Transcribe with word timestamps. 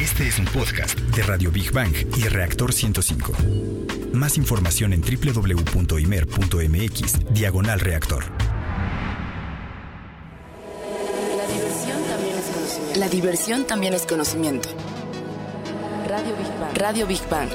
Este 0.00 0.26
es 0.26 0.38
un 0.40 0.46
podcast 0.46 0.98
de 0.98 1.22
Radio 1.22 1.52
Big 1.52 1.70
Bang 1.70 1.94
y 2.16 2.24
Reactor 2.24 2.72
105. 2.72 3.32
Más 4.12 4.36
información 4.36 4.92
en 4.92 5.00
www.imer.mx, 5.02 5.94
diagonal 7.32 7.78
reactor. 7.78 8.24
La 11.36 11.46
diversión 11.46 12.02
también 12.08 12.34
es 12.34 12.44
conocimiento. 12.46 12.98
La 12.98 13.08
diversión 13.08 13.64
también 13.66 13.94
es 13.94 14.04
conocimiento. 14.04 14.68
Radio 16.08 16.36
Big 16.36 16.58
Bang. 16.58 16.76
Radio 16.76 17.06
Big 17.06 17.28
Bang. 17.30 17.50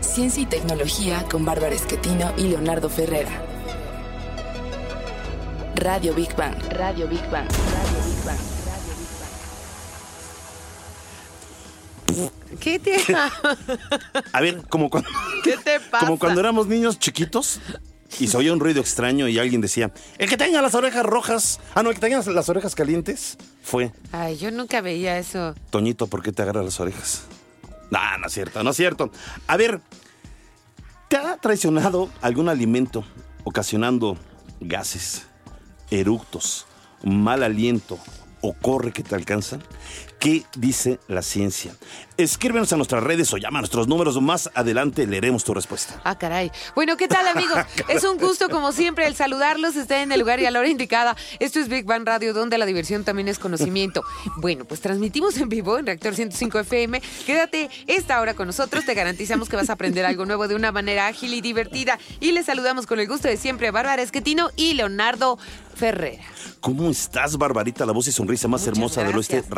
Ciencia 0.00 0.42
y 0.42 0.46
tecnología 0.46 1.24
con 1.30 1.44
Bárbara 1.44 1.76
Esquetino 1.76 2.34
y 2.36 2.48
Leonardo 2.48 2.88
Ferrera. 2.88 3.44
Radio 5.76 6.12
Big 6.12 6.34
Bang. 6.34 6.56
Radio 6.72 7.06
Big 7.06 7.22
Bang. 7.30 7.46
Radio 7.48 7.54
Big 7.56 7.78
Bang. 7.78 7.87
¿Qué 12.68 12.78
te, 12.78 13.14
A 14.32 14.40
ver, 14.40 14.62
como 14.68 14.90
cuando, 14.90 15.08
¿Qué 15.44 15.56
te 15.56 15.80
pasa? 15.80 16.04
como 16.04 16.18
cuando 16.18 16.40
éramos 16.40 16.66
niños 16.66 16.98
chiquitos 16.98 17.60
y 18.20 18.26
se 18.26 18.36
oía 18.36 18.52
un 18.52 18.60
ruido 18.60 18.80
extraño 18.80 19.26
y 19.28 19.38
alguien 19.38 19.60
decía, 19.60 19.90
el 20.18 20.28
que 20.28 20.36
tenga 20.36 20.60
las 20.60 20.74
orejas 20.74 21.04
rojas, 21.04 21.60
ah, 21.74 21.82
no, 21.82 21.90
el 21.90 21.94
que 21.94 22.00
tenga 22.00 22.22
las 22.30 22.48
orejas 22.48 22.74
calientes, 22.74 23.38
fue 23.62 23.92
Ay, 24.12 24.36
yo 24.36 24.50
nunca 24.50 24.80
veía 24.80 25.18
eso. 25.18 25.54
Toñito, 25.70 26.08
¿por 26.08 26.22
qué 26.22 26.32
te 26.32 26.42
agarra 26.42 26.62
las 26.62 26.78
orejas? 26.80 27.24
No, 27.90 28.00
no 28.18 28.26
es 28.26 28.32
cierto, 28.34 28.62
no 28.62 28.70
es 28.70 28.76
cierto. 28.76 29.10
A 29.46 29.56
ver, 29.56 29.80
¿te 31.08 31.16
ha 31.16 31.36
traicionado 31.38 32.10
algún 32.20 32.48
alimento 32.50 33.04
ocasionando 33.44 34.18
gases, 34.60 35.26
eructos, 35.90 36.66
mal 37.02 37.42
aliento 37.42 37.98
o 38.42 38.52
corre 38.52 38.92
que 38.92 39.02
te 39.02 39.14
alcanzan? 39.14 39.62
¿Qué 40.18 40.44
dice 40.56 40.98
la 41.06 41.22
ciencia? 41.22 41.72
Escríbenos 42.16 42.72
a 42.72 42.76
nuestras 42.76 43.04
redes 43.04 43.32
o 43.32 43.36
llama 43.36 43.60
a 43.60 43.62
nuestros 43.62 43.86
números. 43.86 44.20
Más 44.20 44.50
adelante 44.52 45.06
leeremos 45.06 45.44
tu 45.44 45.54
respuesta. 45.54 46.00
Ah, 46.02 46.18
caray. 46.18 46.50
Bueno, 46.74 46.96
¿qué 46.96 47.06
tal, 47.06 47.28
amigos? 47.28 47.56
Es 47.88 48.02
un 48.02 48.18
gusto, 48.18 48.48
como 48.48 48.72
siempre, 48.72 49.06
el 49.06 49.14
saludarlos. 49.14 49.76
Estén 49.76 50.02
en 50.02 50.12
el 50.12 50.20
lugar 50.20 50.40
y 50.40 50.46
a 50.46 50.50
la 50.50 50.58
hora 50.58 50.68
indicada. 50.68 51.16
Esto 51.38 51.60
es 51.60 51.68
Big 51.68 51.84
Bang 51.84 52.04
Radio, 52.04 52.34
donde 52.34 52.58
la 52.58 52.66
diversión 52.66 53.04
también 53.04 53.28
es 53.28 53.38
conocimiento. 53.38 54.02
Bueno, 54.38 54.64
pues 54.64 54.80
transmitimos 54.80 55.36
en 55.36 55.48
vivo 55.48 55.78
en 55.78 55.86
Reactor 55.86 56.16
105 56.16 56.58
FM. 56.58 57.00
Quédate 57.24 57.70
esta 57.86 58.20
hora 58.20 58.34
con 58.34 58.48
nosotros. 58.48 58.84
Te 58.84 58.94
garantizamos 58.94 59.48
que 59.48 59.54
vas 59.54 59.70
a 59.70 59.74
aprender 59.74 60.04
algo 60.04 60.26
nuevo 60.26 60.48
de 60.48 60.56
una 60.56 60.72
manera 60.72 61.06
ágil 61.06 61.32
y 61.34 61.40
divertida. 61.40 62.00
Y 62.18 62.32
les 62.32 62.46
saludamos 62.46 62.86
con 62.86 62.98
el 62.98 63.06
gusto 63.06 63.28
de 63.28 63.36
siempre, 63.36 63.70
Bárbara 63.70 64.02
Esquetino 64.02 64.50
y 64.56 64.74
Leonardo 64.74 65.38
Ferrera. 65.76 66.24
¿Cómo 66.60 66.90
estás, 66.90 67.36
Barbarita? 67.36 67.86
La 67.86 67.92
voz 67.92 68.08
y 68.08 68.12
sonrisa 68.12 68.48
más 68.48 68.62
Muchas 68.62 68.76
hermosa 68.76 69.04
del 69.04 69.16
oeste 69.16 69.36
gracias. 69.36 69.54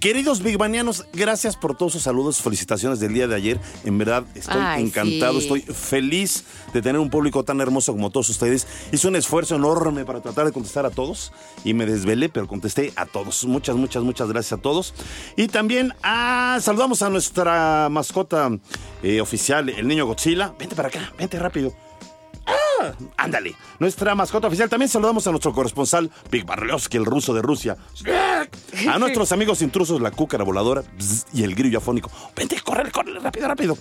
Queridos 0.00 0.42
Bigbanianos, 0.42 1.06
gracias 1.12 1.56
por 1.56 1.76
todos 1.76 1.92
sus 1.92 2.02
saludos, 2.02 2.40
felicitaciones 2.40 3.00
del 3.00 3.14
día 3.14 3.26
de 3.26 3.34
ayer. 3.34 3.60
En 3.84 3.98
verdad, 3.98 4.24
estoy 4.34 4.60
Ay, 4.60 4.84
encantado, 4.84 5.34
sí. 5.34 5.38
estoy 5.40 5.60
feliz 5.60 6.44
de 6.72 6.82
tener 6.82 7.00
un 7.00 7.10
público 7.10 7.44
tan 7.44 7.60
hermoso 7.60 7.92
como 7.92 8.10
todos 8.10 8.28
ustedes. 8.28 8.66
Hice 8.92 9.08
un 9.08 9.16
esfuerzo 9.16 9.56
enorme 9.56 10.04
para 10.04 10.20
tratar 10.20 10.46
de 10.46 10.52
contestar 10.52 10.86
a 10.86 10.90
todos 10.90 11.32
y 11.64 11.74
me 11.74 11.86
desvelé, 11.86 12.28
pero 12.28 12.46
contesté 12.46 12.92
a 12.96 13.06
todos. 13.06 13.44
Muchas, 13.44 13.76
muchas, 13.76 14.02
muchas 14.02 14.28
gracias 14.28 14.58
a 14.58 14.62
todos. 14.62 14.94
Y 15.36 15.48
también 15.48 15.94
ah, 16.02 16.58
saludamos 16.60 17.02
a 17.02 17.10
nuestra 17.10 17.88
mascota 17.90 18.50
eh, 19.02 19.20
oficial, 19.20 19.68
el 19.68 19.86
niño 19.86 20.06
Godzilla. 20.06 20.54
Vente 20.58 20.74
para 20.74 20.88
acá, 20.88 21.12
vente 21.18 21.38
rápido. 21.38 21.74
¡Ah! 22.46 22.92
Ándale, 23.16 23.54
nuestra 23.78 24.14
mascota 24.14 24.48
oficial. 24.48 24.68
También 24.68 24.88
saludamos 24.88 25.26
a 25.26 25.30
nuestro 25.30 25.52
corresponsal, 25.52 26.10
Big 26.30 26.44
el 26.92 27.04
ruso 27.04 27.34
de 27.34 27.42
Rusia. 27.42 27.76
A 28.90 28.98
nuestros 28.98 29.32
amigos 29.32 29.62
intrusos, 29.62 30.00
la 30.00 30.10
cúcara 30.10 30.44
voladora 30.44 30.82
y 31.32 31.42
el 31.42 31.54
grillo 31.54 31.78
afónico. 31.78 32.10
Vente, 32.36 32.60
corre, 32.60 32.90
corre, 32.90 33.18
rápido, 33.20 33.48
rápido. 33.48 33.78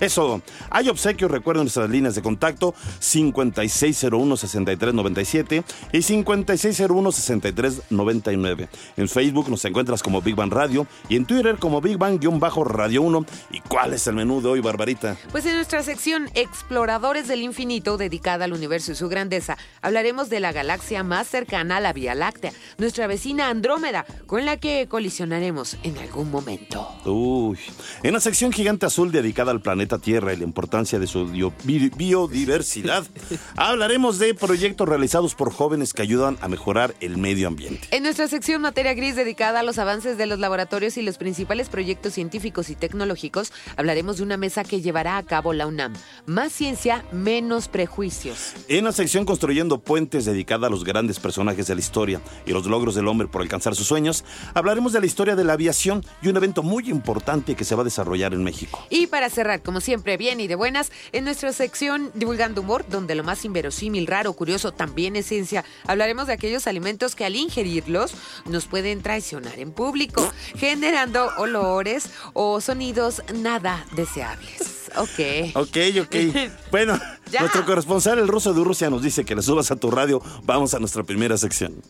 Eso. 0.00 0.42
Hay 0.70 0.88
obsequios, 0.88 1.30
recuerden 1.30 1.64
nuestras 1.64 1.90
líneas 1.90 2.14
de 2.14 2.22
contacto 2.22 2.74
5601-6397 3.00 5.62
y 5.92 5.98
5601-6399. 5.98 8.68
En 8.96 9.08
Facebook 9.08 9.50
nos 9.50 9.62
encuentras 9.64 10.02
como 10.02 10.22
Big 10.22 10.34
Bang 10.34 10.52
Radio 10.52 10.88
y 11.08 11.16
en 11.16 11.26
Twitter 11.26 11.58
como 11.58 11.82
Big 11.82 11.98
Bang-Radio 11.98 13.02
1. 13.02 13.26
¿Y 13.50 13.60
cuál 13.60 13.92
es 13.92 14.06
el 14.06 14.14
menú 14.14 14.40
de 14.40 14.48
hoy, 14.48 14.60
Barbarita? 14.60 15.18
Pues 15.32 15.44
en 15.44 15.56
nuestra 15.56 15.82
sección 15.82 16.30
Exploradores 16.34 17.28
del 17.28 17.42
Infinito, 17.42 17.98
dedicada 17.98 18.46
al 18.46 18.54
universo 18.54 18.92
y 18.92 18.94
su 18.94 19.08
grandeza, 19.08 19.58
hablaremos 19.82 20.30
de 20.30 20.40
la 20.40 20.52
galaxia 20.52 21.02
más 21.02 21.28
cercana 21.28 21.76
a 21.76 21.80
la 21.80 21.92
Vía 21.92 22.14
Láctea, 22.14 22.52
nuestra 22.78 23.06
vecina 23.06 23.48
Andrómeda, 23.48 24.06
con 24.26 24.46
la 24.46 24.56
que 24.56 24.88
colisionaremos 24.88 25.76
en 25.82 25.98
algún 25.98 26.30
momento. 26.30 26.88
Uy. 27.04 27.58
En 28.02 28.14
la 28.14 28.20
sección 28.20 28.52
Gigante 28.52 28.86
Azul 28.86 29.12
dedicada 29.12 29.49
al 29.50 29.60
planeta 29.60 29.98
Tierra 29.98 30.32
y 30.32 30.36
la 30.36 30.44
importancia 30.44 30.98
de 30.98 31.06
su 31.06 31.26
biodiversidad, 31.26 33.04
hablaremos 33.56 34.18
de 34.18 34.34
proyectos 34.34 34.88
realizados 34.88 35.34
por 35.34 35.52
jóvenes 35.52 35.92
que 35.92 36.02
ayudan 36.02 36.38
a 36.40 36.48
mejorar 36.48 36.94
el 37.00 37.16
medio 37.18 37.48
ambiente. 37.48 37.88
En 37.90 38.02
nuestra 38.02 38.28
sección 38.28 38.62
Materia 38.62 38.94
Gris, 38.94 39.16
dedicada 39.16 39.60
a 39.60 39.62
los 39.62 39.78
avances 39.78 40.16
de 40.16 40.26
los 40.26 40.38
laboratorios 40.38 40.96
y 40.96 41.02
los 41.02 41.18
principales 41.18 41.68
proyectos 41.68 42.14
científicos 42.14 42.70
y 42.70 42.74
tecnológicos, 42.74 43.52
hablaremos 43.76 44.18
de 44.18 44.22
una 44.22 44.36
mesa 44.36 44.64
que 44.64 44.80
llevará 44.80 45.16
a 45.16 45.22
cabo 45.22 45.52
la 45.52 45.66
UNAM. 45.66 45.94
Más 46.26 46.52
ciencia, 46.52 47.04
menos 47.12 47.68
prejuicios. 47.68 48.54
En 48.68 48.84
la 48.84 48.92
sección 48.92 49.24
Construyendo 49.24 49.80
Puentes 49.80 50.24
dedicada 50.24 50.66
a 50.66 50.70
los 50.70 50.84
grandes 50.84 51.20
personajes 51.20 51.66
de 51.66 51.74
la 51.74 51.80
historia 51.80 52.20
y 52.46 52.52
los 52.52 52.66
logros 52.66 52.94
del 52.94 53.08
hombre 53.08 53.28
por 53.28 53.42
alcanzar 53.42 53.74
sus 53.74 53.86
sueños, 53.86 54.24
hablaremos 54.54 54.92
de 54.92 55.00
la 55.00 55.06
historia 55.06 55.36
de 55.36 55.44
la 55.44 55.54
aviación 55.54 56.04
y 56.22 56.28
un 56.28 56.36
evento 56.36 56.62
muy 56.62 56.88
importante 56.90 57.54
que 57.54 57.64
se 57.64 57.74
va 57.74 57.82
a 57.82 57.84
desarrollar 57.84 58.32
en 58.34 58.44
México. 58.44 58.86
Y 58.90 59.06
para 59.06 59.30
cerrar, 59.40 59.62
como 59.62 59.80
siempre, 59.80 60.18
bien 60.18 60.38
y 60.38 60.48
de 60.48 60.54
buenas, 60.54 60.92
en 61.12 61.24
nuestra 61.24 61.50
sección 61.54 62.10
Divulgando 62.12 62.60
Humor, 62.60 62.84
donde 62.90 63.14
lo 63.14 63.24
más 63.24 63.42
inverosímil, 63.46 64.06
raro, 64.06 64.34
curioso 64.34 64.70
también 64.72 65.16
es 65.16 65.24
ciencia, 65.26 65.64
hablaremos 65.86 66.26
de 66.26 66.34
aquellos 66.34 66.66
alimentos 66.66 67.14
que 67.14 67.24
al 67.24 67.36
ingerirlos 67.36 68.12
nos 68.44 68.66
pueden 68.66 69.00
traicionar 69.00 69.58
en 69.58 69.72
público, 69.72 70.30
generando 70.56 71.30
olores 71.38 72.10
o 72.34 72.60
sonidos 72.60 73.22
nada 73.34 73.86
deseables. 73.92 74.90
Ok. 74.96 75.54
Ok, 75.56 75.76
ok. 76.02 76.16
Bueno, 76.70 77.00
Ya. 77.30 77.40
nuestro 77.40 77.64
corresponsal, 77.64 78.18
el 78.18 78.28
ruso 78.28 78.52
de 78.52 78.62
Rusia, 78.62 78.90
nos 78.90 79.00
dice 79.02 79.24
que 79.24 79.34
le 79.34 79.40
subas 79.40 79.70
a 79.70 79.76
tu 79.76 79.90
radio. 79.90 80.20
Vamos 80.42 80.74
a 80.74 80.78
nuestra 80.80 81.02
primera 81.02 81.38
sección. 81.38 81.82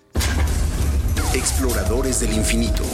Exploradores 1.34 2.20
del 2.20 2.32
infinito. 2.32 2.84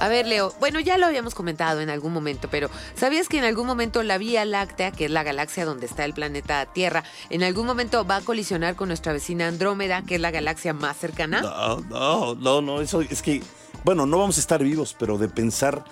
A 0.00 0.08
ver, 0.08 0.26
Leo, 0.26 0.52
bueno, 0.58 0.80
ya 0.80 0.96
lo 0.98 1.06
habíamos 1.06 1.34
comentado 1.34 1.80
en 1.82 1.90
algún 1.90 2.12
momento, 2.12 2.48
pero 2.50 2.70
¿sabías 2.96 3.28
que 3.28 3.36
en 3.38 3.44
algún 3.44 3.66
momento 3.66 4.02
la 4.02 4.16
Vía 4.18 4.44
Láctea, 4.46 4.92
que 4.92 5.04
es 5.04 5.10
la 5.10 5.22
galaxia 5.22 5.66
donde 5.66 5.84
está 5.86 6.04
el 6.06 6.14
planeta 6.14 6.64
Tierra, 6.66 7.04
en 7.28 7.42
algún 7.42 7.66
momento 7.66 8.06
va 8.06 8.16
a 8.16 8.20
colisionar 8.22 8.76
con 8.76 8.88
nuestra 8.88 9.12
vecina 9.12 9.46
Andrómeda, 9.46 10.02
que 10.02 10.14
es 10.14 10.20
la 10.20 10.30
galaxia 10.30 10.72
más 10.72 10.96
cercana? 10.96 11.42
No, 11.42 11.80
no, 11.90 12.34
no, 12.34 12.60
no, 12.62 12.80
eso 12.80 13.02
es 13.02 13.20
que, 13.20 13.42
bueno, 13.84 14.06
no 14.06 14.18
vamos 14.18 14.38
a 14.38 14.40
estar 14.40 14.62
vivos, 14.62 14.96
pero 14.98 15.18
de 15.18 15.28
pensar 15.28 15.84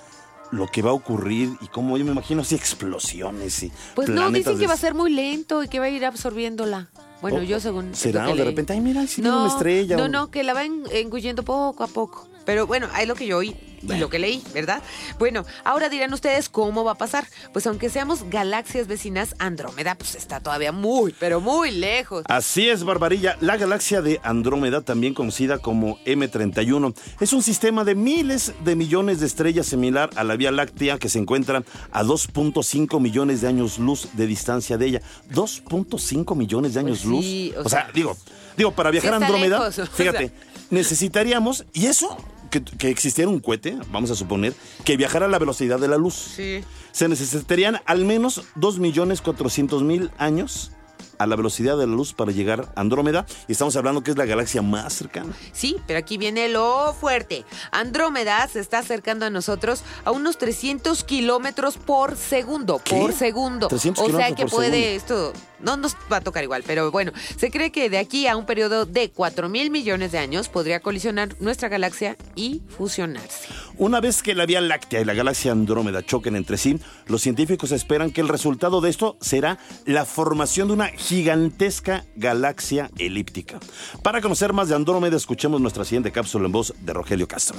lo 0.51 0.67
que 0.69 0.81
va 0.81 0.89
a 0.91 0.95
ocurrir 0.95 1.51
y 1.61 1.67
cómo 1.69 1.99
yo 1.99 2.07
me 2.07 2.13
imagino 2.13 2.41
así 2.41 2.55
explosiones 2.55 3.63
y 3.65 3.73
Pues 3.95 4.09
no, 4.09 4.31
dicen 4.31 4.55
que 4.55 4.61
de- 4.61 4.67
va 4.69 4.73
a 4.73 4.79
ser 4.79 4.95
muy 4.95 5.13
lento 5.13 5.63
y 5.63 5.69
que 5.69 5.79
va 5.79 5.85
a 5.85 5.91
ir 5.91 6.07
absorbiéndola. 6.07 6.89
Bueno, 7.21 7.39
Oh, 7.41 7.43
yo 7.43 7.61
según... 7.61 7.95
¿será? 7.95 8.25
que 8.27 8.35
de 8.35 8.45
repente, 8.45 8.73
ay, 8.73 8.81
mira, 8.81 9.07
sí 9.07 9.21
viene 9.21 9.37
una 9.37 9.49
estrella, 9.49 9.97
No, 9.99 10.05
o- 10.05 10.09
no, 10.09 10.31
que 10.31 10.45
la 10.45 10.55
va 10.55 10.65
en- 10.65 10.85
engullendo 10.93 11.43
poco 11.43 11.85
a 11.85 11.89
poco. 11.89 12.27
Pero 12.49 12.67
bueno, 12.67 12.89
es 12.99 13.07
lo 13.07 13.15
que 13.15 13.27
yo 13.27 13.37
oí 13.37 13.55
y 13.83 13.99
lo 13.99 14.09
que 14.09 14.19
leí, 14.19 14.43
¿verdad? 14.55 14.83
Bueno, 15.19 15.45
ahora 15.65 15.91
dirán 15.91 16.15
ustedes 16.15 16.49
cómo 16.49 16.83
va 16.83 16.93
a 16.93 16.95
pasar. 16.95 17.27
Pues 17.53 17.67
aunque 17.67 17.91
seamos 17.91 18.25
galaxias 18.31 18.87
vecinas, 18.87 19.35
Andrómeda 19.39 19.97
pues 19.97 20.15
está 20.15 20.41
todavía 20.41 20.73
muy, 20.73 21.15
pero 21.21 21.43
muy 21.43 21.71
lejos. 21.71 22.25
Así 22.27 22.71
es, 22.71 22.85
Barbarilla. 22.85 23.37
La 23.43 23.59
galaxia 23.59 24.01
de 24.01 24.19
Andrómeda, 24.23 24.81
también 24.81 25.13
conocida 25.13 25.59
como 25.59 25.99
M31, 26.07 26.95
es 27.21 27.35
un 27.35 27.43
sistema 27.43 27.85
de 27.85 27.95
miles 27.95 28.55
de 28.65 28.77
millones 28.77 29.21
de 29.21 29.27
estrellas 29.27 29.67
similar 29.67 30.09
a 30.17 30.25
la 30.25 30.35
Vía 30.37 30.51
Láctea 30.51 30.97
que 30.97 31.11
se 31.11 31.19
encuentra 31.19 31.65
a 31.93 32.03
2.5 32.03 32.99
millones 32.99 33.43
de 33.43 33.49
años 33.49 33.79
luz 33.79 34.09
de 34.15 34.27
distancia 34.27 34.79
de 34.79 34.87
ella. 34.87 35.03
2.5 35.35 36.35
millones 36.35 36.73
de 36.73 36.81
años 36.81 37.03
Pues 37.05 37.23
sí, 37.23 37.51
luz. 37.51 37.59
o 37.59 37.67
O, 37.67 37.69
sea, 37.69 37.83
sea, 37.83 37.93
digo, 37.93 38.17
digo, 38.57 38.73
para 38.73 38.91
viajar 38.91 39.13
a 39.13 39.17
Andrómeda, 39.17 39.59
lejos, 39.59 39.79
o 39.81 39.87
fíjate, 39.87 40.33
necesitaríamos, 40.71 41.65
y 41.73 41.87
eso, 41.87 42.17
que, 42.51 42.63
que 42.63 42.91
existiera 42.91 43.31
un 43.31 43.41
cohete, 43.41 43.79
vamos 43.91 44.11
a 44.11 44.15
suponer, 44.15 44.55
que 44.85 44.97
viajara 44.97 45.27
a 45.27 45.29
la 45.29 45.39
velocidad 45.39 45.79
de 45.79 45.89
la 45.89 45.97
luz. 45.97 46.15
Sí. 46.15 46.65
Se 46.93 47.09
necesitarían 47.09 47.81
al 47.85 48.05
menos 48.05 48.43
2.400.000 48.57 50.11
años 50.19 50.73
a 51.19 51.27
la 51.27 51.37
velocidad 51.37 51.77
de 51.77 51.87
la 51.87 51.93
luz 51.93 52.13
para 52.13 52.33
llegar 52.33 52.69
a 52.75 52.81
Andrómeda. 52.81 53.27
Y 53.47 53.53
estamos 53.53 53.77
hablando 53.77 54.03
que 54.03 54.11
es 54.11 54.17
la 54.17 54.25
galaxia 54.25 54.63
más 54.63 54.93
cercana. 54.93 55.33
Sí, 55.53 55.77
pero 55.87 55.99
aquí 55.99 56.17
viene 56.17 56.49
lo 56.49 56.95
fuerte. 56.99 57.45
Andrómeda 57.71 58.47
se 58.49 58.61
está 58.61 58.79
acercando 58.79 59.27
a 59.27 59.31
nosotros 59.31 59.83
a 60.05 60.11
unos 60.11 60.39
300 60.39 61.05
kilómetros 61.05 61.77
por 61.77 62.17
segundo. 62.17 62.81
¿Qué? 62.83 62.97
Por 62.97 63.13
segundo. 63.13 63.69
300 63.69 64.09
o 64.09 64.17
sea 64.17 64.35
que 64.35 64.47
por 64.47 64.51
puede 64.51 64.95
esto. 64.95 65.33
No 65.61 65.77
nos 65.77 65.97
va 66.11 66.19
a 66.19 66.21
tocar 66.21 66.45
igual, 66.45 66.63
pero 66.67 66.91
bueno, 66.91 67.13
se 67.37 67.51
cree 67.51 67.73
que 67.73 67.91
de 67.91 67.99
aquí 67.99 68.27
a 68.27 68.37
un 68.37 68.47
periodo 68.47 68.87
de 68.87 69.11
4 69.11 69.49
mil 69.49 69.71
millones 69.71 70.13
de 70.13 70.19
años 70.19 70.49
podría 70.49 70.81
colisionar 70.81 71.35
nuestra 71.41 71.69
galaxia 71.69 72.17
y 72.35 72.63
fusionarse. 72.69 73.49
Una 73.77 74.01
vez 74.01 74.23
que 74.23 74.35
la 74.35 74.47
Vía 74.47 74.61
Láctea 74.61 75.01
y 75.01 75.05
la 75.05 75.15
galaxia 75.15 75.53
Andrómeda 75.53 76.05
choquen 76.05 76.37
entre 76.37 76.57
sí, 76.57 76.79
los 77.07 77.23
científicos 77.23 77.73
esperan 77.73 78.11
que 78.11 78.21
el 78.21 78.29
resultado 78.29 78.81
de 78.81 78.91
esto 78.91 79.17
será 79.21 79.59
la 79.85 80.05
formación 80.05 80.69
de 80.69 80.75
una 80.75 80.89
gigantesca 80.89 82.05
galaxia 82.17 82.91
elíptica. 82.99 83.61
Para 84.03 84.21
conocer 84.21 84.53
más 84.53 84.69
de 84.69 84.75
Andrómeda, 84.75 85.17
escuchemos 85.17 85.61
nuestra 85.61 85.85
siguiente 85.85 86.13
cápsula 86.13 86.47
en 86.47 86.53
voz 86.53 86.75
de 86.81 86.93
Rogelio 86.93 87.29
Castro. 87.29 87.59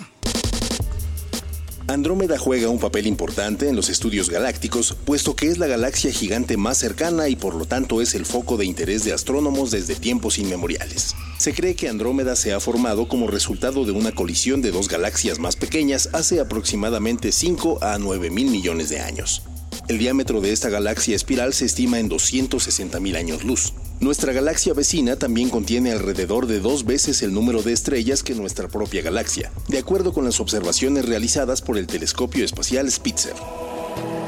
Andrómeda 1.90 2.38
juega 2.38 2.70
un 2.70 2.78
papel 2.78 3.08
importante 3.08 3.68
en 3.68 3.76
los 3.76 3.90
estudios 3.90 4.30
galácticos, 4.30 4.96
puesto 5.06 5.36
que 5.36 5.48
es 5.48 5.58
la 5.58 5.66
galaxia 5.66 6.12
gigante 6.12 6.56
más 6.56 6.78
cercana 6.78 7.30
y 7.30 7.36
por 7.36 7.56
lo 7.56 7.66
tanto 7.66 8.00
es 8.00 8.14
el 8.14 8.28
foco 8.28 8.58
de 8.58 8.66
interés 8.66 9.04
de 9.06 9.12
astrónomos 9.12 9.72
desde 9.72 9.96
tiempos 9.96 10.38
inmemoriales. 10.38 11.16
Se 11.40 11.52
cree 11.56 11.74
que 11.74 11.90
Andrómeda 11.90 12.36
se 12.36 12.54
ha 12.54 12.60
formado 12.60 13.08
como 13.08 13.26
resultado 13.26 13.86
de 13.86 13.92
una 13.92 14.12
colisión 14.12 14.62
de 14.62 14.70
dos 14.70 14.88
galaxias 14.88 15.40
más 15.40 15.56
pequeñas 15.56 16.10
hace 16.14 16.40
aproximadamente 16.40 17.32
5 17.32 17.80
a 17.82 17.98
9 17.98 18.30
mil 18.30 18.52
millones 18.52 18.90
de 18.90 19.00
años. 19.00 19.42
El 19.90 19.98
diámetro 19.98 20.40
de 20.40 20.52
esta 20.52 20.70
galaxia 20.70 21.16
espiral 21.16 21.52
se 21.52 21.66
estima 21.66 21.98
en 21.98 22.10
260 22.10 23.00
mil 23.00 23.16
años 23.16 23.44
luz. 23.44 23.74
Nuestra 24.00 24.32
galaxia 24.34 24.76
vecina 24.76 25.16
también 25.16 25.50
contiene 25.50 25.92
alrededor 25.92 26.46
de 26.46 26.60
dos 26.60 26.86
veces 26.86 27.24
el 27.24 27.34
número 27.34 27.64
de 27.64 27.74
estrellas 27.74 28.22
que 28.22 28.36
nuestra 28.36 28.68
propia 28.68 29.02
galaxia, 29.02 29.52
de 29.68 29.80
acuerdo 29.80 30.14
con 30.14 30.26
las 30.26 30.40
observaciones 30.40 31.06
realizadas 31.06 31.64
por 31.64 31.76
el 31.76 31.88
telescopio 31.88 32.46
espacial 32.46 32.90
Spitzer. 32.92 33.34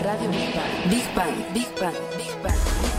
Radio 0.04 0.32
Big 0.32 0.50
Bang. 0.56 0.90
Big 0.90 1.16
Bang. 1.16 1.54
Big 1.54 1.68
Bang. 1.80 1.96
Big 2.18 2.44
Bang. 2.44 2.91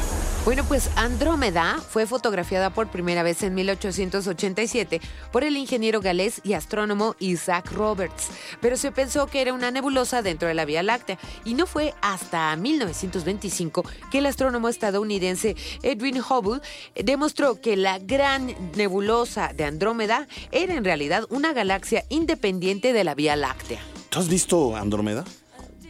Bueno, 0.44 0.64
pues 0.64 0.90
Andrómeda 0.96 1.78
fue 1.88 2.04
fotografiada 2.04 2.70
por 2.70 2.88
primera 2.88 3.22
vez 3.22 3.44
en 3.44 3.54
1887 3.54 5.00
por 5.30 5.44
el 5.44 5.56
ingeniero 5.56 6.00
galés 6.00 6.40
y 6.42 6.54
astrónomo 6.54 7.14
Isaac 7.20 7.70
Roberts, 7.70 8.28
pero 8.60 8.76
se 8.76 8.90
pensó 8.90 9.28
que 9.28 9.40
era 9.40 9.52
una 9.52 9.70
nebulosa 9.70 10.20
dentro 10.20 10.48
de 10.48 10.54
la 10.54 10.64
Vía 10.64 10.82
Láctea 10.82 11.16
y 11.44 11.54
no 11.54 11.66
fue 11.66 11.94
hasta 12.02 12.56
1925 12.56 13.84
que 14.10 14.18
el 14.18 14.26
astrónomo 14.26 14.68
estadounidense 14.68 15.54
Edwin 15.84 16.18
Hubble 16.18 16.60
demostró 16.96 17.60
que 17.60 17.76
la 17.76 18.00
gran 18.00 18.52
nebulosa 18.74 19.52
de 19.54 19.62
Andrómeda 19.62 20.26
era 20.50 20.74
en 20.74 20.84
realidad 20.84 21.24
una 21.30 21.52
galaxia 21.52 22.04
independiente 22.08 22.92
de 22.92 23.04
la 23.04 23.14
Vía 23.14 23.36
Láctea. 23.36 23.80
¿Tú 24.08 24.18
has 24.18 24.28
visto 24.28 24.74
Andrómeda? 24.74 25.24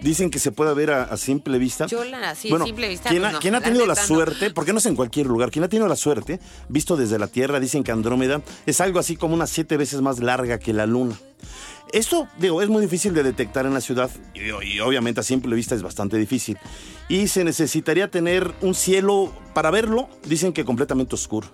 Dicen 0.02 0.30
que 0.30 0.38
se 0.38 0.50
puede 0.52 0.74
ver 0.74 0.90
a, 0.90 1.04
a 1.04 1.16
simple 1.16 1.58
vista. 1.58 1.86
Yo 1.86 2.02
la- 2.04 2.34
sí, 2.34 2.50
bueno, 2.50 2.64
simple 2.66 2.88
vista, 2.88 3.08
Quien, 3.10 3.22
pues 3.22 3.30
ha, 3.30 3.32
no, 3.34 3.40
quien 3.40 3.54
ha 3.54 3.60
la 3.60 3.64
tenido 3.64 3.86
la 3.86 3.94
neta, 3.94 4.02
no. 4.02 4.08
suerte, 4.08 4.50
porque 4.50 4.72
no 4.72 4.78
es 4.78 4.86
en 4.86 4.96
cualquier 4.96 5.26
lugar, 5.26 5.50
quien 5.50 5.64
ha 5.64 5.68
tenido 5.68 5.86
la 5.88 5.96
suerte, 5.96 6.40
visto 6.68 6.96
desde 6.96 7.18
la 7.18 7.28
Tierra, 7.28 7.60
dicen 7.60 7.84
que 7.84 7.92
Andrómeda 7.92 8.42
es 8.66 8.80
algo 8.80 8.98
así 8.98 9.16
como 9.16 9.34
unas 9.34 9.50
siete 9.50 9.76
veces 9.76 10.00
más 10.00 10.18
larga 10.18 10.58
que 10.58 10.72
la 10.72 10.86
Luna. 10.86 11.14
Esto, 11.92 12.26
digo, 12.38 12.62
es 12.62 12.68
muy 12.70 12.80
difícil 12.82 13.12
de 13.12 13.22
detectar 13.22 13.66
en 13.66 13.74
la 13.74 13.80
ciudad 13.82 14.10
y, 14.34 14.40
y 14.66 14.80
obviamente 14.80 15.20
a 15.20 15.22
simple 15.22 15.54
vista 15.54 15.74
es 15.74 15.82
bastante 15.82 16.16
difícil. 16.16 16.56
Y 17.08 17.28
se 17.28 17.44
necesitaría 17.44 18.10
tener 18.10 18.50
un 18.62 18.74
cielo 18.74 19.30
para 19.52 19.70
verlo, 19.70 20.08
dicen 20.24 20.52
que 20.54 20.64
completamente 20.64 21.14
oscuro. 21.14 21.48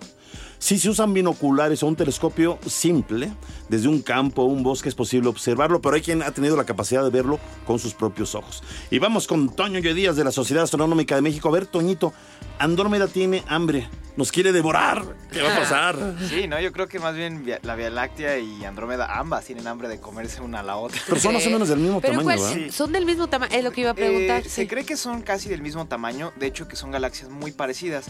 Si 0.61 0.77
se 0.77 0.89
usan 0.89 1.13
binoculares 1.13 1.81
o 1.83 1.87
un 1.87 1.95
telescopio 1.95 2.59
simple, 2.67 3.31
desde 3.69 3.87
un 3.87 4.01
campo 4.01 4.41
o 4.41 4.45
un 4.45 4.61
bosque 4.61 4.89
es 4.89 4.95
posible 4.95 5.29
observarlo, 5.29 5.81
pero 5.81 5.95
hay 5.95 6.01
quien 6.01 6.21
ha 6.21 6.31
tenido 6.31 6.57
la 6.57 6.65
capacidad 6.65 7.01
de 7.01 7.09
verlo 7.09 7.39
con 7.65 7.79
sus 7.79 7.93
propios 7.93 8.35
ojos. 8.35 8.61
Y 8.91 8.99
vamos 8.99 9.25
con 9.25 9.55
Toño 9.55 9.79
y 9.79 9.93
Díaz 9.93 10.17
de 10.17 10.25
la 10.25 10.31
Sociedad 10.33 10.63
Astronómica 10.65 11.15
de 11.15 11.21
México. 11.21 11.47
A 11.47 11.51
ver, 11.53 11.65
Toñito, 11.65 12.11
Andrómeda 12.59 13.07
tiene 13.07 13.41
hambre, 13.47 13.87
nos 14.17 14.33
quiere 14.33 14.51
devorar. 14.51 15.05
¿Qué 15.31 15.41
va 15.41 15.55
a 15.55 15.59
pasar? 15.59 16.15
Sí, 16.29 16.45
no, 16.47 16.59
yo 16.59 16.73
creo 16.73 16.89
que 16.89 16.99
más 16.99 17.15
bien 17.15 17.45
via- 17.45 17.59
la 17.63 17.75
Vía 17.77 17.89
Láctea 17.89 18.37
y 18.39 18.65
Andrómeda 18.65 19.17
ambas 19.17 19.45
tienen 19.45 19.65
hambre 19.65 19.87
de 19.87 20.01
comerse 20.01 20.41
una 20.41 20.59
a 20.59 20.63
la 20.63 20.75
otra. 20.75 20.99
Pero 21.07 21.21
son 21.21 21.33
más 21.35 21.47
o 21.47 21.49
menos 21.51 21.69
del 21.69 21.79
mismo 21.79 22.01
Pero 22.01 22.17
tamaño, 22.19 22.37
¿cuál- 22.37 22.53
¿verdad? 22.57 22.71
Son 22.73 22.91
del 22.91 23.05
mismo 23.05 23.27
tamaño, 23.27 23.55
es 23.55 23.63
lo 23.63 23.71
que 23.71 23.79
iba 23.81 23.91
a 23.91 23.95
preguntar. 23.95 24.41
Eh, 24.41 24.43
sí. 24.43 24.49
Se 24.49 24.67
cree 24.67 24.83
que 24.83 24.97
son 24.97 25.21
casi 25.21 25.47
del 25.47 25.61
mismo 25.61 25.85
tamaño, 25.87 26.33
de 26.35 26.47
hecho 26.47 26.67
que 26.67 26.75
son 26.75 26.91
galaxias 26.91 27.29
muy 27.29 27.53
parecidas. 27.53 28.07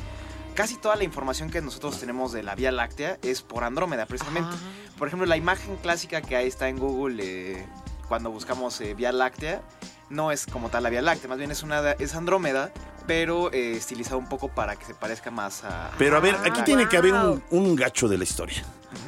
Casi 0.59 0.75
toda 0.75 0.97
la 0.97 1.06
información 1.06 1.50
que 1.50 1.61
nosotros 1.61 2.01
tenemos 2.01 2.33
de 2.33 2.44
la 2.44 2.53
Vía 2.53 2.73
Láctea 2.73 3.17
es 3.21 3.41
por 3.41 3.63
Andrómeda, 3.63 4.06
precisamente. 4.06 4.50
Ah. 4.51 4.97
Por 4.97 5.07
ejemplo, 5.07 5.25
la 5.25 5.38
imagen 5.38 5.77
clásica 5.77 6.21
que 6.21 6.35
ahí 6.35 6.50
está 6.50 6.67
en 6.67 6.77
Google 6.77 7.23
eh, 7.23 7.65
cuando 8.09 8.29
buscamos 8.29 8.81
eh, 8.81 8.94
Vía 8.94 9.13
Láctea 9.13 9.61
no 10.09 10.33
es 10.33 10.45
como 10.45 10.67
tal 10.67 10.83
la 10.83 10.89
Vía 10.89 11.01
Láctea, 11.01 11.29
más 11.29 11.38
bien 11.38 11.51
es 11.51 11.63
una 11.63 11.91
es 11.91 12.13
Andrómeda, 12.13 12.73
pero 13.07 13.51
eh, 13.54 13.74
estilizada 13.78 14.18
un 14.18 14.28
poco 14.28 14.50
para 14.50 14.75
que 14.75 14.86
se 14.86 14.94
parezca 14.94 15.31
más 15.31 15.63
a 15.63 15.92
Pero 15.98 16.18
a 16.18 16.19
ver, 16.19 16.36
aquí 16.36 16.62
Ah, 16.62 16.63
tiene 16.63 16.88
que 16.88 16.98
haber 16.98 17.13
un, 17.50 17.75
gacho 17.75 18.07
de 18.07 18.18
la 18.18 18.24
historia. 18.24 18.63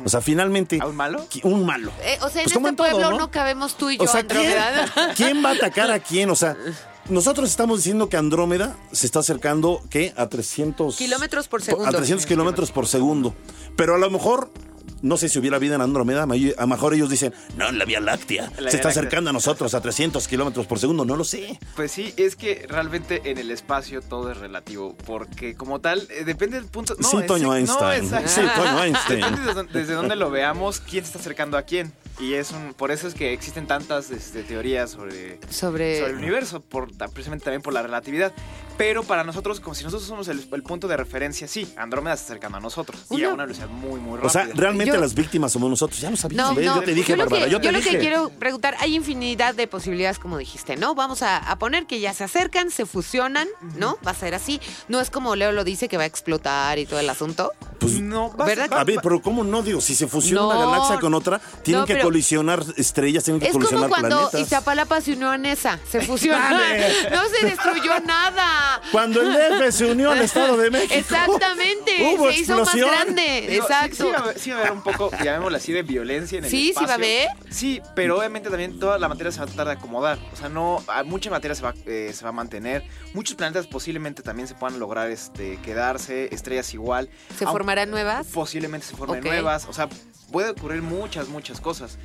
O 0.06 0.10
sea, 0.10 0.22
finalmente... 0.22 0.80
¿A 0.82 0.88
un 0.88 0.96
malo? 0.96 1.26
Un 1.44 1.66
malo. 1.66 1.92
Eh, 2.04 2.18
o 2.22 2.30
sea, 2.30 2.42
en 2.42 2.46
Pues 2.46 2.56
este 2.56 2.70
en 2.70 2.76
todo, 2.76 2.90
pueblo 2.90 3.12
¿no? 3.12 3.18
¿no? 3.18 3.32
cabemos 3.32 3.76
tú 3.76 3.90
y 3.90 3.98
yo, 3.98 4.04
O 4.04 4.08
sea, 4.08 4.24
¿quién, 4.24 4.54
quién 5.16 5.44
va 5.44 5.50
a 5.50 5.54
atacar 5.54 5.92
a 5.92 6.00
quién? 6.00 6.30
O 6.30 6.36
sea, 6.36 6.56
nosotros 7.10 7.50
estamos 7.50 7.80
diciendo 7.80 8.10
que 8.10 8.18
Andrómeda 8.18 8.76
se 8.92 9.06
está 9.06 9.20
acercando, 9.20 9.82
¿qué? 9.90 10.14
A 10.16 10.28
300... 10.28 10.96
Kilómetros 10.96 11.48
por 11.48 11.62
segundo. 11.62 11.90
A 11.90 11.92
300 11.92 12.26
kilómetros 12.26 12.72
por 12.72 12.88
segundo. 12.88 13.34
Pero 13.76 13.96
a 13.96 13.98
lo 13.98 14.10
mejor, 14.10 14.52
no 15.02 15.18
sé 15.18 15.30
si 15.30 15.40
hubiera 15.40 15.58
vida 15.60 15.76
en 15.76 15.82
Andrómeda, 15.82 16.24
a 16.24 16.26
lo 16.28 16.68
mejor 16.68 16.94
ellos 16.94 17.10
dicen, 17.10 17.34
no, 17.58 17.70
en 17.70 17.78
la 17.80 17.86
Vía 17.86 18.00
Láctea. 18.00 18.44
La 18.44 18.50
se 18.50 18.54
Vía 18.56 18.66
está 18.66 18.78
Láctea. 18.78 18.90
acercando 18.90 19.30
a 19.30 19.34
nosotros 19.34 19.74
a 19.74 19.82
300 19.82 20.28
kilómetros 20.28 20.66
por 20.68 20.80
segundo, 20.80 21.06
no 21.06 21.16
lo 21.16 21.24
sé. 21.24 21.60
Pues 21.76 21.92
sí, 21.92 22.14
es 22.18 22.36
que 22.36 22.66
realmente 22.68 23.22
en 23.26 23.38
el 23.38 23.52
espacio 23.52 24.02
todo 24.02 24.32
es 24.32 24.38
relativo, 24.38 24.96
porque 25.06 25.56
como 25.56 25.80
tal, 25.80 26.08
eh, 26.10 26.24
depende 26.26 26.58
del 26.60 26.70
punto... 26.70 26.96
No, 27.00 27.08
sí, 27.10 27.18
es- 27.18 27.26
Toño 27.26 27.48
no, 27.48 27.56
Einstein. 27.56 28.04
exacto. 28.04 28.30
sí, 28.30 28.42
Toño 28.56 28.84
Einstein. 28.84 29.20
Depende 29.22 29.42
desde, 29.42 29.54
dónde- 29.54 29.80
desde 29.80 29.94
dónde 29.94 30.16
lo 30.16 30.30
veamos, 30.32 30.80
quién 30.82 31.04
se 31.04 31.10
está 31.10 31.20
acercando 31.20 31.58
a 31.58 31.64
quién. 31.64 31.92
Y 32.20 32.34
es 32.34 32.52
un, 32.52 32.74
por 32.76 32.92
eso 32.92 33.08
es 33.08 33.14
que 33.16 33.34
existen 33.34 33.66
tantas 33.68 34.12
este, 34.12 34.44
teorías 34.44 34.92
sobre, 34.92 35.40
Sobre... 35.50 36.00
sobre 36.00 36.06
el 36.12 36.16
universo, 36.18 36.60
por, 36.62 36.90
precisamente 37.14 37.46
también 37.46 37.62
por 37.62 37.74
la 37.74 37.82
relatividad. 37.82 38.32
Pero 38.78 39.04
para 39.04 39.24
nosotros, 39.24 39.60
como 39.60 39.76
si 39.76 39.84
nosotros 39.84 40.08
somos 40.08 40.28
el, 40.28 40.44
el 40.52 40.64
punto 40.64 40.88
de 40.88 40.98
referencia, 40.98 41.48
sí, 41.48 41.72
Andrómeda 41.78 42.16
se 42.16 42.22
está 42.24 42.34
acercando 42.34 42.58
a 42.58 42.62
nosotros. 42.62 43.00
Y 43.12 43.24
a 43.24 43.30
una 43.30 43.44
velocidad 43.44 43.68
muy, 43.68 44.00
muy 44.00 44.14
O 44.14 44.16
rápida. 44.18 44.30
sea, 44.32 44.48
realmente 44.56 44.94
Yo- 44.96 45.00
las 45.02 45.14
víctimas 45.14 45.52
somos 45.52 45.70
nosotros. 45.70 46.00
Ya 46.00 46.10
lo 46.10 46.18
sabías. 46.18 46.38
No, 46.38 46.56
¿ves? 46.56 46.66
no, 46.66 46.76
yo 46.78 46.82
te 46.84 46.94
dije, 46.94 47.14
lo 47.16 47.24
Bárbara, 47.26 47.46
que, 47.46 47.52
yo 47.52 47.62
te 47.62 47.72
lo 47.72 47.78
dije. 47.78 47.92
que 47.92 48.00
quiero 48.00 48.30
preguntar, 48.30 48.76
hay 48.80 48.96
infinidad 48.96 49.54
de 49.54 49.68
posibilidades, 49.68 50.18
como 50.20 50.38
dijiste, 50.38 50.78
¿no? 50.78 50.96
Vamos 50.96 51.22
a, 51.22 51.38
a 51.38 51.58
poner 51.60 51.86
que 51.86 52.00
ya 52.00 52.14
se 52.14 52.24
acercan, 52.24 52.72
se 52.72 52.86
fusionan, 52.86 53.48
¿no? 53.78 53.98
Va 54.06 54.12
a 54.12 54.16
ser 54.16 54.34
así. 54.34 54.60
No 54.88 55.00
es 55.00 55.10
como 55.12 55.36
Leo 55.36 55.52
lo 55.52 55.64
dice 55.64 55.88
que 55.88 55.98
va 55.98 56.04
a 56.04 56.08
explotar 56.08 56.80
y 56.80 56.86
todo 56.86 57.00
el 57.00 57.10
asunto. 57.10 57.52
Pues, 57.80 58.00
no, 58.00 58.36
va- 58.36 58.46
¿verdad? 58.46 58.72
A 58.74 58.84
ver, 58.84 59.00
pero 59.04 59.22
¿cómo 59.22 59.44
no? 59.44 59.62
Digo, 59.64 59.82
si 59.82 59.96
se 59.96 60.08
fusiona 60.08 60.42
No. 60.42 60.50
una 60.50 60.72
galaxia 60.72 61.00
con 61.00 61.14
otra, 61.14 61.40
tienen 61.64 61.82
No, 61.82 61.88
que 61.88 62.00
colisionar 62.00 62.64
estrellas, 62.78 63.24
tienen 63.24 63.40
que 63.40 63.48
Es 63.48 63.54
como 63.54 63.66
colisionar 63.66 63.90
cuando 63.90 64.16
planetas. 64.18 64.42
Iztapalapa 64.42 65.02
se 65.02 65.14
unió 65.14 65.30
a 65.30 65.38
Nesa, 65.38 65.80
se 65.90 66.02
fusionó. 66.02 66.42
No 67.12 67.22
se 67.30 67.46
destruyó 67.46 68.00
nada. 68.06 68.71
Cuando 68.92 69.22
el 69.22 69.34
DF 69.34 69.72
se 69.76 69.86
unió 69.92 70.12
al 70.12 70.22
Estado 70.22 70.58
de 70.58 70.70
México. 70.72 70.94
Exactamente, 70.96 72.14
Hubo 72.16 72.32
se 72.32 72.40
hizo 72.40 72.58
más 72.58 72.74
explosión. 72.74 72.90
grande. 72.90 73.48
Digo, 73.50 73.68
sí- 73.68 73.74
Exacto. 73.74 73.96
Sí, 73.96 74.12
va 74.12 74.18
a 74.18 74.22
haber, 74.22 74.40
sí 74.40 74.50
va 74.52 74.58
a 74.58 74.60
haber 74.60 74.72
un 74.72 74.82
poco, 74.84 75.12
llamémoslo 75.24 75.58
así, 75.58 75.72
de 75.74 75.84
violencia 75.84 76.38
en 76.40 76.46
el 76.46 76.50
Sí, 76.52 76.58
sí 76.58 76.70
espacio. 76.70 76.88
va 76.88 76.94
a 76.94 76.96
haber. 76.98 77.28
Sí, 77.50 77.82
pero 77.96 78.18
obviamente 78.18 78.50
también 78.50 78.80
toda 78.80 78.98
la 79.00 79.08
materia 79.10 79.32
se 79.32 79.40
va 79.40 79.44
a 79.46 79.48
tratar 79.48 79.68
de 79.68 79.74
acomodar. 79.74 80.20
O 80.32 80.36
sea, 80.36 80.50
no, 80.50 80.84
a- 80.88 81.04
mucha 81.04 81.30
materia 81.30 81.56
se 81.56 81.62
va, 81.64 81.74
eh, 81.86 82.12
se 82.14 82.24
va 82.24 82.30
a 82.30 82.34
mantener. 82.34 82.84
Muchos 83.14 83.36
planetas 83.36 83.68
posiblemente 83.68 84.22
también 84.24 84.48
se 84.48 84.56
puedan 84.56 84.80
lograr 84.80 85.10
este, 85.12 85.58
quedarse, 85.62 86.34
estrellas 86.34 86.74
igual. 86.74 87.10
¿Se 87.38 87.46
Aun- 87.46 87.52
formarán 87.52 87.90
nuevas? 87.92 88.28
Posiblemente 88.28 88.86
se 88.88 88.96
formen 88.96 89.20
Ok. 89.20 89.26
nuevas. 89.26 89.66
O 89.70 89.74
sea, 89.74 89.90
puede 90.32 90.50
ocurrir 90.52 90.82
muchas, 90.82 91.28
muchas 91.28 91.60
cosas. 91.62 91.98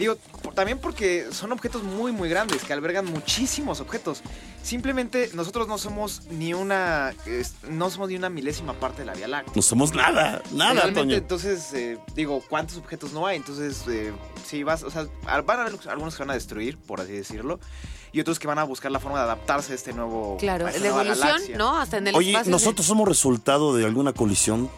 Digo, 0.00 0.16
por- 0.42 0.54
también 0.54 0.78
porque 0.78 1.26
son 1.30 1.52
objetos 1.52 1.82
muy, 1.82 2.10
muy 2.10 2.28
grandes, 2.28 2.64
que 2.64 2.72
albergan 2.72 3.04
muchísimos 3.04 3.80
objetos. 3.80 4.22
Simplemente 4.62 5.30
nosotros 5.34 5.68
no 5.68 5.76
somos 5.78 6.22
ni 6.30 6.54
una, 6.54 7.14
no 7.68 7.90
somos 7.90 8.08
ni 8.08 8.16
una 8.16 8.30
milésima 8.30 8.72
parte 8.72 9.02
de 9.02 9.06
la 9.06 9.14
Vía 9.14 9.28
Láctea. 9.28 9.52
No 9.54 9.62
somos 9.62 9.94
nada, 9.94 10.42
nada, 10.52 10.72
Realmente, 10.72 11.00
Toño. 11.00 11.16
entonces, 11.16 11.72
eh, 11.74 11.98
digo, 12.14 12.42
¿cuántos 12.48 12.78
objetos 12.78 13.12
no 13.12 13.26
hay? 13.26 13.36
Entonces, 13.36 13.84
eh, 13.88 14.12
sí, 14.46 14.62
vas, 14.62 14.82
o 14.82 14.90
sea, 14.90 15.06
van 15.22 15.58
a 15.58 15.62
haber 15.62 15.78
algunos 15.88 16.14
que 16.16 16.22
van 16.22 16.30
a 16.30 16.34
destruir, 16.34 16.78
por 16.78 17.00
así 17.00 17.12
decirlo, 17.12 17.60
y 18.12 18.20
otros 18.20 18.38
que 18.38 18.46
van 18.48 18.58
a 18.58 18.64
buscar 18.64 18.90
la 18.90 19.00
forma 19.00 19.18
de 19.18 19.24
adaptarse 19.24 19.72
a 19.72 19.74
este 19.76 19.92
nuevo. 19.92 20.36
Claro, 20.38 20.66
a 20.66 20.70
esta 20.70 20.80
la 20.82 20.88
nueva 20.88 21.02
evolución, 21.02 21.28
galaxia. 21.28 21.56
¿no? 21.58 21.76
Hasta 21.76 21.98
en 21.98 22.06
el 22.08 22.14
Oye, 22.16 22.30
espacio. 22.30 22.50
nosotros 22.50 22.86
somos 22.86 23.06
resultado 23.06 23.76
de 23.76 23.84
alguna 23.84 24.12
colisión 24.12 24.68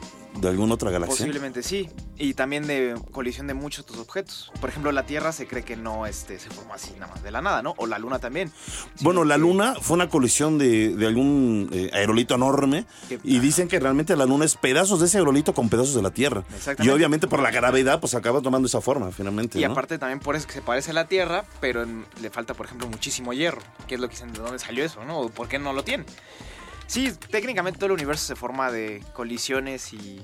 de 0.42 0.48
alguna 0.48 0.74
otra 0.74 0.90
galaxia? 0.90 1.16
Posiblemente 1.18 1.62
sí. 1.62 1.88
Y 2.18 2.34
también 2.34 2.66
de 2.66 2.94
colisión 3.12 3.46
de 3.46 3.54
muchos 3.54 3.84
otros 3.84 3.98
objetos. 4.00 4.52
Por 4.60 4.68
ejemplo, 4.68 4.92
la 4.92 5.06
Tierra 5.06 5.32
se 5.32 5.46
cree 5.46 5.62
que 5.64 5.76
no 5.76 6.06
este, 6.06 6.38
se 6.38 6.50
formó 6.50 6.74
así 6.74 6.92
nada 6.98 7.06
más 7.14 7.22
de 7.22 7.30
la 7.30 7.40
nada, 7.40 7.62
¿no? 7.62 7.74
O 7.78 7.86
la 7.86 7.98
Luna 7.98 8.18
también. 8.18 8.52
Bueno, 9.00 9.24
la 9.24 9.36
Luna 9.38 9.74
fue 9.80 9.94
una 9.94 10.08
colisión 10.08 10.58
de, 10.58 10.94
de 10.94 11.06
algún 11.06 11.68
eh, 11.72 11.90
aerolito 11.92 12.34
enorme 12.34 12.84
Que- 13.08 13.18
y 13.24 13.38
dicen 13.38 13.68
que 13.68 13.80
realmente 13.80 14.14
la 14.16 14.26
Luna 14.26 14.44
es 14.44 14.56
pedazos 14.56 15.00
de 15.00 15.06
ese 15.06 15.18
aerolito 15.18 15.54
con 15.54 15.68
pedazos 15.68 15.94
de 15.94 16.02
la 16.02 16.10
Tierra. 16.10 16.44
Y 16.80 16.88
obviamente 16.90 17.26
por 17.28 17.40
la 17.40 17.50
gravedad 17.50 18.00
pues 18.00 18.14
acaba 18.14 18.40
tomando 18.42 18.66
esa 18.66 18.80
forma 18.80 19.10
finalmente. 19.10 19.58
Y 19.58 19.64
¿no? 19.64 19.72
aparte 19.72 19.98
también 19.98 20.18
por 20.20 20.36
eso 20.36 20.46
que 20.46 20.54
se 20.54 20.62
parece 20.62 20.90
a 20.90 20.94
la 20.94 21.06
Tierra, 21.08 21.44
pero 21.60 21.82
en- 21.82 22.04
le 22.20 22.30
falta, 22.30 22.54
por 22.54 22.66
ejemplo, 22.66 22.88
muchísimo 22.88 23.32
hierro. 23.32 23.62
Que 23.88 23.94
es 23.94 24.00
lo 24.00 24.08
que 24.08 24.14
dicen 24.14 24.32
de 24.32 24.40
dónde 24.40 24.58
salió 24.58 24.84
eso, 24.84 25.04
¿no? 25.04 25.28
Por 25.28 25.48
qué 25.48 25.58
no 25.58 25.72
lo 25.72 25.84
tiene. 25.84 26.04
Sí, 26.92 27.10
técnicamente 27.30 27.78
todo 27.78 27.86
el 27.86 27.92
universo 27.92 28.26
se 28.26 28.36
forma 28.36 28.70
de 28.70 29.02
colisiones 29.14 29.94
y, 29.94 30.20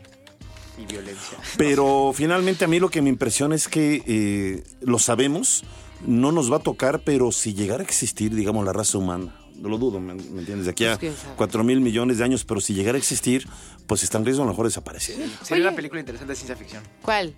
y 0.76 0.84
violencia. 0.86 1.38
Pero 1.56 2.12
finalmente 2.14 2.66
a 2.66 2.68
mí 2.68 2.78
lo 2.78 2.90
que 2.90 3.00
me 3.00 3.08
impresiona 3.08 3.54
es 3.54 3.68
que 3.68 4.02
eh, 4.06 4.64
lo 4.82 4.98
sabemos, 4.98 5.64
no 6.06 6.30
nos 6.30 6.52
va 6.52 6.56
a 6.56 6.60
tocar, 6.60 7.00
pero 7.00 7.32
si 7.32 7.54
llegara 7.54 7.80
a 7.82 7.86
existir, 7.86 8.34
digamos, 8.34 8.66
la 8.66 8.74
raza 8.74 8.98
humana, 8.98 9.34
no 9.56 9.70
lo 9.70 9.78
dudo, 9.78 9.98
¿me, 9.98 10.12
me 10.12 10.40
entiendes? 10.40 10.66
De 10.66 10.72
aquí 10.72 10.84
a 10.84 10.98
Pues, 10.98 11.16
sabe. 11.16 11.36
4 11.36 11.64
mil 11.64 11.80
millones 11.80 12.18
de 12.18 12.24
años, 12.24 12.44
pero 12.44 12.60
si 12.60 12.74
llegara 12.74 12.96
a 12.96 12.98
existir, 12.98 13.48
pues 13.86 14.02
está 14.02 14.18
en 14.18 14.26
riesgo 14.26 14.42
a 14.42 14.44
lo 14.44 14.52
mejor 14.52 14.66
de 14.66 14.68
desaparecer. 14.68 15.16
Sería 15.42 15.68
una 15.68 15.74
película 15.74 16.00
interesante 16.00 16.32
de 16.32 16.36
ciencia 16.36 16.54
ficción. 16.54 16.82
¿Cuál? 17.00 17.32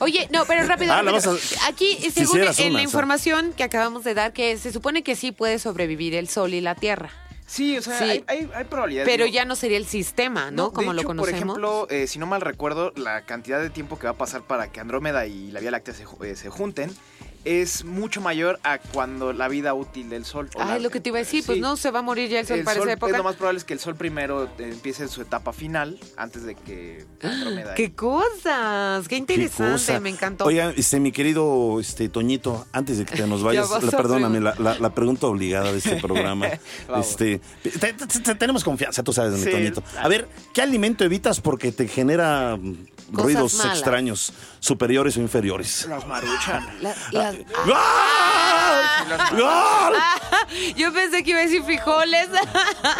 Oye, 0.00 0.28
no, 0.32 0.44
pero 0.46 0.66
rápido. 0.66 0.92
Ah, 0.92 1.02
rápido. 1.02 1.32
vas 1.34 1.56
Aquí, 1.68 1.96
según 2.12 2.40
en 2.40 2.42
una, 2.48 2.70
la 2.70 2.82
información 2.82 3.52
que 3.56 3.62
acabamos 3.62 4.02
de 4.02 4.14
dar, 4.14 4.32
que 4.32 4.58
se 4.58 4.72
supone 4.72 5.04
que 5.04 5.14
sí 5.14 5.30
puede 5.30 5.60
sobrevivir 5.60 6.16
el 6.16 6.28
Sol 6.28 6.54
y 6.54 6.60
la 6.60 6.74
Tierra. 6.74 7.12
Sí, 7.48 7.78
o 7.78 7.82
sea, 7.82 7.98
Sí. 7.98 8.04
Hay, 8.04 8.24
hay, 8.26 8.50
hay 8.54 8.64
probabilidades. 8.64 9.10
Pero 9.10 9.24
digo, 9.24 9.34
ya 9.34 9.46
no 9.46 9.56
sería 9.56 9.78
el 9.78 9.86
sistema, 9.86 10.50
¿no? 10.50 10.70
Como 10.70 10.92
lo 10.92 11.00
hecho, 11.00 11.08
conocemos. 11.08 11.40
Por 11.56 11.64
ejemplo, 11.64 11.86
eh, 11.88 12.06
si 12.06 12.18
no 12.18 12.26
mal 12.26 12.42
recuerdo, 12.42 12.92
la 12.94 13.22
cantidad 13.22 13.60
de 13.60 13.70
tiempo 13.70 13.98
que 13.98 14.04
va 14.04 14.10
a 14.10 14.16
pasar 14.18 14.42
para 14.42 14.70
que 14.70 14.80
Andrómeda 14.80 15.26
y 15.26 15.50
la 15.50 15.60
Vía 15.60 15.70
Láctea 15.70 15.94
se, 15.94 16.04
eh, 16.22 16.36
se 16.36 16.50
junten 16.50 16.94
es 17.44 17.84
mucho 17.84 18.20
mayor 18.20 18.58
a 18.62 18.78
cuando 18.78 19.32
la 19.32 19.48
vida 19.48 19.72
útil 19.74 20.08
del 20.10 20.24
Sol. 20.24 20.48
Ah, 20.58 20.76
es 20.76 20.82
lo 20.82 20.90
que 20.90 21.00
te 21.00 21.08
iba 21.10 21.18
a 21.18 21.20
decir, 21.20 21.44
pues 21.46 21.58
no 21.58 21.76
se 21.76 21.90
va 21.90 22.00
a 22.00 22.02
morir 22.02 22.28
ya 22.28 22.40
el 22.40 22.46
Sol 22.46 22.58
El 22.58 22.64
para 22.64 22.78
Sol 22.80 22.88
esa 22.90 23.16
lo 23.18 23.24
más 23.24 23.36
probable 23.36 23.58
es 23.58 23.64
que 23.64 23.72
el 23.74 23.80
Sol 23.80 23.94
primero 23.96 24.44
eh, 24.44 24.50
empiece 24.58 25.08
su 25.08 25.22
etapa 25.22 25.52
final 25.52 25.98
antes 26.16 26.42
de 26.44 26.54
que 26.54 27.06
Andrómeda. 27.22 27.74
¡Qué 27.74 27.92
cosas! 27.94 29.02
¡Qué 29.08 29.08
Qué 29.08 29.16
interesante! 29.16 29.72
cosa. 29.72 30.00
Me 30.00 30.10
encantó. 30.10 30.44
Oiga, 30.44 30.72
este, 30.76 31.00
mi 31.00 31.12
querido 31.12 31.80
este, 31.80 32.08
Toñito, 32.08 32.66
antes 32.72 32.98
de 32.98 33.04
que 33.04 33.16
te 33.16 33.26
nos 33.26 33.42
vayas, 33.44 33.70
la- 33.82 33.90
perdóname, 33.90 34.40
la, 34.40 34.54
la- 34.58 34.78
la 34.78 34.94
pregunta 34.94 35.26
obligada 35.26 35.72
de 35.72 35.78
este 35.78 35.96
programa. 36.02 36.48
Este, 36.98 37.40
te- 37.62 37.70
te- 37.92 38.06
te- 38.06 38.34
tenemos 38.34 38.64
confianza, 38.64 39.02
tú 39.02 39.12
sabes, 39.12 39.32
mi 39.38 39.44
Sí. 39.44 39.50
Toñito. 39.50 39.82
A 40.00 40.08
ver, 40.08 40.28
¿qué 40.52 40.62
alimento 40.62 41.04
evitas 41.04 41.40
porque 41.40 41.72
te 41.72 41.88
genera 41.88 42.58
Cosas 43.10 43.24
ruidos 43.24 43.54
malas. 43.54 43.76
extraños, 43.78 44.32
superiores 44.60 45.16
o 45.16 45.20
inferiores? 45.20 45.86
Las 45.88 46.06
maruchan. 46.06 46.66
La- 46.82 46.94
la- 47.12 47.32
¡Gol! 47.32 47.74
Yo 50.76 50.92
pensé 50.92 51.22
que 51.22 51.30
iba 51.30 51.40
a 51.40 51.42
decir 51.42 51.62
frijoles. 51.62 52.28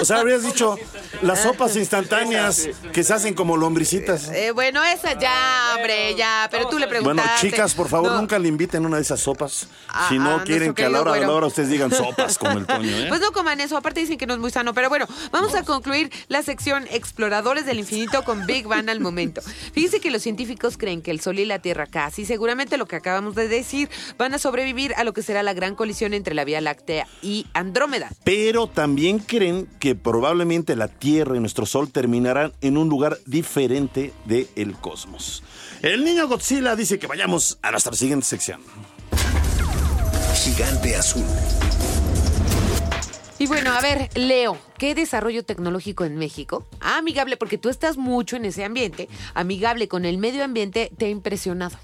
O 0.01 0.05
sea, 0.05 0.19
habrías 0.19 0.43
dicho 0.43 0.77
las 1.23 1.43
sopas 1.43 1.77
instantáneas 1.77 2.69
que 2.93 3.05
se 3.05 3.15
hacen 3.15 3.35
como 3.35 3.57
lombricitas. 3.57 4.29
Eh, 4.29 4.51
bueno, 4.53 4.83
esa 4.85 5.19
ya, 5.19 5.75
hombre, 5.77 6.15
ya. 6.15 6.49
Pero 6.51 6.69
tú 6.69 6.79
le 6.79 6.87
Bueno, 6.87 7.01
preguntaste. 7.03 7.51
chicas, 7.51 7.75
por 7.75 7.89
favor, 7.89 8.13
No. 8.13 8.21
nunca 8.21 8.39
le 8.39 8.49
inviten 8.49 8.85
una 8.85 8.97
de 8.97 9.03
esas 9.03 9.21
sopas. 9.21 9.69
Ah, 9.89 10.07
si 10.09 10.19
no 10.19 10.37
ah, 10.37 10.43
quieren 10.45 10.75
que 10.75 10.85
a 10.85 10.89
la 10.89 11.01
hora 11.01 11.13
de 11.13 11.21
la 11.21 11.33
hora 11.33 11.47
ustedes 11.47 11.71
digan 11.71 11.91
sopas 11.91 12.39
como 12.39 12.59
el 12.59 12.67
Toño, 12.67 12.97
¿eh? 12.97 13.07
Pues 13.09 13.21
no 13.21 13.33
coman 13.33 13.61
eso, 13.61 13.77
aparte 13.77 14.01
dicen 14.01 14.19
que 14.19 14.27
no 14.27 14.35
es 14.35 14.41
muy 14.41 14.51
sano. 14.51 14.75
Pero 14.75 14.89
bueno, 14.89 15.07
vamos 15.33 15.55
a 15.55 15.63
concluir 15.65 16.11
la 16.29 16.43
sección 16.43 16.87
Exploradores 16.91 17.67
del 17.67 17.79
Infinito 17.79 18.23
con 18.25 18.47
Big 18.47 18.67
Bang 18.67 18.89
al 18.91 19.01
momento. 19.01 19.41
Fíjense 19.73 20.01
que 20.01 20.11
los 20.11 20.23
científicos 20.23 20.77
creen 20.77 21.03
que 21.03 21.11
el 21.11 21.21
Sol 21.21 21.39
y 21.39 21.45
la 21.45 21.59
Tierra 21.59 21.87
casi, 21.87 22.25
seguramente 22.27 22.77
lo 22.77 22.87
que 22.87 22.97
acabamos 22.97 23.35
de 23.35 23.49
decir, 23.49 23.89
van 24.17 24.35
a 24.35 24.39
sobrevivir 24.39 24.95
a 24.97 25.05
lo 25.05 25.13
que 25.13 25.23
será 25.23 25.43
la 25.43 25.55
gran 25.59 25.75
colisión 25.75 26.15
entre 26.15 26.35
la 26.35 26.45
Vía 26.45 26.61
Láctea 26.61 27.07
y 27.21 27.47
Andrómeda. 27.53 28.11
Pero 28.23 28.69
también 28.69 29.19
creen 29.19 29.69
que 29.81 29.97
probablemente 29.97 30.77
la 30.77 30.87
Tierra 30.87 31.37
y 31.37 31.41
nuestro 31.41 31.67
Sol 31.67 31.91
terminarán 31.91 32.53
en 32.61 32.77
un 32.77 32.89
lugar 32.89 33.19
diferente 33.27 34.13
del 34.25 34.77
cosmos. 34.81 35.43
El 35.83 36.05
niño 36.05 36.29
Godzilla 36.29 36.77
dice 36.77 36.99
que 36.99 37.07
vayamos 37.07 37.59
a 37.63 37.73
nuestra 37.73 37.93
siguiente 37.95 38.27
sección. 38.27 38.61
Gigante 40.35 40.95
azul. 40.95 41.25
Y 43.41 43.47
bueno, 43.47 43.73
a 43.73 43.81
ver, 43.81 44.09
Leo, 44.15 44.59
¿qué 44.79 44.97
desarrollo 44.97 45.45
tecnológico 45.45 46.05
en 46.05 46.17
México? 46.17 46.67
Ah, 46.81 46.99
amigable, 46.99 47.37
porque 47.37 47.59
tú 47.59 47.69
estás 47.69 47.97
mucho 47.97 48.37
en 48.37 48.45
ese 48.45 48.65
ambiente, 48.65 49.09
amigable 49.35 49.87
con 49.87 50.05
el 50.05 50.19
medio 50.19 50.43
ambiente, 50.43 50.91
te 50.97 51.07
ha 51.07 51.09
impresionado. 51.09 51.79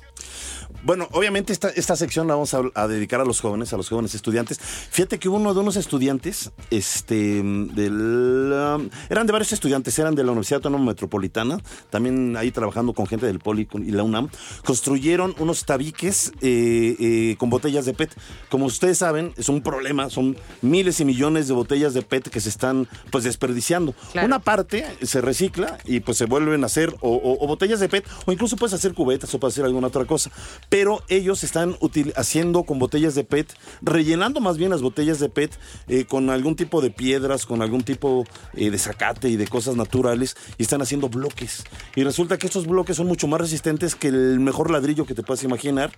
Bueno, 0.83 1.09
obviamente 1.12 1.52
esta, 1.52 1.69
esta 1.71 1.97
sección 1.97 2.26
la 2.26 2.35
vamos 2.35 2.52
a, 2.54 2.61
a 2.75 2.87
dedicar 2.88 3.21
a 3.21 3.25
los 3.25 3.40
jóvenes, 3.40 3.73
a 3.73 3.76
los 3.76 3.88
jóvenes 3.88 4.14
estudiantes. 4.14 4.59
Fíjate 4.61 5.19
que 5.19 5.28
uno 5.31 5.54
de 5.54 5.61
unos 5.61 5.76
estudiantes, 5.76 6.50
este, 6.71 7.43
del, 7.43 8.52
um, 8.52 8.88
eran 9.09 9.26
de 9.26 9.33
varios 9.33 9.52
estudiantes, 9.52 9.99
eran 9.99 10.14
de 10.14 10.25
la 10.25 10.33
Universidad 10.33 10.59
Autónoma 10.59 10.87
Metropolitana, 10.87 11.59
también 11.90 12.37
ahí 12.37 12.50
trabajando 12.50 12.93
con 12.93 13.07
gente 13.07 13.25
del 13.26 13.38
Poli 13.38 13.66
y 13.85 13.93
la 13.93 14.02
UNAM, 14.02 14.28
construyeron 14.64 15.35
unos 15.38 15.64
tabiques 15.64 16.33
eh, 16.43 16.97
eh, 17.00 17.37
con 17.38 17.49
botellas 17.50 17.87
de 17.87 17.95
PET. 17.95 18.11
Como 18.50 18.66
ustedes 18.66 18.99
saben, 18.99 19.33
es 19.37 19.49
un 19.49 19.62
problema, 19.62 20.11
son 20.11 20.37
miles 20.61 21.00
y 21.00 21.04
millones 21.04 21.49
de 21.49 21.54
botellas 21.54 21.95
de 21.95 22.02
PET 22.02 22.28
que 22.28 22.40
se 22.40 22.49
están 22.50 22.88
pues 23.11 23.25
desperdiciando. 23.25 23.95
Claro. 24.12 24.26
Una 24.26 24.38
parte 24.40 24.85
se 25.02 25.21
recicla 25.21 25.78
y 25.87 26.00
pues 26.00 26.19
se 26.19 26.26
vuelven 26.26 26.62
a 26.62 26.66
hacer 26.66 26.95
o, 27.00 27.11
o- 27.14 27.43
o 27.43 27.47
botellas 27.47 27.81
de 27.81 27.88
PET 27.88 28.07
o 28.26 28.33
incluso 28.33 28.57
puedes 28.57 28.75
hacer 28.75 28.93
cubetas 28.95 29.33
o 29.35 29.38
puedes 29.40 29.54
hacer 29.54 29.64
alguna 29.64 29.87
otra 29.87 30.04
cosa. 30.04 30.31
Pero 30.68 31.02
ellos 31.09 31.44
están 31.44 31.76
haciendo 32.16 32.64
con 32.64 32.78
botellas 32.78 33.14
de 33.14 33.25
PET, 33.25 33.52
rellenando 33.83 34.40
más 34.40 34.56
bien 34.56 34.71
las 34.71 34.83
botellas 34.83 35.21
de 35.21 35.28
PET 35.28 35.52
eh, 35.88 36.04
con 36.04 36.30
algún 36.30 36.56
tipo 36.56 36.80
de 36.80 36.90
piedras, 36.90 37.47
con 37.47 37.62
algún 37.62 37.83
tipo 37.83 38.25
eh, 38.54 38.71
de 38.71 38.78
zacate 38.78 39.28
y 39.28 39.37
de 39.37 39.47
cosas 39.47 39.76
naturales 39.76 40.37
y 40.59 40.62
están 40.62 40.83
haciendo 40.83 41.09
bloques. 41.09 41.64
Y 41.94 42.02
resulta 42.04 42.38
que 42.38 42.47
estos 42.47 42.66
bloques 42.66 42.97
son 42.97 43.06
mucho 43.06 43.28
más 43.28 43.40
resistentes 43.40 43.94
que 43.94 44.09
el 44.09 44.40
mejor 44.40 44.71
ladrillo 44.71 45.06
que 45.06 45.14
te 45.14 45.23
puedas 45.23 45.44
imaginar. 45.44 45.92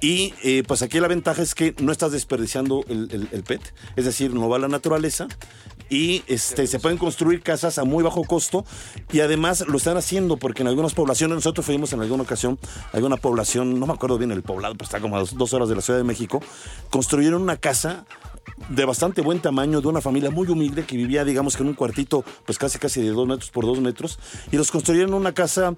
Y 0.00 0.34
eh, 0.42 0.62
pues 0.66 0.82
aquí 0.82 1.00
la 1.00 1.08
ventaja 1.08 1.42
es 1.42 1.54
que 1.54 1.74
no 1.80 1.92
estás 1.92 2.12
desperdiciando 2.12 2.84
el, 2.88 3.08
el- 3.12 3.28
el 3.32 3.42
PET, 3.42 3.60
es 3.96 4.04
decir, 4.04 4.34
no 4.34 4.48
va 4.48 4.56
a 4.56 4.60
la 4.60 4.68
naturaleza 4.68 5.28
y 5.90 6.22
este, 6.28 6.66
se 6.66 6.78
pueden 6.78 6.96
construir 6.96 7.42
casas 7.42 7.76
a 7.78 7.84
muy 7.84 8.02
bajo 8.02 8.24
costo 8.24 8.64
y 9.12 9.20
además 9.20 9.64
lo 9.66 9.76
están 9.76 9.96
haciendo 9.96 10.36
porque 10.36 10.62
en 10.62 10.68
algunas 10.68 10.94
poblaciones, 10.94 11.34
nosotros 11.34 11.66
fuimos 11.66 11.92
en 11.92 12.00
alguna 12.00 12.22
ocasión 12.22 12.58
alguna 12.92 13.16
población, 13.16 13.78
no 13.78 13.86
me 13.86 13.92
acuerdo 13.92 14.16
bien 14.16 14.30
el 14.30 14.42
poblado, 14.42 14.74
pero 14.74 14.84
está 14.84 15.00
como 15.00 15.16
a 15.16 15.24
dos 15.24 15.52
horas 15.52 15.68
de 15.68 15.74
la 15.74 15.82
Ciudad 15.82 15.98
de 15.98 16.04
México, 16.04 16.40
construyeron 16.90 17.42
una 17.42 17.56
casa 17.56 18.06
de 18.68 18.84
bastante 18.84 19.20
buen 19.22 19.40
tamaño, 19.40 19.80
de 19.80 19.88
una 19.88 20.00
familia 20.00 20.30
muy 20.30 20.48
humilde 20.48 20.84
que 20.84 20.96
vivía, 20.96 21.24
digamos 21.24 21.56
que 21.56 21.62
en 21.62 21.70
un 21.70 21.74
cuartito, 21.74 22.24
pues 22.46 22.58
casi 22.58 22.78
casi 22.78 23.00
de 23.00 23.10
dos 23.10 23.26
metros 23.26 23.50
por 23.50 23.64
dos 23.64 23.80
metros, 23.80 24.18
y 24.52 24.56
los 24.56 24.70
construyeron 24.70 25.14
una 25.14 25.32
casa 25.32 25.74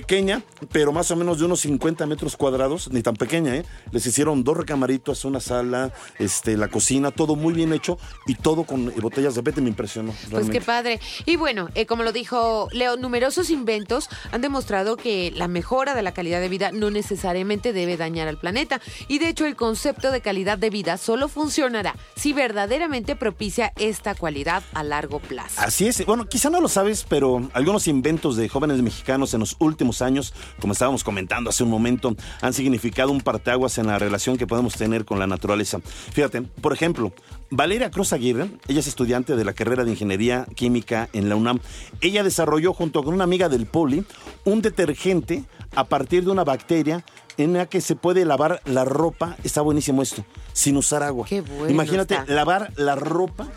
pequeña, 0.00 0.42
pero 0.72 0.92
más 0.92 1.10
o 1.10 1.16
menos 1.16 1.38
de 1.38 1.46
unos 1.46 1.60
50 1.60 2.04
metros 2.04 2.36
cuadrados, 2.36 2.92
ni 2.92 3.00
tan 3.00 3.16
pequeña, 3.16 3.56
¿eh? 3.56 3.64
Les 3.92 4.06
hicieron 4.06 4.44
dos 4.44 4.54
recamaritos, 4.54 5.24
una 5.24 5.40
sala, 5.40 5.90
este, 6.18 6.58
la 6.58 6.68
cocina, 6.68 7.12
todo 7.12 7.34
muy 7.34 7.54
bien 7.54 7.72
hecho 7.72 7.98
y 8.26 8.34
todo 8.34 8.64
con 8.64 8.88
eh, 8.88 8.94
botellas 9.00 9.34
de 9.36 9.42
PET, 9.42 9.56
me 9.56 9.70
impresionó. 9.70 10.14
Pues 10.30 10.50
qué 10.50 10.60
padre. 10.60 11.00
Y 11.24 11.36
bueno, 11.36 11.70
eh, 11.74 11.86
como 11.86 12.02
lo 12.02 12.12
dijo 12.12 12.68
Leo, 12.72 12.98
numerosos 12.98 13.48
inventos 13.48 14.10
han 14.32 14.42
demostrado 14.42 14.98
que 14.98 15.32
la 15.34 15.48
mejora 15.48 15.94
de 15.94 16.02
la 16.02 16.12
calidad 16.12 16.42
de 16.42 16.50
vida 16.50 16.72
no 16.72 16.90
necesariamente 16.90 17.72
debe 17.72 17.96
dañar 17.96 18.28
al 18.28 18.36
planeta. 18.36 18.82
Y 19.08 19.18
de 19.18 19.30
hecho 19.30 19.46
el 19.46 19.56
concepto 19.56 20.10
de 20.10 20.20
calidad 20.20 20.58
de 20.58 20.68
vida 20.68 20.98
solo 20.98 21.26
funcionará 21.28 21.96
si 22.16 22.34
verdaderamente 22.34 23.16
propicia 23.16 23.72
esta 23.78 24.14
cualidad 24.14 24.62
a 24.74 24.82
largo 24.82 25.20
plazo. 25.20 25.58
Así 25.58 25.86
es. 25.86 26.04
Bueno, 26.04 26.26
quizá 26.26 26.50
no 26.50 26.60
lo 26.60 26.68
sabes, 26.68 27.06
pero 27.08 27.48
algunos 27.54 27.88
inventos 27.88 28.36
de 28.36 28.50
jóvenes 28.50 28.82
mexicanos 28.82 29.32
en 29.32 29.40
los 29.40 29.56
últimos 29.58 29.85
años, 30.02 30.34
como 30.60 30.72
estábamos 30.72 31.04
comentando 31.04 31.50
hace 31.50 31.62
un 31.64 31.70
momento, 31.70 32.14
han 32.40 32.52
significado 32.52 33.10
un 33.12 33.20
parteaguas 33.20 33.78
en 33.78 33.86
la 33.86 33.98
relación 33.98 34.36
que 34.36 34.46
podemos 34.46 34.74
tener 34.74 35.04
con 35.04 35.18
la 35.18 35.26
naturaleza. 35.26 35.80
Fíjate, 36.12 36.42
por 36.42 36.72
ejemplo, 36.72 37.12
Valeria 37.50 37.90
Cruz 37.90 38.12
Aguirre, 38.12 38.50
ella 38.68 38.80
es 38.80 38.86
estudiante 38.86 39.36
de 39.36 39.44
la 39.44 39.52
carrera 39.52 39.84
de 39.84 39.92
Ingeniería 39.92 40.46
Química 40.54 41.08
en 41.12 41.28
la 41.28 41.36
UNAM. 41.36 41.60
Ella 42.00 42.22
desarrolló 42.22 42.72
junto 42.72 43.02
con 43.02 43.14
una 43.14 43.24
amiga 43.24 43.48
del 43.48 43.66
Poli 43.66 44.04
un 44.44 44.62
detergente 44.62 45.44
a 45.74 45.84
partir 45.84 46.24
de 46.24 46.30
una 46.30 46.44
bacteria 46.44 47.04
en 47.36 47.52
la 47.52 47.66
que 47.66 47.80
se 47.80 47.96
puede 47.96 48.24
lavar 48.24 48.60
la 48.64 48.84
ropa. 48.84 49.36
Está 49.44 49.60
buenísimo 49.60 50.02
esto, 50.02 50.24
sin 50.52 50.76
usar 50.76 51.02
agua. 51.02 51.26
Qué 51.28 51.40
bueno 51.42 51.70
Imagínate 51.70 52.14
está. 52.14 52.32
lavar 52.32 52.72
la 52.76 52.94
ropa 52.94 53.48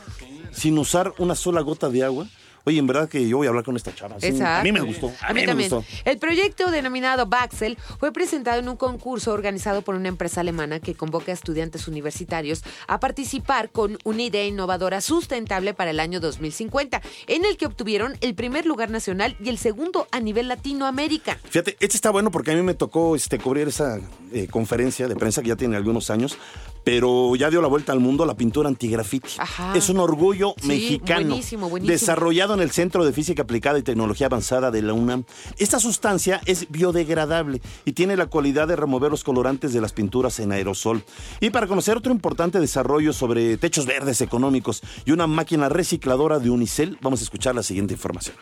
sin 0.51 0.77
usar 0.77 1.13
una 1.17 1.35
sola 1.35 1.61
gota 1.61 1.89
de 1.89 2.03
agua. 2.03 2.27
Oye, 2.65 2.79
en 2.79 2.87
verdad 2.87 3.07
que 3.09 3.27
yo 3.27 3.37
voy 3.37 3.47
a 3.47 3.49
hablar 3.49 3.63
con 3.63 3.75
esta 3.75 3.93
chava. 3.93 4.19
Sí, 4.19 4.27
Exacto. 4.27 4.59
a 4.61 4.63
mí 4.63 4.71
me 4.71 4.81
gustó. 4.81 5.11
A, 5.21 5.27
A 5.27 5.33
mí 5.33 5.41
me 5.41 5.47
también. 5.47 5.69
gustó. 5.69 5.85
El 6.05 6.17
proyecto 6.17 6.71
denominado 6.71 7.25
Baxel 7.25 7.77
fue 7.99 8.11
presentado 8.11 8.59
en 8.59 8.69
un 8.69 8.77
concurso 8.77 9.33
organizado 9.33 9.81
por 9.81 9.95
una 9.95 10.07
empresa 10.09 10.41
alemana 10.41 10.79
que 10.79 10.95
convoca 10.95 11.31
a 11.31 11.33
estudiantes 11.35 11.87
universitarios 11.87 12.63
a 12.87 12.99
participar 12.99 13.69
con 13.71 13.97
una 14.03 14.21
idea 14.23 14.45
innovadora 14.45 15.01
sustentable 15.01 15.73
para 15.73 15.91
el 15.91 15.99
año 15.99 16.19
2050, 16.19 17.01
en 17.27 17.45
el 17.45 17.57
que 17.57 17.65
obtuvieron 17.65 18.17
el 18.21 18.35
primer 18.35 18.65
lugar 18.65 18.89
nacional 18.89 19.35
y 19.43 19.49
el 19.49 19.57
segundo 19.57 20.07
a 20.11 20.19
nivel 20.19 20.47
Latinoamérica. 20.47 21.37
Fíjate, 21.49 21.77
este 21.79 21.95
está 21.97 22.11
bueno 22.11 22.31
porque 22.31 22.51
a 22.51 22.55
mí 22.55 22.61
me 22.61 22.73
tocó 22.73 23.15
este, 23.15 23.39
cubrir 23.39 23.67
esa 23.67 23.99
eh, 24.31 24.47
conferencia 24.47 25.07
de 25.07 25.15
prensa 25.15 25.41
que 25.41 25.49
ya 25.49 25.55
tiene 25.55 25.75
algunos 25.77 26.09
años, 26.09 26.37
pero 26.83 27.35
ya 27.35 27.49
dio 27.49 27.61
la 27.61 27.67
vuelta 27.67 27.91
al 27.91 27.99
mundo 27.99 28.25
la 28.25 28.35
pintura 28.35 28.69
antigrafiti. 28.69 29.29
Es 29.75 29.89
un 29.89 29.99
orgullo 29.99 30.53
Sí, 30.61 30.67
mexicano. 30.67 31.27
buenísimo, 31.27 31.69
buenísimo. 31.69 31.91
Desarrollado 31.91 32.53
en 32.53 32.61
el 32.61 32.71
Centro 32.71 33.05
de 33.05 33.13
Física 33.13 33.43
Aplicada 33.43 33.79
y 33.79 33.83
Tecnología 33.83 34.27
Avanzada 34.27 34.71
de 34.71 34.81
la 34.81 34.93
UNAM. 34.93 35.23
Esta 35.57 35.79
sustancia 35.79 36.41
es 36.45 36.69
biodegradable 36.69 37.61
y 37.85 37.93
tiene 37.93 38.15
la 38.17 38.25
cualidad 38.27 38.67
de 38.67 38.75
remover 38.75 39.11
los 39.11 39.23
colorantes 39.23 39.73
de 39.73 39.81
las 39.81 39.93
pinturas 39.93 40.39
en 40.39 40.51
aerosol. 40.51 41.03
Y 41.39 41.49
para 41.49 41.67
conocer 41.67 41.97
otro 41.97 42.11
importante 42.11 42.59
desarrollo 42.59 43.13
sobre 43.13 43.57
techos 43.57 43.85
verdes 43.85 44.21
económicos 44.21 44.81
y 45.05 45.11
una 45.11 45.27
máquina 45.27 45.69
recicladora 45.69 46.39
de 46.39 46.49
Unicel, 46.49 46.97
vamos 47.01 47.19
a 47.21 47.23
escuchar 47.23 47.55
la 47.55 47.63
siguiente 47.63 47.93
información. 47.93 48.35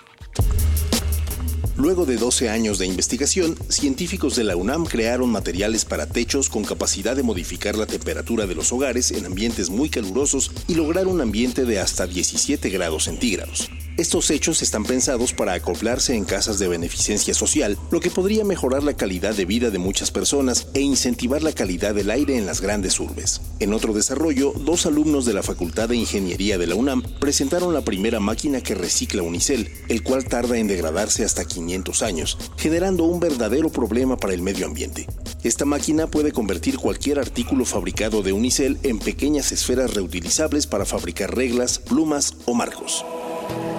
Luego 1.77 2.07
de 2.07 2.17
12 2.17 2.49
años 2.49 2.79
de 2.79 2.87
investigación, 2.87 3.55
científicos 3.69 4.35
de 4.35 4.43
la 4.43 4.55
UNAM 4.55 4.85
crearon 4.85 5.29
materiales 5.29 5.85
para 5.85 6.07
techos 6.07 6.49
con 6.49 6.63
capacidad 6.63 7.15
de 7.15 7.21
modificar 7.21 7.75
la 7.75 7.85
temperatura 7.85 8.47
de 8.47 8.55
los 8.55 8.73
hogares 8.73 9.11
en 9.11 9.27
ambientes 9.27 9.69
muy 9.69 9.87
calurosos 9.87 10.51
y 10.67 10.73
lograr 10.73 11.05
un 11.05 11.21
ambiente 11.21 11.65
de 11.65 11.79
hasta 11.79 12.07
17 12.07 12.71
grados 12.71 13.03
centígrados. 13.03 13.69
Estos 13.97 14.29
hechos 14.29 14.61
están 14.61 14.83
pensados 14.83 15.33
para 15.33 15.53
acoplarse 15.53 16.15
en 16.15 16.23
casas 16.23 16.59
de 16.59 16.67
beneficencia 16.67 17.33
social, 17.33 17.79
lo 17.89 17.99
que 17.99 18.11
podría 18.11 18.43
mejorar 18.43 18.83
la 18.83 18.95
calidad 18.95 19.33
de 19.33 19.45
vida 19.45 19.71
de 19.71 19.79
muchas 19.79 20.11
personas 20.11 20.67
e 20.75 20.81
incentivar 20.81 21.41
la 21.41 21.51
calidad 21.51 21.95
del 21.95 22.11
aire 22.11 22.37
en 22.37 22.45
las 22.45 22.61
grandes 22.61 22.99
urbes. 22.99 23.41
En 23.59 23.73
otro 23.73 23.93
desarrollo, 23.93 24.53
dos 24.55 24.85
alumnos 24.85 25.25
de 25.25 25.33
la 25.33 25.41
Facultad 25.41 25.89
de 25.89 25.95
Ingeniería 25.95 26.59
de 26.59 26.67
la 26.67 26.75
UNAM 26.75 27.01
presentaron 27.19 27.73
la 27.73 27.81
primera 27.81 28.19
máquina 28.19 28.61
que 28.61 28.75
recicla 28.75 29.23
unicel, 29.23 29.71
el 29.87 30.03
cual 30.03 30.25
tarda 30.25 30.59
en 30.59 30.67
degradarse 30.67 31.25
hasta 31.25 31.45
500 31.45 32.03
años, 32.03 32.37
generando 32.55 33.03
un 33.03 33.19
verdadero 33.19 33.69
problema 33.69 34.15
para 34.15 34.35
el 34.35 34.43
medio 34.43 34.67
ambiente. 34.67 35.07
Esta 35.41 35.65
máquina 35.65 36.05
puede 36.05 36.31
convertir 36.31 36.77
cualquier 36.77 37.17
artículo 37.17 37.65
fabricado 37.65 38.21
de 38.21 38.31
unicel 38.31 38.77
en 38.83 38.99
pequeñas 38.99 39.51
esferas 39.51 39.95
reutilizables 39.95 40.67
para 40.67 40.85
fabricar 40.85 41.35
reglas, 41.35 41.79
plumas 41.79 42.35
o 42.45 42.53
marcos. 42.53 43.03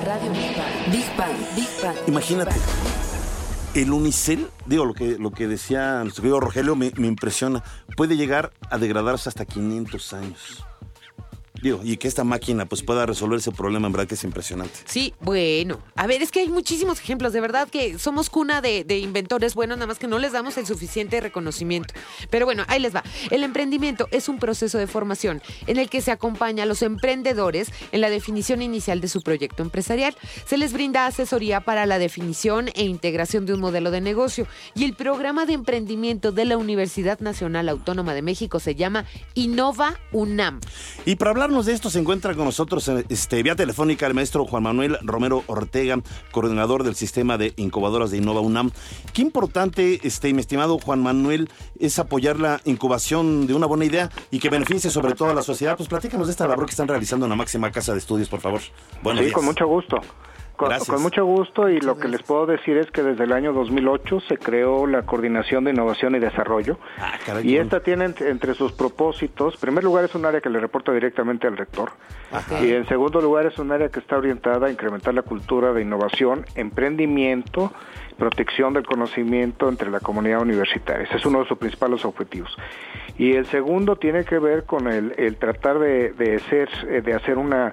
Radio 0.08 0.32
Big 0.32 0.56
Bang. 0.56 0.90
Big 0.90 1.16
Bang. 1.18 1.36
Big 1.54 1.68
Bang. 1.82 1.96
Imagínate. 2.06 2.54
Big 2.54 2.62
Bang. 2.62 3.74
El 3.74 3.92
unicel, 3.92 4.48
digo, 4.64 4.86
lo 4.86 4.94
que, 4.94 5.18
lo 5.18 5.30
que 5.32 5.46
decía 5.46 6.02
nuestro 6.02 6.22
querido 6.22 6.40
Rogelio 6.40 6.74
me, 6.76 6.92
me 6.96 7.08
impresiona. 7.08 7.62
Puede 7.94 8.16
llegar 8.16 8.50
a 8.70 8.78
degradarse 8.78 9.28
hasta 9.28 9.44
500 9.44 10.12
años. 10.14 10.64
Digo, 11.62 11.80
y 11.82 11.96
que 11.96 12.08
esta 12.08 12.24
máquina 12.24 12.66
pues 12.66 12.82
pueda 12.82 13.04
resolver 13.06 13.38
ese 13.38 13.52
problema, 13.52 13.86
en 13.86 13.92
verdad 13.92 14.06
que 14.06 14.14
es 14.14 14.24
impresionante. 14.24 14.74
Sí, 14.84 15.14
bueno. 15.20 15.80
A 15.96 16.06
ver, 16.06 16.22
es 16.22 16.30
que 16.30 16.40
hay 16.40 16.48
muchísimos 16.48 17.00
ejemplos. 17.00 17.32
De 17.32 17.40
verdad 17.40 17.68
que 17.68 17.98
somos 17.98 18.30
cuna 18.30 18.60
de, 18.60 18.84
de 18.84 18.98
inventores 18.98 19.54
buenos, 19.54 19.78
nada 19.78 19.86
más 19.86 19.98
que 19.98 20.06
no 20.06 20.18
les 20.18 20.32
damos 20.32 20.56
el 20.56 20.66
suficiente 20.66 21.20
reconocimiento. 21.20 21.94
Pero 22.30 22.46
bueno, 22.46 22.64
ahí 22.68 22.80
les 22.80 22.94
va. 22.94 23.02
El 23.30 23.42
emprendimiento 23.42 24.08
es 24.10 24.28
un 24.28 24.38
proceso 24.38 24.78
de 24.78 24.86
formación 24.86 25.42
en 25.66 25.78
el 25.78 25.90
que 25.90 26.00
se 26.00 26.10
acompaña 26.10 26.62
a 26.62 26.66
los 26.66 26.82
emprendedores 26.82 27.72
en 27.92 28.00
la 28.00 28.10
definición 28.10 28.62
inicial 28.62 29.00
de 29.00 29.08
su 29.08 29.22
proyecto 29.22 29.62
empresarial. 29.62 30.16
Se 30.46 30.58
les 30.58 30.72
brinda 30.72 31.06
asesoría 31.06 31.60
para 31.60 31.86
la 31.86 31.98
definición 31.98 32.68
e 32.74 32.84
integración 32.84 33.46
de 33.46 33.54
un 33.54 33.60
modelo 33.60 33.90
de 33.90 34.00
negocio. 34.00 34.46
Y 34.74 34.84
el 34.84 34.94
programa 34.94 35.46
de 35.46 35.54
emprendimiento 35.54 36.32
de 36.32 36.44
la 36.44 36.56
Universidad 36.56 37.20
Nacional 37.20 37.68
Autónoma 37.68 38.14
de 38.14 38.22
México 38.22 38.60
se 38.60 38.74
llama 38.74 39.06
Innova 39.34 39.98
UNAM. 40.12 40.60
Y 41.04 41.16
para 41.16 41.47
hablarnos 41.48 41.64
de 41.64 41.72
esto 41.72 41.88
se 41.88 41.98
encuentra 41.98 42.34
con 42.34 42.44
nosotros 42.44 42.86
eh, 42.88 43.06
este, 43.08 43.42
vía 43.42 43.56
telefónica 43.56 44.06
el 44.06 44.12
maestro 44.12 44.44
Juan 44.44 44.64
Manuel 44.64 44.98
Romero 45.00 45.44
Ortega, 45.46 45.98
coordinador 46.30 46.84
del 46.84 46.94
sistema 46.94 47.38
de 47.38 47.54
incubadoras 47.56 48.10
de 48.10 48.18
Innova 48.18 48.42
UNAM. 48.42 48.70
Qué 49.14 49.22
importante, 49.22 49.98
este, 50.06 50.34
mi 50.34 50.40
estimado 50.40 50.78
Juan 50.78 51.02
Manuel, 51.02 51.48
es 51.80 51.98
apoyar 51.98 52.38
la 52.38 52.60
incubación 52.66 53.46
de 53.46 53.54
una 53.54 53.64
buena 53.64 53.86
idea 53.86 54.10
y 54.30 54.40
que 54.40 54.50
beneficie 54.50 54.90
sobre 54.90 55.14
todo 55.14 55.30
a 55.30 55.34
la 55.34 55.40
sociedad. 55.40 55.74
Pues 55.74 55.88
platícanos 55.88 56.26
de 56.26 56.32
esta 56.32 56.46
labor 56.46 56.66
que 56.66 56.72
están 56.72 56.86
realizando 56.86 57.24
en 57.24 57.30
la 57.30 57.36
máxima 57.36 57.72
casa 57.72 57.92
de 57.92 57.98
estudios, 58.00 58.28
por 58.28 58.40
favor. 58.40 58.60
Buenos 59.02 59.20
sí, 59.20 59.24
días. 59.24 59.34
con 59.34 59.46
mucho 59.46 59.66
gusto. 59.66 59.96
Con, 60.58 61.02
mucho 61.02 61.24
gusto 61.24 61.68
y 61.68 61.80
lo 61.80 61.98
que 61.98 62.08
les 62.08 62.20
puedo 62.22 62.44
decir 62.44 62.76
es 62.78 62.90
que 62.90 63.04
desde 63.04 63.24
el 63.24 63.32
año 63.32 63.52
2008 63.52 64.20
se 64.28 64.36
creó 64.36 64.88
la 64.88 65.02
Coordinación 65.02 65.62
de 65.62 65.70
Innovación 65.70 66.16
y 66.16 66.18
Desarrollo 66.18 66.78
Ah, 66.98 67.12
y 67.44 67.56
esta 67.56 67.80
tiene 67.80 68.06
entre, 68.06 68.30
entre 68.30 68.54
sus 68.54 68.72
propósitos, 68.72 69.54
en 69.54 69.60
primer 69.60 69.84
lugar 69.84 70.04
es 70.04 70.14
un 70.16 70.26
área 70.26 70.40
que 70.40 70.50
le 70.50 70.58
reporta 70.58 70.92
directamente 70.92 71.46
al 71.46 71.56
rector 71.56 71.92
Ajá. 72.32 72.64
y 72.64 72.72
en 72.72 72.86
segundo 72.88 73.20
lugar 73.20 73.46
es 73.46 73.58
un 73.58 73.70
área 73.70 73.88
que 73.88 74.00
está 74.00 74.18
orientada 74.18 74.66
a 74.66 74.70
incrementar 74.70 75.14
la 75.14 75.22
cultura 75.22 75.72
de 75.72 75.82
innovación, 75.82 76.44
emprendimiento, 76.56 77.72
protección 78.18 78.74
del 78.74 78.84
conocimiento 78.84 79.68
entre 79.68 79.90
la 79.90 80.00
comunidad 80.00 80.42
universitaria. 80.42 81.04
Ese 81.04 81.18
es 81.18 81.24
uno 81.24 81.40
de 81.40 81.46
sus 81.46 81.56
principales 81.56 82.04
objetivos. 82.04 82.54
Y 83.16 83.34
el 83.34 83.46
segundo 83.46 83.96
tiene 83.96 84.24
que 84.24 84.38
ver 84.38 84.64
con 84.64 84.88
el, 84.88 85.14
el 85.16 85.36
tratar 85.36 85.78
de, 85.78 86.12
de 86.12 86.40
ser, 86.40 86.68
eh, 86.88 87.00
de 87.00 87.14
hacer 87.14 87.38
una 87.38 87.70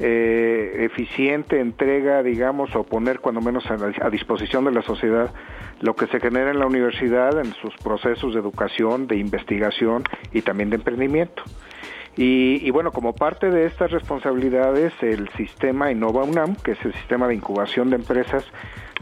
eh, 0.00 0.86
eficiente 0.90 1.60
entrega, 1.60 2.22
digamos, 2.22 2.74
o 2.76 2.84
poner 2.84 3.20
cuando 3.20 3.40
menos 3.40 3.68
a, 3.70 3.76
la- 3.76 3.92
a 4.00 4.10
disposición 4.10 4.64
de 4.64 4.72
la 4.72 4.82
sociedad 4.82 5.32
lo 5.80 5.94
que 5.94 6.06
se 6.08 6.18
genera 6.20 6.50
en 6.50 6.58
la 6.58 6.66
universidad 6.66 7.38
en 7.38 7.52
sus 7.54 7.74
procesos 7.76 8.34
de 8.34 8.40
educación, 8.40 9.06
de 9.06 9.16
investigación 9.16 10.02
y 10.32 10.42
también 10.42 10.70
de 10.70 10.76
emprendimiento. 10.76 11.42
Y, 12.16 12.58
y 12.66 12.70
bueno, 12.72 12.90
como 12.90 13.14
parte 13.14 13.48
de 13.48 13.66
estas 13.66 13.92
responsabilidades, 13.92 14.92
el 15.02 15.28
sistema 15.36 15.92
Innova 15.92 16.24
UNAM, 16.24 16.56
que 16.56 16.72
es 16.72 16.84
el 16.84 16.92
sistema 16.94 17.28
de 17.28 17.34
incubación 17.36 17.90
de 17.90 17.96
empresas, 17.96 18.44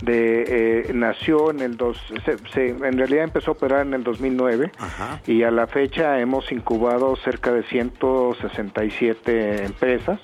de, 0.02 0.82
eh, 0.88 0.92
nació 0.92 1.50
en 1.50 1.60
el 1.60 1.78
dos, 1.78 1.98
se- 2.26 2.36
se- 2.52 2.68
en 2.68 2.98
realidad 2.98 3.24
empezó 3.24 3.52
a 3.52 3.54
operar 3.54 3.86
en 3.86 3.94
el 3.94 4.04
2009 4.04 4.70
Ajá. 4.78 5.22
y 5.26 5.44
a 5.44 5.50
la 5.50 5.66
fecha 5.66 6.20
hemos 6.20 6.52
incubado 6.52 7.16
cerca 7.16 7.54
de 7.54 7.62
167 7.62 9.64
empresas 9.64 10.20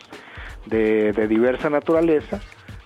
de, 0.67 1.13
de 1.13 1.29
diversa 1.29 1.71
naturaleza. 1.71 2.41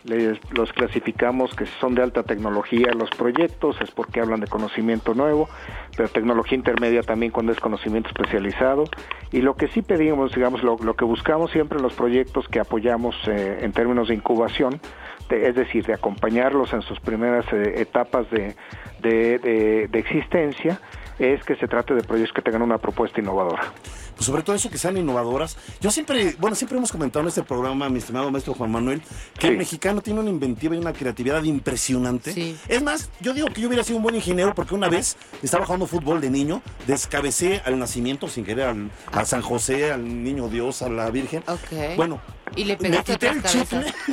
Les- 0.04 0.38
los 0.52 0.72
clasificamos 0.72 1.52
que 1.54 1.66
son 1.80 1.96
de 1.96 2.02
alta 2.02 2.22
tecnología 2.22 2.92
los 2.96 3.10
proyectos, 3.10 3.76
es 3.80 3.90
porque 3.90 4.20
hablan 4.20 4.38
de 4.38 4.46
conocimiento 4.46 5.14
nuevo, 5.14 5.48
pero 5.96 6.08
tecnología 6.08 6.56
intermedia 6.56 7.02
también 7.02 7.32
cuando 7.32 7.50
es 7.50 7.58
conocimiento 7.58 8.10
especializado. 8.10 8.84
Y 9.32 9.40
lo 9.40 9.56
que 9.56 9.66
sí 9.68 9.82
pedimos, 9.82 10.32
digamos, 10.32 10.62
lo, 10.62 10.78
lo 10.80 10.94
que 10.94 11.04
buscamos 11.04 11.50
siempre 11.50 11.78
en 11.78 11.82
los 11.82 11.92
proyectos 11.94 12.46
que 12.46 12.60
apoyamos 12.60 13.16
eh, 13.26 13.58
en 13.62 13.72
términos 13.72 14.06
de 14.06 14.14
incubación, 14.14 14.80
de- 15.28 15.48
es 15.48 15.56
decir, 15.56 15.84
de 15.84 15.94
acompañarlos 15.94 16.72
en 16.72 16.82
sus 16.82 17.00
primeras 17.00 17.44
eh, 17.52 17.74
etapas 17.80 18.30
de, 18.30 18.54
de- 19.00 19.40
de- 19.40 19.88
de 19.88 19.98
existencia, 19.98 20.78
es 21.18 21.42
que 21.44 21.56
se 21.56 21.66
trate 21.68 21.94
de 21.94 22.02
proyectos 22.02 22.34
que 22.34 22.42
tengan 22.42 22.62
una 22.62 22.78
propuesta 22.78 23.20
innovadora. 23.20 23.72
Pues 24.14 24.24
sobre 24.26 24.42
todo 24.42 24.56
eso 24.56 24.70
que 24.70 24.78
sean 24.78 24.96
innovadoras. 24.96 25.56
Yo 25.80 25.90
siempre, 25.90 26.34
bueno, 26.38 26.56
siempre 26.56 26.78
hemos 26.78 26.90
comentado 26.90 27.22
en 27.22 27.28
este 27.28 27.42
programa, 27.42 27.88
mi 27.90 27.98
estimado 27.98 28.30
maestro 28.30 28.54
Juan 28.54 28.70
Manuel, 28.70 29.02
que 29.38 29.42
Sí. 29.42 29.46
el 29.48 29.58
mexicano 29.58 30.00
tiene 30.00 30.20
una 30.20 30.30
inventiva 30.30 30.74
y 30.74 30.78
una 30.78 30.92
creatividad 30.94 31.42
impresionante. 31.42 32.32
Sí. 32.32 32.56
Es 32.68 32.82
más, 32.82 33.10
yo 33.20 33.34
digo 33.34 33.48
que 33.48 33.60
yo 33.60 33.68
hubiera 33.68 33.84
sido 33.84 33.98
un 33.98 34.02
buen 34.02 34.14
ingeniero 34.14 34.54
porque 34.54 34.74
una 34.74 34.88
vez 34.88 35.16
estaba 35.42 35.66
jugando 35.66 35.86
fútbol 35.86 36.20
de 36.20 36.30
niño, 36.30 36.62
descabecé 36.86 37.60
al 37.64 37.78
nacimiento 37.78 38.28
sin 38.28 38.44
querer 38.44 38.68
al, 38.68 38.90
a 39.12 39.24
San 39.26 39.42
José, 39.42 39.92
al 39.92 40.22
niño 40.24 40.48
Dios, 40.48 40.80
a 40.82 40.88
la 40.88 41.10
Virgen. 41.10 41.42
Ok. 41.46 41.96
Bueno, 41.96 42.20
Y 42.54 42.64
le 42.64 42.74
me 42.76 42.82
pegaste 42.90 43.12
quité 43.12 43.28
el 43.28 43.42
cabezas. 43.42 43.84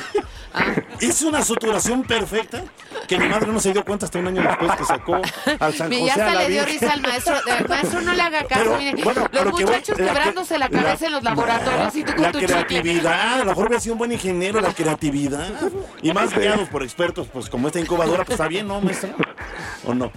Ah. 0.55 0.65
Hice 1.01 1.25
una 1.25 1.43
suturación 1.43 2.03
perfecta 2.03 2.63
que 3.07 3.17
mi 3.17 3.27
madre 3.27 3.47
no 3.51 3.59
se 3.59 3.73
dio 3.73 3.83
cuenta 3.83 4.05
hasta 4.05 4.19
un 4.19 4.27
año 4.27 4.43
después 4.43 4.71
que 4.73 4.85
sacó 4.85 5.15
al 5.59 5.73
San 5.73 5.89
José 5.91 6.05
ya 6.05 6.13
a 6.13 6.15
hasta 6.27 6.33
la 6.35 6.41
le 6.43 6.49
dio 6.49 6.63
risa 6.65 6.93
al 6.93 7.01
maestro. 7.01 7.35
El 7.57 7.67
maestro 7.67 8.01
no 8.01 8.13
le 8.13 8.21
haga 8.21 8.43
caso. 8.43 8.61
Pero, 8.63 8.77
mire. 8.77 9.03
bueno, 9.03 9.27
los 9.31 9.51
voy- 9.51 9.63
muchachos 9.65 9.97
la 9.97 10.05
que- 10.05 10.11
quebrándose 10.11 10.59
la 10.59 10.69
cabeza 10.69 11.07
en 11.07 11.11
los 11.13 11.23
laboratorios 11.23 11.95
y 11.95 12.03
tú 12.03 12.13
con 12.13 12.21
la 12.21 12.31
tu 12.31 12.39
chicle. 12.39 12.53
creatividad, 12.67 13.33
a 13.33 13.37
lo 13.39 13.45
mejor 13.45 13.65
hubiera 13.65 13.81
sido 13.81 13.93
un 13.95 13.97
buen 13.97 14.11
ingeniero, 14.11 14.61
la 14.61 14.71
creatividad. 14.75 15.47
Y 16.03 16.13
más 16.13 16.31
guiados 16.37 16.69
por 16.69 16.83
expertos, 16.83 17.27
pues 17.33 17.49
como 17.49 17.65
esta 17.65 17.79
incubadora, 17.79 18.23
pues 18.23 18.33
está 18.35 18.47
bien, 18.47 18.67
¿no, 18.67 18.79
maestro? 18.79 19.09
¿O 19.87 19.95
no? 19.95 20.11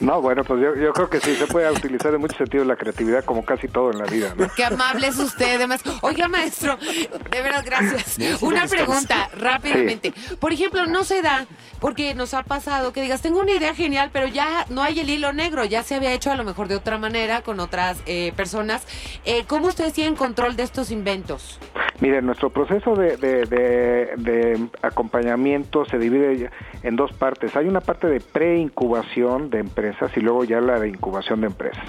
No, 0.08 0.22
bueno, 0.22 0.44
pues 0.44 0.60
yo, 0.60 0.74
yo 0.76 0.92
creo 0.92 1.10
que 1.10 1.20
sí, 1.20 1.34
se 1.34 1.46
puede 1.46 1.70
utilizar 1.70 2.14
en 2.14 2.20
muchos 2.20 2.38
sentidos 2.38 2.66
la 2.66 2.76
creatividad 2.76 3.24
como 3.24 3.44
casi 3.44 3.68
todo 3.68 3.90
en 3.90 3.98
la 3.98 4.04
vida, 4.04 4.32
¿no? 4.36 4.48
Qué 4.54 4.64
amable 4.64 5.08
es 5.08 5.18
usted, 5.18 5.56
además. 5.56 5.82
Oiga, 6.02 6.28
maestro, 6.28 6.78
de 6.78 7.42
verdad, 7.42 7.62
gracias. 7.64 8.42
Una 8.42 8.66
pregunta, 8.66 9.28
rápidamente. 9.36 10.12
Por 10.38 10.52
ejemplo, 10.52 10.86
no 10.86 11.04
se 11.04 11.20
da, 11.20 11.46
porque 11.80 12.14
nos 12.14 12.34
ha 12.34 12.42
pasado 12.42 12.92
que 12.92 13.02
digas, 13.02 13.22
tengo 13.22 13.40
una 13.40 13.52
idea 13.52 13.74
genial, 13.74 14.10
pero 14.12 14.28
ya 14.28 14.66
no 14.70 14.82
hay 14.82 15.00
el 15.00 15.10
hilo 15.10 15.32
negro, 15.32 15.64
ya 15.64 15.82
se 15.82 15.94
había 15.96 16.12
hecho 16.12 16.30
a 16.30 16.36
lo 16.36 16.44
mejor 16.44 16.68
de 16.68 16.76
otra 16.76 16.98
manera 16.98 17.42
con 17.42 17.60
otras 17.60 17.98
eh, 18.06 18.32
personas. 18.36 18.86
Eh, 19.24 19.44
¿Cómo 19.46 19.68
ustedes 19.68 19.92
tienen 19.92 20.14
control 20.14 20.56
de 20.56 20.62
estos 20.62 20.90
inventos? 20.90 21.58
Mire, 22.00 22.22
nuestro 22.22 22.50
proceso 22.50 22.94
de, 22.94 23.16
de, 23.16 23.44
de, 23.46 24.68
acompañamiento 24.82 25.84
se 25.84 25.98
divide 25.98 26.48
en 26.84 26.94
dos 26.94 27.12
partes. 27.12 27.56
Hay 27.56 27.66
una 27.66 27.80
parte 27.80 28.06
de 28.06 28.20
preincubación 28.20 29.50
de 29.50 29.58
empresas 29.58 30.16
y 30.16 30.20
luego 30.20 30.44
ya 30.44 30.60
la 30.60 30.78
de 30.78 30.88
incubación 30.88 31.40
de 31.40 31.48
empresas. 31.48 31.84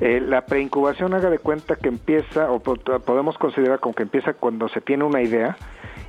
Eh, 0.00 0.20
la 0.20 0.46
preincubación 0.46 1.14
haga 1.14 1.30
de 1.30 1.38
cuenta 1.38 1.74
que 1.74 1.88
empieza, 1.88 2.50
o 2.50 2.60
podemos 2.60 3.36
considerar 3.38 3.80
como 3.80 3.94
que 3.94 4.04
empieza 4.04 4.34
cuando 4.34 4.68
se 4.68 4.80
tiene 4.80 5.04
una 5.04 5.20
idea, 5.20 5.56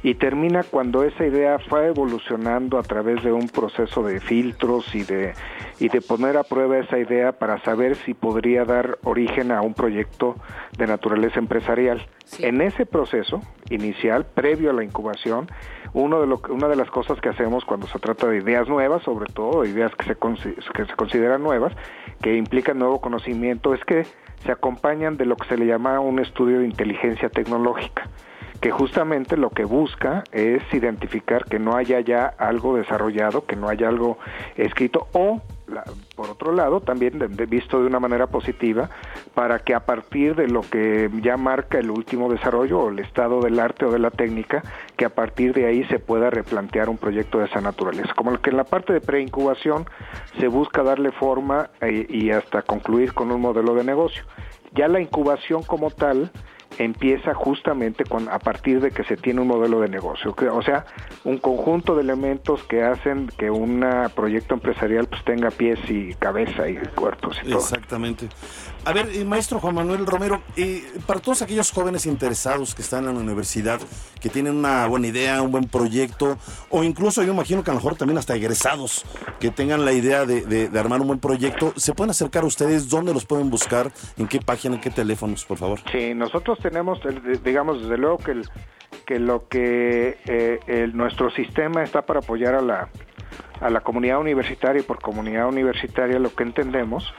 y 0.04 0.16
termina 0.16 0.64
cuando 0.64 1.04
esa 1.04 1.26
idea 1.26 1.60
fue 1.60 1.88
evolucionando 1.88 2.80
a 2.80 2.84
través 2.84 3.24
de 3.24 3.32
un 3.32 3.48
proceso 3.48 4.04
de 4.04 4.20
filtros 4.20 4.96
y 4.96 5.04
de, 5.04 5.34
y 5.80 5.90
de 5.90 6.02
poner 6.02 6.38
a 6.38 6.44
prueba 6.44 6.80
esa 6.80 6.98
idea 6.98 7.34
para 7.34 7.60
saber 7.64 7.96
si 7.98 8.14
podría 8.14 8.66
dar 8.66 8.98
origen 9.04 9.52
a 9.52 9.62
un 9.62 9.74
proyecto 9.74 10.36
de 10.78 10.88
naturaleza 10.88 11.40
empresarial. 11.40 12.02
En 12.40 12.62
ese 12.62 12.86
proceso 12.86 13.31
inicial, 13.70 14.26
previo 14.26 14.72
a 14.72 14.74
la 14.74 14.84
incubación, 14.84 15.48
uno 15.94 16.20
de 16.20 16.28
lo, 16.28 16.42
una 16.50 16.68
de 16.68 16.76
las 16.76 16.90
cosas 16.90 17.20
que 17.22 17.30
hacemos 17.30 17.64
cuando 17.66 17.88
se 17.88 18.00
trata 18.00 18.28
de 18.28 18.38
ideas 18.38 18.68
nuevas, 18.68 19.04
sobre 19.04 19.32
todo 19.32 19.66
ideas 19.66 19.94
que 19.96 20.06
se, 20.06 20.16
que 20.16 20.86
se 20.86 20.96
consideran 20.96 21.44
nuevas, 21.44 21.74
que 22.22 22.36
implican 22.36 22.80
nuevo 22.80 23.00
conocimiento, 23.00 23.74
es 23.74 23.84
que 23.86 24.06
se 24.44 24.52
acompañan 24.52 25.18
de 25.18 25.26
lo 25.26 25.36
que 25.36 25.48
se 25.48 25.58
le 25.58 25.66
llama 25.66 26.00
un 26.00 26.20
estudio 26.20 26.60
de 26.60 26.66
inteligencia 26.66 27.30
tecnológica 27.30 28.10
que 28.62 28.70
justamente 28.70 29.38
lo 29.38 29.50
que 29.50 29.66
busca 29.66 30.24
es 30.32 30.62
identificar 30.72 31.46
que 31.46 31.58
no 31.58 31.76
haya 31.76 32.00
ya 32.00 32.28
algo 32.28 32.78
desarrollado, 32.78 33.46
que 33.48 33.56
no 33.56 33.68
haya 33.68 33.88
algo 33.88 34.20
escrito 34.56 35.08
o 35.14 35.42
por 36.16 36.30
otro 36.30 36.52
lado, 36.52 36.82
también 36.82 37.20
visto 37.50 37.80
de 37.80 37.88
una 37.88 38.00
manera 38.00 38.28
positiva, 38.28 38.90
para 39.34 39.60
que 39.60 39.74
a 39.74 39.86
partir 39.86 40.36
de 40.36 40.48
lo 40.48 40.62
que 40.62 41.10
ya 41.22 41.38
marca 41.38 41.80
el 41.80 41.90
último 41.90 42.32
desarrollo 42.32 42.80
o 42.80 42.90
el 42.90 43.00
estado 43.00 43.42
del 43.42 43.60
arte 43.60 43.86
o 43.86 43.92
de 43.92 44.00
la 44.00 44.12
técnica, 44.12 44.64
que 44.98 45.06
a 45.06 45.10
partir 45.10 45.54
de 45.54 45.66
ahí 45.66 45.84
se 45.86 46.00
pueda 46.00 46.30
replantear 46.30 46.90
un 46.90 46.98
proyecto 46.98 47.40
de 47.40 47.46
esa 47.46 47.62
naturaleza. 47.62 48.14
Como 48.16 48.40
que 48.42 48.50
en 48.50 48.58
la 48.58 48.64
parte 48.64 48.94
de 48.94 49.02
preincubación 49.02 49.86
se 50.40 50.48
busca 50.48 50.84
darle 50.84 51.12
forma 51.12 51.70
eh, 51.82 52.06
y 52.10 52.32
hasta 52.32 52.62
concluir 52.62 53.14
con 53.14 53.32
un 53.32 53.42
modelo 53.42 53.74
de 53.74 53.84
negocio. 53.84 54.24
Ya 54.74 54.88
la 54.88 55.02
incubación 55.02 55.64
como 55.64 55.92
tal 55.92 56.32
empieza 56.84 57.34
justamente 57.34 58.04
con, 58.04 58.30
a 58.30 58.40
partir 58.40 58.82
de 58.82 58.92
que 58.92 59.04
se 59.04 59.18
tiene 59.18 59.42
un 59.42 59.48
modelo 59.48 59.80
de 59.80 59.90
negocio, 59.90 60.36
o 60.52 60.62
sea, 60.62 60.86
un 61.24 61.38
conjunto 61.38 61.96
de 61.96 62.02
elementos 62.02 62.64
que 62.64 62.84
hacen 62.84 63.28
que 63.38 63.50
un 63.50 63.86
proyecto 64.16 64.54
empresarial 64.54 65.08
pues 65.08 65.24
tenga 65.24 65.52
pies 65.52 65.80
y 65.90 66.14
cabeza 66.16 66.68
y 66.70 66.78
cuerpos 66.96 67.38
y. 67.46 67.54
Exactamente. 67.54 68.28
A 68.84 68.94
ver, 68.94 69.10
eh, 69.14 69.24
maestro 69.24 69.60
Juan 69.60 69.76
Manuel 69.76 70.08
Romero, 70.08 70.42
eh, 70.58 70.84
para 71.06 71.20
todos 71.20 71.44
aquellos 71.44 71.72
jóvenes 71.72 72.08
interesados 72.08 72.74
que 72.74 72.82
están 72.82 73.08
en 73.08 73.14
la 73.14 73.22
universidad, 73.22 73.80
que 74.20 74.30
tienen 74.30 74.56
una 74.56 74.88
buena 74.88 75.06
idea, 75.06 75.42
un 75.44 75.52
buen 75.52 75.66
proyecto, 75.66 76.40
o 76.70 76.84
incluso 76.84 77.22
yo 77.22 77.32
imagino 77.32 77.64
que 77.64 77.70
a 77.70 77.76
lo 77.76 77.80
mejor 77.80 77.96
también 77.96 78.18
hasta 78.18 78.36
egresados 78.36 79.06
que 79.40 79.52
tengan 79.52 79.86
la 79.86 79.94
idea 79.94 80.26
de, 80.26 80.42
de 80.42 80.80
armar 80.80 81.00
un 81.00 81.08
buen 81.08 81.20
proyecto, 81.20 81.74
¿se 81.76 81.94
pueden 81.94 82.10
acercar 82.10 82.44
a 82.44 82.48
ustedes? 82.48 82.90
¿Dónde 82.90 83.14
los 83.14 83.26
pueden 83.26 83.52
buscar? 83.52 83.92
¿En 84.18 84.28
qué 84.28 84.40
página, 84.40 84.76
en 84.76 84.82
qué 84.82 84.90
teléfonos, 84.90 85.46
por 85.46 85.60
favor? 85.60 85.80
Sí, 85.92 86.16
nosotros 86.16 86.58
tenemos, 86.60 87.00
digamos, 87.44 87.84
desde 87.84 87.98
luego 87.98 88.18
que, 88.18 88.32
el, 88.32 88.50
que 89.06 89.20
lo 89.20 89.48
que 89.48 90.18
eh, 90.26 90.60
el, 90.66 90.98
nuestro 90.98 91.30
sistema 91.30 91.84
está 91.84 92.02
para 92.02 92.20
apoyar 92.20 92.56
a 92.56 92.62
la, 92.62 92.90
a 93.60 93.70
la 93.70 93.82
comunidad 93.82 94.20
universitaria 94.20 94.82
y 94.82 94.84
por 94.84 95.00
comunidad 95.00 95.48
universitaria 95.48 96.18
lo 96.18 96.34
que 96.34 96.44
entendemos 96.44 97.14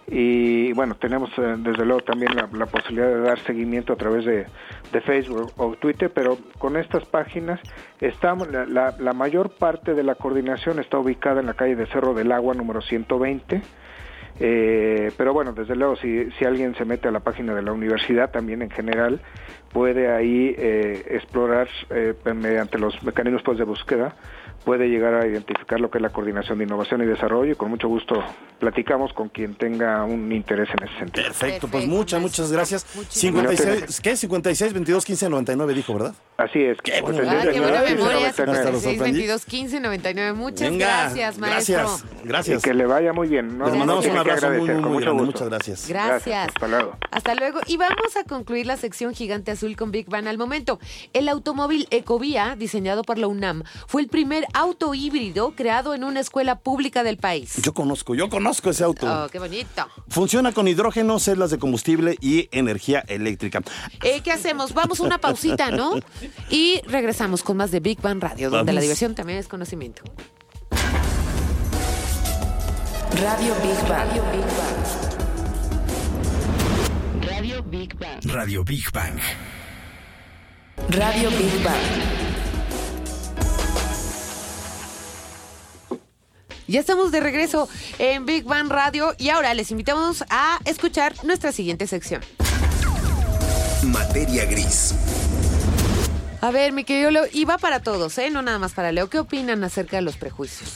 y 0.07 0.73
bueno, 0.75 0.97
tenemos 0.97 1.31
eh, 1.39 1.57
desde 1.59 1.85
luego 1.85 2.03
también 2.03 2.33
la, 2.37 2.67
posibilidad 2.67 3.09
de 3.09 3.21
dar 3.21 3.39
seguimiento 3.41 3.95
a 3.95 3.97
través 3.97 4.25
de, 4.25 4.47
Facebook 5.01 5.53
o 5.57 5.75
Twitter, 5.75 6.11
pero 6.15 6.39
con 6.59 6.77
estas 6.77 7.05
páginas 7.05 7.59
estamos, 8.01 8.49
la, 8.49 8.95
la, 8.97 9.13
mayor 9.13 9.51
parte 9.51 9.95
de 9.95 10.05
la 10.05 10.15
coordinación 10.15 10.79
está 10.79 10.99
ubicada 10.99 11.41
en 11.41 11.47
la 11.47 11.55
calle 11.55 11.75
de 11.75 11.87
Cerro 11.87 12.15
del 12.15 12.31
Agua 12.31 12.55
número 12.55 12.81
120. 12.81 13.61
Eh, 14.41 15.13
pero 15.17 15.33
bueno, 15.33 15.53
desde 15.53 15.77
luego, 15.77 15.97
si, 15.97 16.31
si 16.33 16.45
alguien 16.45 16.75
se 16.75 16.85
mete 16.85 17.09
a 17.09 17.11
la 17.11 17.21
página 17.21 17.55
de 17.55 17.63
la 17.63 17.73
universidad, 17.73 18.31
también 18.31 18.63
en 18.63 18.71
general, 18.71 19.21
puede 19.73 20.11
ahí 20.11 20.55
eh, 20.57 21.05
explorar 21.11 21.69
eh, 21.91 22.15
mediante 22.35 22.79
los 22.79 23.01
mecanismos 23.03 23.43
pues, 23.43 23.59
de 23.59 23.65
búsqueda 23.65 24.17
puede 24.65 24.89
llegar 24.89 25.15
a 25.15 25.27
identificar 25.27 25.81
lo 25.81 25.91
que 25.91 25.99
es 25.99 26.03
la 26.03 26.11
coordinación 26.11 26.59
de 26.59 26.65
innovación 26.65 27.03
y 27.03 27.07
desarrollo 27.07 27.53
y 27.53 27.55
con 27.55 27.71
mucho 27.71 27.89
gusto 27.89 28.23
platicamos 28.59 29.13
con 29.13 29.29
quien 29.29 29.55
tenga 29.55 30.05
un 30.05 30.33
interés 30.33 30.69
en 30.71 30.85
ese 30.85 30.99
sentido. 30.99 31.27
Perfecto, 31.27 31.69
pues 31.69 31.87
muchas, 31.87 32.21
muchas 32.21 32.51
gracias. 32.51 32.87
56, 33.09 34.01
¿Qué? 34.01 34.17
56, 34.17 34.73
22, 34.73 35.05
15, 35.05 35.29
99 35.29 35.75
dijo, 35.75 35.93
¿verdad? 35.95 36.15
Así 36.37 36.63
es. 36.63 36.79
Qué 36.83 37.01
buena, 37.01 37.41
ah, 37.41 37.47
qué 37.53 37.61
buena 37.61 37.83
memoria. 37.83 38.33
56, 38.33 38.99
22, 38.99 39.45
15, 39.45 39.81
99. 39.81 40.33
Muchas 40.33 40.73
gracias, 40.73 41.39
maestro. 41.39 41.75
Gracias, 41.77 42.05
gracias. 42.25 42.59
Y 42.59 42.63
que 42.63 42.75
le 42.75 42.87
vaya 42.87 43.13
muy 43.13 43.29
bien. 43.29 43.57
¿no? 43.57 43.67
Les 43.67 43.77
mandamos 43.77 44.07
un 44.07 44.17
abrazo 44.17 44.51
muy, 44.51 44.61
muy, 44.61 44.75
muy 44.75 45.03
grande. 45.03 45.23
Muchas 45.23 45.49
gracias. 45.49 45.89
gracias. 45.89 46.49
Hasta 46.49 46.67
luego. 46.67 46.97
Hasta 47.11 47.35
luego. 47.35 47.61
Y 47.67 47.77
vamos 47.77 48.17
a 48.17 48.25
concluir 48.25 48.67
la 48.67 48.77
sección 48.77 49.15
Gigante 49.15 49.53
Azul 49.53 49.77
con 49.77 49.93
Big 49.93 50.09
Bang 50.09 50.27
al 50.27 50.39
momento. 50.39 50.81
El 51.13 51.29
automóvil 51.29 51.87
Ecovía, 51.91 52.57
diseñado 52.57 53.05
por 53.05 53.19
la 53.19 53.29
UNAM, 53.29 53.63
fue 53.87 54.03
el 54.03 54.09
primer 54.09 54.45
auto 54.55 54.95
híbrido 54.95 55.55
creado 55.55 55.95
en 55.95 56.05
una 56.05 56.21
escuela 56.21 56.61
pública 56.61 57.03
del 57.03 57.19
país. 57.19 57.57
Yo 57.63 57.75
conozco, 57.75 58.15
yo 58.15 58.31
conozco 58.31 58.71
ese 58.71 58.85
auto. 58.85 59.07
Oh, 59.07 59.29
qué 59.29 59.39
bonito. 59.39 59.87
Funciona 60.09 60.53
con 60.53 60.67
hidrógeno, 60.69 61.19
celdas 61.19 61.51
de 61.51 61.59
combustible 61.59 62.17
y 62.21 62.49
energía 62.53 63.01
eléctrica. 63.09 63.61
Eh, 64.03 64.23
¿Qué 64.23 64.33
hacemos? 64.33 64.73
Vamos 64.73 65.01
a 65.01 65.03
una 65.03 65.19
pausita, 65.19 65.71
¿no? 65.71 65.95
Y 66.49 66.81
regresamos 66.87 67.43
con 67.43 67.57
más 67.59 67.71
de 67.71 67.81
Big 67.81 68.01
Bang 68.01 68.23
Radio, 68.23 68.49
donde 68.49 68.73
la 68.73 68.81
diversión 68.81 69.15
también 69.15 69.39
es 69.39 69.49
conocimiento. 69.49 70.03
Radio 73.23 73.55
Big 73.63 73.89
Bang. 73.89 74.09
Radio 77.23 77.63
Big 77.63 77.95
Bang. 77.99 78.25
Radio 78.33 78.65
Big 78.65 78.91
Bang. 78.93 79.19
Radio 80.89 81.31
Big 81.31 81.63
Bang. 81.63 82.54
Ya 86.67 86.81
estamos 86.81 87.13
de 87.13 87.21
regreso 87.21 87.69
en 87.99 88.25
Big 88.25 88.45
Bang 88.45 88.71
Radio 88.71 89.15
y 89.19 89.29
ahora 89.29 89.53
les 89.53 89.71
invitamos 89.71 90.25
a 90.31 90.59
escuchar 90.65 91.15
nuestra 91.25 91.53
siguiente 91.53 91.87
sección. 91.87 92.23
Materia 93.83 94.47
gris. 94.47 94.95
A 96.41 96.51
ver, 96.51 96.73
mi 96.73 96.85
querido 96.85 97.11
Leo, 97.11 97.25
y 97.33 97.45
va 97.45 97.59
para 97.59 97.81
todos, 97.81 98.17
¿eh? 98.19 98.31
No 98.31 98.43
nada 98.43 98.59
más 98.59 98.73
para 98.73 98.93
Leo. 98.93 99.09
¿Qué 99.09 99.19
opinan 99.19 99.63
acerca 99.65 99.97
de 99.97 100.03
los 100.03 100.17
prejuicios? 100.17 100.71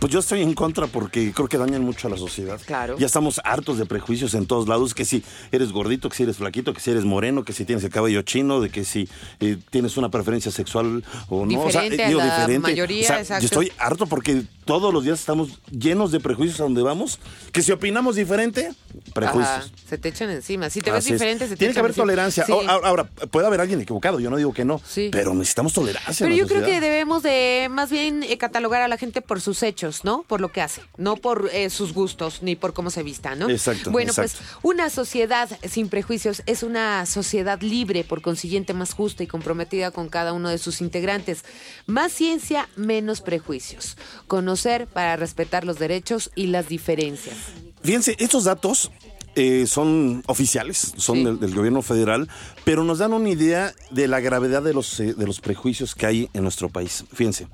Pues 0.00 0.12
yo 0.12 0.18
estoy 0.18 0.42
en 0.42 0.54
contra 0.54 0.86
porque 0.86 1.32
creo 1.32 1.48
que 1.48 1.58
dañan 1.58 1.82
mucho 1.82 2.08
a 2.08 2.10
la 2.10 2.16
sociedad. 2.16 2.60
Claro. 2.64 2.98
Ya 2.98 3.06
estamos 3.06 3.40
hartos 3.44 3.78
de 3.78 3.86
prejuicios 3.86 4.34
en 4.34 4.46
todos 4.46 4.68
lados, 4.68 4.94
que 4.94 5.04
si 5.04 5.22
eres 5.52 5.72
gordito, 5.72 6.08
que 6.08 6.16
si 6.16 6.24
eres 6.24 6.36
flaquito, 6.38 6.74
que 6.74 6.80
si 6.80 6.90
eres 6.90 7.04
moreno, 7.04 7.44
que 7.44 7.52
si 7.52 7.64
tienes 7.64 7.84
el 7.84 7.90
cabello 7.90 8.22
chino, 8.22 8.60
de 8.60 8.70
que 8.70 8.84
si 8.84 9.08
eh, 9.40 9.56
tienes 9.70 9.96
una 9.96 10.10
preferencia 10.10 10.50
sexual 10.50 11.04
o 11.28 11.46
no. 11.46 11.60
o 11.60 11.70
sea, 11.70 11.82
digo, 11.82 12.22
diferente. 12.22 12.58
Mayoría, 12.58 13.22
yo 13.22 13.44
estoy 13.44 13.72
harto 13.78 14.06
porque 14.06 14.42
todos 14.64 14.92
los 14.92 15.04
días 15.04 15.20
estamos 15.20 15.60
llenos 15.70 16.10
de 16.10 16.20
prejuicios 16.20 16.60
a 16.60 16.64
donde 16.64 16.82
vamos, 16.82 17.20
que 17.52 17.62
si 17.62 17.70
opinamos 17.72 18.16
diferente, 18.16 18.72
prejuicios. 19.20 19.72
se 19.88 19.98
te 19.98 20.08
echan 20.08 20.30
encima. 20.30 20.70
Si 20.70 20.80
te 20.80 20.90
ves 20.90 21.04
diferente, 21.04 21.44
se 21.46 21.54
te 21.54 21.56
Tiene 21.56 21.74
que 21.74 21.80
haber 21.80 21.94
tolerancia. 21.94 22.44
Ahora, 22.68 23.04
puede 23.04 23.46
haber 23.46 23.60
alguien 23.60 23.80
equivocado, 23.80 24.20
yo 24.20 24.30
no 24.30 24.36
digo 24.36 24.52
que 24.52 24.64
no, 24.64 24.80
pero 25.10 25.34
necesitamos 25.34 25.72
tolerancia. 25.72 26.24
Pero 26.24 26.34
yo 26.34 26.46
creo 26.46 26.64
que 26.64 26.80
debemos 26.80 27.22
de 27.22 27.68
más 27.70 27.90
bien 27.90 28.22
eh, 28.22 28.38
catalogar 28.38 28.82
a 28.82 28.88
la 28.88 28.96
gente 28.96 29.22
por 29.22 29.40
sus 29.40 29.62
hechos, 29.62 30.04
¿no? 30.04 30.24
Por 30.26 30.40
lo 30.40 30.52
que 30.52 30.60
hace, 30.60 30.82
no 30.96 31.16
por 31.16 31.50
eh, 31.52 31.70
sus 31.70 31.92
gustos 31.92 32.42
ni 32.42 32.56
por 32.56 32.72
cómo 32.72 32.90
se 32.90 33.02
vista, 33.02 33.34
¿no? 33.34 33.48
Exacto. 33.48 33.90
Bueno, 33.90 34.12
pues 34.14 34.36
una 34.62 34.90
sociedad 34.90 35.48
sin 35.68 35.88
prejuicios 35.88 36.42
es 36.46 36.62
una 36.62 37.06
sociedad 37.06 37.60
libre, 37.60 38.04
por 38.04 38.22
consiguiente 38.22 38.74
más 38.74 38.94
justa 38.94 39.22
y 39.22 39.26
comprometida 39.26 39.90
con 39.90 40.08
cada 40.08 40.32
uno 40.32 40.48
de 40.48 40.58
sus 40.58 40.80
integrantes. 40.80 41.44
Más 41.86 42.12
ciencia, 42.12 42.68
menos 42.76 43.20
prejuicios. 43.20 43.96
Conocer 44.26 44.86
para 44.86 45.16
respetar 45.16 45.64
los 45.64 45.78
derechos 45.78 46.30
y 46.34 46.48
las 46.48 46.68
diferencias. 46.68 47.36
Fíjense, 47.86 48.16
estos 48.18 48.42
datos 48.44 48.90
eh, 49.36 49.66
son 49.68 50.24
oficiales, 50.26 50.94
son 50.96 51.38
del, 51.38 51.54
gobierno 51.54 51.82
federal, 51.82 52.28
pero 52.64 52.82
nos 52.82 52.98
dan 52.98 53.12
una 53.12 53.28
idea 53.28 53.72
de 53.92 54.08
la 54.08 54.18
gravedad 54.18 54.60
de 54.60 54.74
los, 54.74 54.98
eh, 54.98 55.14
de 55.14 55.24
los 55.24 55.40
prejuicios 55.40 55.94
que 55.94 56.06
hay 56.06 56.30
en 56.32 56.42
nuestro 56.42 56.68
país. 56.68 57.04
Fíjense, 57.12 57.46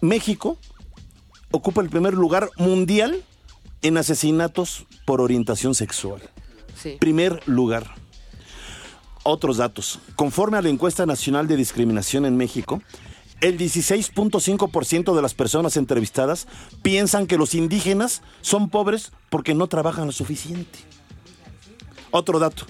México 0.00 0.56
ocupa 1.50 1.82
el 1.82 1.90
primer 1.90 2.14
lugar 2.14 2.48
mundial 2.56 3.22
en 3.82 3.98
asesinatos 3.98 4.86
por 5.04 5.20
orientación 5.20 5.74
sexual. 5.74 6.22
Sí. 6.80 6.96
Primer 6.98 7.46
lugar. 7.46 7.94
Otros 9.22 9.58
datos. 9.58 10.00
Conforme 10.16 10.56
a 10.56 10.62
la 10.62 10.70
encuesta 10.70 11.04
nacional 11.04 11.46
de 11.46 11.56
discriminación 11.56 12.24
en 12.24 12.38
México, 12.38 12.80
el 13.44 13.58
16.5% 13.58 15.14
de 15.14 15.20
las 15.20 15.34
personas 15.34 15.76
entrevistadas 15.76 16.46
piensan 16.80 17.26
que 17.26 17.36
los 17.36 17.54
indígenas 17.54 18.22
son 18.40 18.70
pobres 18.70 19.12
porque 19.28 19.52
no 19.52 19.66
trabajan 19.66 20.06
lo 20.06 20.12
suficiente. 20.12 20.78
Otro 22.10 22.38
dato. 22.38 22.64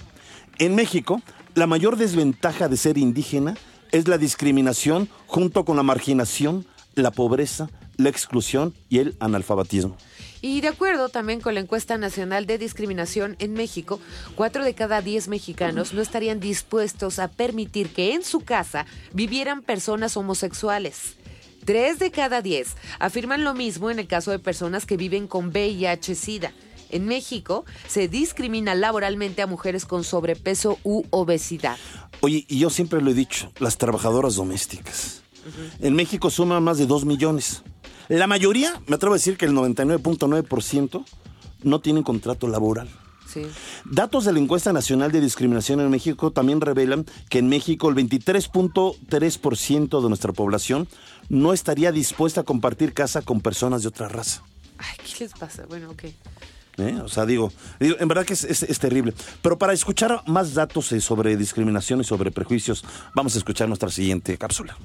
En 0.58 0.74
México, 0.74 1.22
la 1.54 1.68
mayor 1.68 1.96
desventaja 1.96 2.68
de 2.68 2.76
ser 2.76 2.98
indígena 2.98 3.56
es 3.92 4.08
la 4.08 4.18
discriminación 4.18 5.08
junto 5.28 5.64
con 5.64 5.76
la 5.76 5.84
marginación, 5.84 6.66
la 6.96 7.12
pobreza, 7.12 7.70
la 7.96 8.08
exclusión 8.08 8.74
y 8.88 8.98
el 8.98 9.16
analfabetismo. 9.20 9.96
Y 10.44 10.60
de 10.60 10.68
acuerdo 10.68 11.08
también 11.08 11.40
con 11.40 11.54
la 11.54 11.60
encuesta 11.60 11.96
nacional 11.96 12.44
de 12.44 12.58
discriminación 12.58 13.34
en 13.38 13.54
México, 13.54 13.98
cuatro 14.34 14.62
de 14.62 14.74
cada 14.74 15.00
diez 15.00 15.26
mexicanos 15.26 15.94
no 15.94 16.02
estarían 16.02 16.38
dispuestos 16.38 17.18
a 17.18 17.28
permitir 17.28 17.88
que 17.88 18.12
en 18.12 18.22
su 18.22 18.40
casa 18.40 18.84
vivieran 19.14 19.62
personas 19.62 20.18
homosexuales. 20.18 21.16
Tres 21.64 21.98
de 21.98 22.10
cada 22.10 22.42
diez 22.42 22.76
afirman 22.98 23.42
lo 23.42 23.54
mismo 23.54 23.90
en 23.90 23.98
el 23.98 24.06
caso 24.06 24.32
de 24.32 24.38
personas 24.38 24.84
que 24.84 24.98
viven 24.98 25.28
con 25.28 25.50
VIH-Sida. 25.50 26.52
En 26.90 27.06
México 27.06 27.64
se 27.88 28.08
discrimina 28.08 28.74
laboralmente 28.74 29.40
a 29.40 29.46
mujeres 29.46 29.86
con 29.86 30.04
sobrepeso 30.04 30.78
u 30.84 31.04
obesidad. 31.08 31.78
Oye, 32.20 32.44
y 32.48 32.58
yo 32.58 32.68
siempre 32.68 33.00
lo 33.00 33.12
he 33.12 33.14
dicho, 33.14 33.50
las 33.60 33.78
trabajadoras 33.78 34.34
domésticas. 34.34 35.22
En 35.80 35.94
México 35.94 36.28
suman 36.28 36.62
más 36.62 36.76
de 36.76 36.84
2 36.84 37.06
millones. 37.06 37.62
La 38.08 38.26
mayoría, 38.26 38.80
me 38.86 38.96
atrevo 38.96 39.14
a 39.14 39.18
decir 39.18 39.36
que 39.36 39.46
el 39.46 39.52
99.9% 39.52 41.04
no 41.62 41.80
tienen 41.80 42.02
contrato 42.02 42.48
laboral. 42.48 42.88
Sí. 43.32 43.42
Datos 43.84 44.24
de 44.26 44.32
la 44.32 44.38
encuesta 44.38 44.72
nacional 44.72 45.10
de 45.10 45.20
discriminación 45.20 45.80
en 45.80 45.90
México 45.90 46.30
también 46.30 46.60
revelan 46.60 47.06
que 47.30 47.38
en 47.38 47.48
México 47.48 47.88
el 47.88 47.96
23.3% 47.96 50.02
de 50.02 50.08
nuestra 50.08 50.32
población 50.32 50.86
no 51.28 51.52
estaría 51.52 51.90
dispuesta 51.90 52.42
a 52.42 52.44
compartir 52.44 52.92
casa 52.92 53.22
con 53.22 53.40
personas 53.40 53.82
de 53.82 53.88
otra 53.88 54.08
raza. 54.08 54.42
Ay, 54.78 54.96
¿qué 55.04 55.24
les 55.24 55.32
pasa? 55.32 55.64
Bueno, 55.68 55.90
ok. 55.90 56.04
¿eh? 56.78 57.00
O 57.02 57.08
sea, 57.08 57.24
digo, 57.26 57.50
digo, 57.80 57.96
en 57.98 58.06
verdad 58.08 58.24
que 58.26 58.34
es, 58.34 58.44
es- 58.44 58.62
es 58.64 58.78
terrible. 58.78 59.14
Pero 59.42 59.58
para 59.58 59.72
escuchar 59.72 60.22
más 60.26 60.54
datos 60.54 60.92
eh, 60.92 61.00
sobre 61.00 61.36
discriminación 61.36 62.00
y 62.02 62.04
sobre 62.04 62.30
prejuicios, 62.30 62.84
vamos 63.14 63.34
a 63.34 63.38
escuchar 63.38 63.66
nuestra 63.68 63.90
siguiente 63.90 64.36
cápsula. 64.36 64.76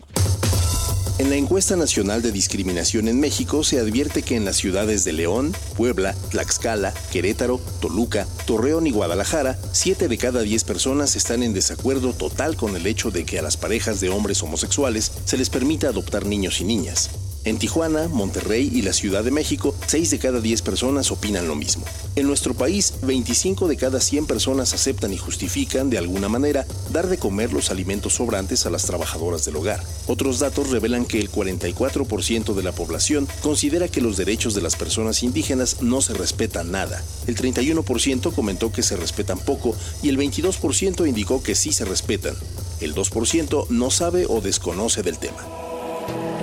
En 1.19 1.29
la 1.29 1.35
encuesta 1.35 1.75
nacional 1.75 2.21
de 2.21 2.31
discriminación 2.31 3.09
en 3.09 3.19
México 3.19 3.65
se 3.65 3.77
advierte 3.77 4.23
que 4.23 4.37
en 4.37 4.45
las 4.45 4.55
ciudades 4.55 5.03
de 5.03 5.11
León, 5.11 5.53
Puebla, 5.75 6.15
Tlaxcala, 6.31 6.93
Querétaro, 7.11 7.59
Toluca, 7.81 8.25
Torreón 8.45 8.87
y 8.87 8.91
Guadalajara, 8.91 9.59
7 9.73 10.07
de 10.07 10.17
cada 10.17 10.39
10 10.39 10.63
personas 10.63 11.17
están 11.17 11.43
en 11.43 11.53
desacuerdo 11.53 12.13
total 12.13 12.55
con 12.55 12.73
el 12.77 12.87
hecho 12.87 13.11
de 13.11 13.25
que 13.25 13.37
a 13.37 13.41
las 13.41 13.57
parejas 13.57 13.99
de 13.99 14.07
hombres 14.07 14.41
homosexuales 14.43 15.11
se 15.25 15.37
les 15.37 15.49
permita 15.49 15.89
adoptar 15.89 16.25
niños 16.25 16.61
y 16.61 16.63
niñas. 16.63 17.09
En 17.45 17.57
Tijuana, 17.57 18.09
Monterrey 18.09 18.69
y 18.73 18.81
la 18.81 18.91
Ciudad 18.91 19.23
de 19.23 19.31
México, 19.31 19.73
6 19.87 20.11
de 20.11 20.19
cada 20.19 20.41
10 20.41 20.61
personas 20.61 21.09
opinan 21.09 21.47
lo 21.47 21.55
mismo. 21.55 21.85
En 22.17 22.27
nuestro 22.27 22.53
país, 22.53 22.95
25 23.03 23.69
de 23.69 23.77
cada 23.77 24.01
100 24.01 24.25
personas 24.25 24.73
aceptan 24.73 25.13
y 25.13 25.17
justifican, 25.17 25.89
de 25.89 25.97
alguna 25.97 26.27
manera, 26.27 26.65
dar 26.91 27.07
de 27.07 27.17
comer 27.17 27.53
los 27.53 27.71
alimentos 27.71 28.15
sobrantes 28.15 28.65
a 28.65 28.69
las 28.69 28.85
trabajadoras 28.85 29.45
del 29.45 29.55
hogar. 29.55 29.81
Otros 30.07 30.39
datos 30.39 30.69
revelan 30.69 31.05
que 31.05 31.19
el 31.19 31.31
44% 31.31 32.53
de 32.53 32.63
la 32.63 32.73
población 32.73 33.25
considera 33.41 33.87
que 33.87 34.01
los 34.01 34.17
derechos 34.17 34.53
de 34.53 34.61
las 34.61 34.75
personas 34.75 35.23
indígenas 35.23 35.81
no 35.81 36.01
se 36.01 36.13
respetan 36.13 36.71
nada. 36.71 37.01
El 37.25 37.37
31% 37.37 38.33
comentó 38.33 38.73
que 38.73 38.83
se 38.83 38.97
respetan 38.97 39.39
poco 39.39 39.75
y 40.03 40.09
el 40.09 40.17
22% 40.17 41.07
indicó 41.07 41.41
que 41.41 41.55
sí 41.55 41.71
se 41.71 41.85
respetan. 41.85 42.35
El 42.81 42.93
2% 42.93 43.67
no 43.69 43.91
sabe 43.91 44.25
o 44.27 44.41
desconoce 44.41 45.03
del 45.03 45.17
tema. 45.19 45.68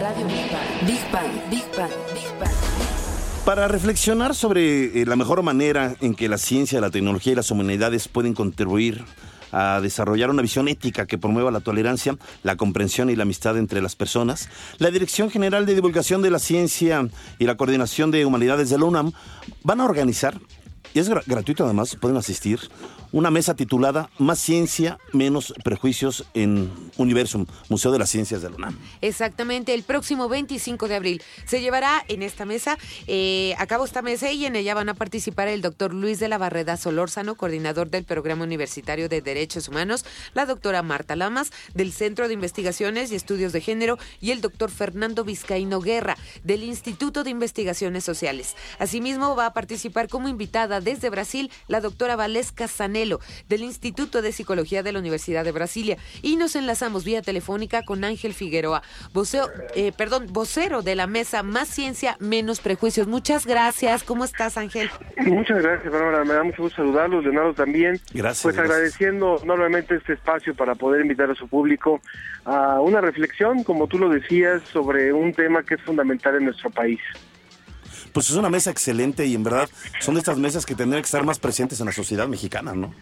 Radio 0.00 0.26
Big 0.26 0.50
Bang. 0.52 0.86
Big 0.86 1.12
Bang. 1.12 1.50
Big 1.50 1.64
Bang. 1.76 1.90
Big 2.14 2.40
Bang. 2.40 2.52
Para 3.44 3.68
reflexionar 3.68 4.34
sobre 4.34 5.00
eh, 5.00 5.06
la 5.06 5.16
mejor 5.16 5.42
manera 5.42 5.94
en 6.00 6.14
que 6.14 6.28
la 6.28 6.38
ciencia, 6.38 6.80
la 6.80 6.90
tecnología 6.90 7.32
y 7.32 7.36
las 7.36 7.50
humanidades 7.50 8.08
pueden 8.08 8.34
contribuir 8.34 9.04
a 9.52 9.80
desarrollar 9.80 10.30
una 10.30 10.42
visión 10.42 10.68
ética 10.68 11.06
que 11.06 11.18
promueva 11.18 11.50
la 11.50 11.60
tolerancia, 11.60 12.16
la 12.42 12.56
comprensión 12.56 13.10
y 13.10 13.16
la 13.16 13.22
amistad 13.22 13.56
entre 13.56 13.80
las 13.80 13.96
personas, 13.96 14.48
la 14.78 14.90
Dirección 14.90 15.30
General 15.30 15.66
de 15.66 15.74
Divulgación 15.74 16.22
de 16.22 16.30
la 16.30 16.38
Ciencia 16.38 17.08
y 17.38 17.44
la 17.46 17.56
Coordinación 17.56 18.10
de 18.10 18.26
Humanidades 18.26 18.70
de 18.70 18.78
la 18.78 18.84
UNAM 18.84 19.12
van 19.62 19.80
a 19.80 19.84
organizar, 19.84 20.38
y 20.94 20.98
es 21.00 21.10
gra- 21.10 21.22
gratuito 21.26 21.64
además, 21.64 21.96
pueden 22.00 22.16
asistir, 22.16 22.60
una 23.12 23.30
mesa 23.30 23.54
titulada 23.54 24.10
Más 24.18 24.38
ciencia, 24.38 24.98
menos 25.12 25.54
prejuicios 25.64 26.26
en 26.34 26.70
Universum, 26.96 27.46
Museo 27.68 27.92
de 27.92 27.98
las 27.98 28.10
Ciencias 28.10 28.42
de 28.42 28.50
la 28.50 28.56
UNAM. 28.56 28.78
Exactamente, 29.00 29.72
el 29.74 29.84
próximo 29.84 30.28
25 30.28 30.88
de 30.88 30.94
abril 30.96 31.22
se 31.46 31.60
llevará 31.60 32.04
en 32.08 32.22
esta 32.22 32.44
mesa, 32.44 32.76
eh, 33.06 33.54
a 33.58 33.66
cabo 33.66 33.84
esta 33.84 34.02
mesa 34.02 34.30
y 34.32 34.44
en 34.44 34.56
ella 34.56 34.74
van 34.74 34.88
a 34.88 34.94
participar 34.94 35.48
el 35.48 35.62
doctor 35.62 35.94
Luis 35.94 36.18
de 36.18 36.28
la 36.28 36.36
Barreda 36.38 36.76
Solórzano, 36.76 37.36
coordinador 37.36 37.88
del 37.90 38.04
Programa 38.04 38.44
Universitario 38.44 39.08
de 39.08 39.22
Derechos 39.22 39.68
Humanos, 39.68 40.04
la 40.34 40.44
doctora 40.44 40.82
Marta 40.82 41.16
Lamas, 41.16 41.52
del 41.74 41.92
Centro 41.92 42.28
de 42.28 42.34
Investigaciones 42.34 43.12
y 43.12 43.14
Estudios 43.14 43.52
de 43.52 43.60
Género, 43.60 43.98
y 44.20 44.32
el 44.32 44.40
doctor 44.40 44.70
Fernando 44.70 45.24
Vizcaíno 45.24 45.80
Guerra, 45.80 46.16
del 46.44 46.64
Instituto 46.64 47.24
de 47.24 47.30
Investigaciones 47.30 48.04
Sociales. 48.04 48.56
Asimismo, 48.78 49.36
va 49.36 49.46
a 49.46 49.52
participar 49.52 50.08
como 50.08 50.28
invitada 50.28 50.75
desde 50.80 51.10
Brasil 51.10 51.50
la 51.68 51.80
doctora 51.80 52.16
Valesca 52.16 52.68
Sanelo, 52.68 53.20
del 53.48 53.62
Instituto 53.62 54.22
de 54.22 54.32
Psicología 54.32 54.82
de 54.82 54.92
la 54.92 54.98
Universidad 54.98 55.44
de 55.44 55.52
Brasilia. 55.52 55.96
Y 56.22 56.36
nos 56.36 56.56
enlazamos 56.56 57.04
vía 57.04 57.22
telefónica 57.22 57.82
con 57.82 58.04
Ángel 58.04 58.34
Figueroa, 58.34 58.82
voceo, 59.12 59.48
eh, 59.74 59.92
perdón, 59.96 60.26
vocero 60.30 60.82
de 60.82 60.94
la 60.94 61.06
mesa 61.06 61.42
Más 61.42 61.68
Ciencia, 61.68 62.16
Menos 62.20 62.60
Prejuicios. 62.60 63.06
Muchas 63.06 63.46
gracias. 63.46 64.02
¿Cómo 64.02 64.24
estás, 64.24 64.56
Ángel? 64.56 64.90
Muchas 65.18 65.62
gracias, 65.62 65.92
Bárbara. 65.92 66.24
Me 66.24 66.34
da 66.34 66.42
mucho 66.42 66.62
gusto 66.62 66.76
saludarlos, 66.76 67.24
Leonardo 67.24 67.54
también. 67.54 68.00
Gracias, 68.12 68.42
Pues 68.42 68.56
gracias. 68.56 68.74
agradeciendo 68.76 69.40
enormemente 69.42 69.96
este 69.96 70.14
espacio 70.14 70.54
para 70.54 70.74
poder 70.74 71.00
invitar 71.02 71.30
a 71.30 71.34
su 71.34 71.48
público 71.48 72.00
a 72.44 72.80
una 72.80 73.00
reflexión, 73.00 73.64
como 73.64 73.86
tú 73.86 73.98
lo 73.98 74.08
decías, 74.08 74.62
sobre 74.72 75.12
un 75.12 75.32
tema 75.32 75.62
que 75.62 75.74
es 75.74 75.82
fundamental 75.82 76.36
en 76.36 76.44
nuestro 76.44 76.70
país. 76.70 77.00
Pues 78.16 78.30
es 78.30 78.36
una 78.36 78.48
mesa 78.48 78.70
excelente 78.70 79.26
y 79.26 79.34
en 79.34 79.44
verdad 79.44 79.68
son 80.00 80.14
de 80.14 80.20
estas 80.20 80.38
mesas 80.38 80.64
que 80.64 80.74
tendrían 80.74 81.02
que 81.02 81.04
estar 81.04 81.22
más 81.22 81.38
presentes 81.38 81.80
en 81.80 81.84
la 81.84 81.92
sociedad 81.92 82.26
mexicana, 82.26 82.72
¿no? 82.72 82.94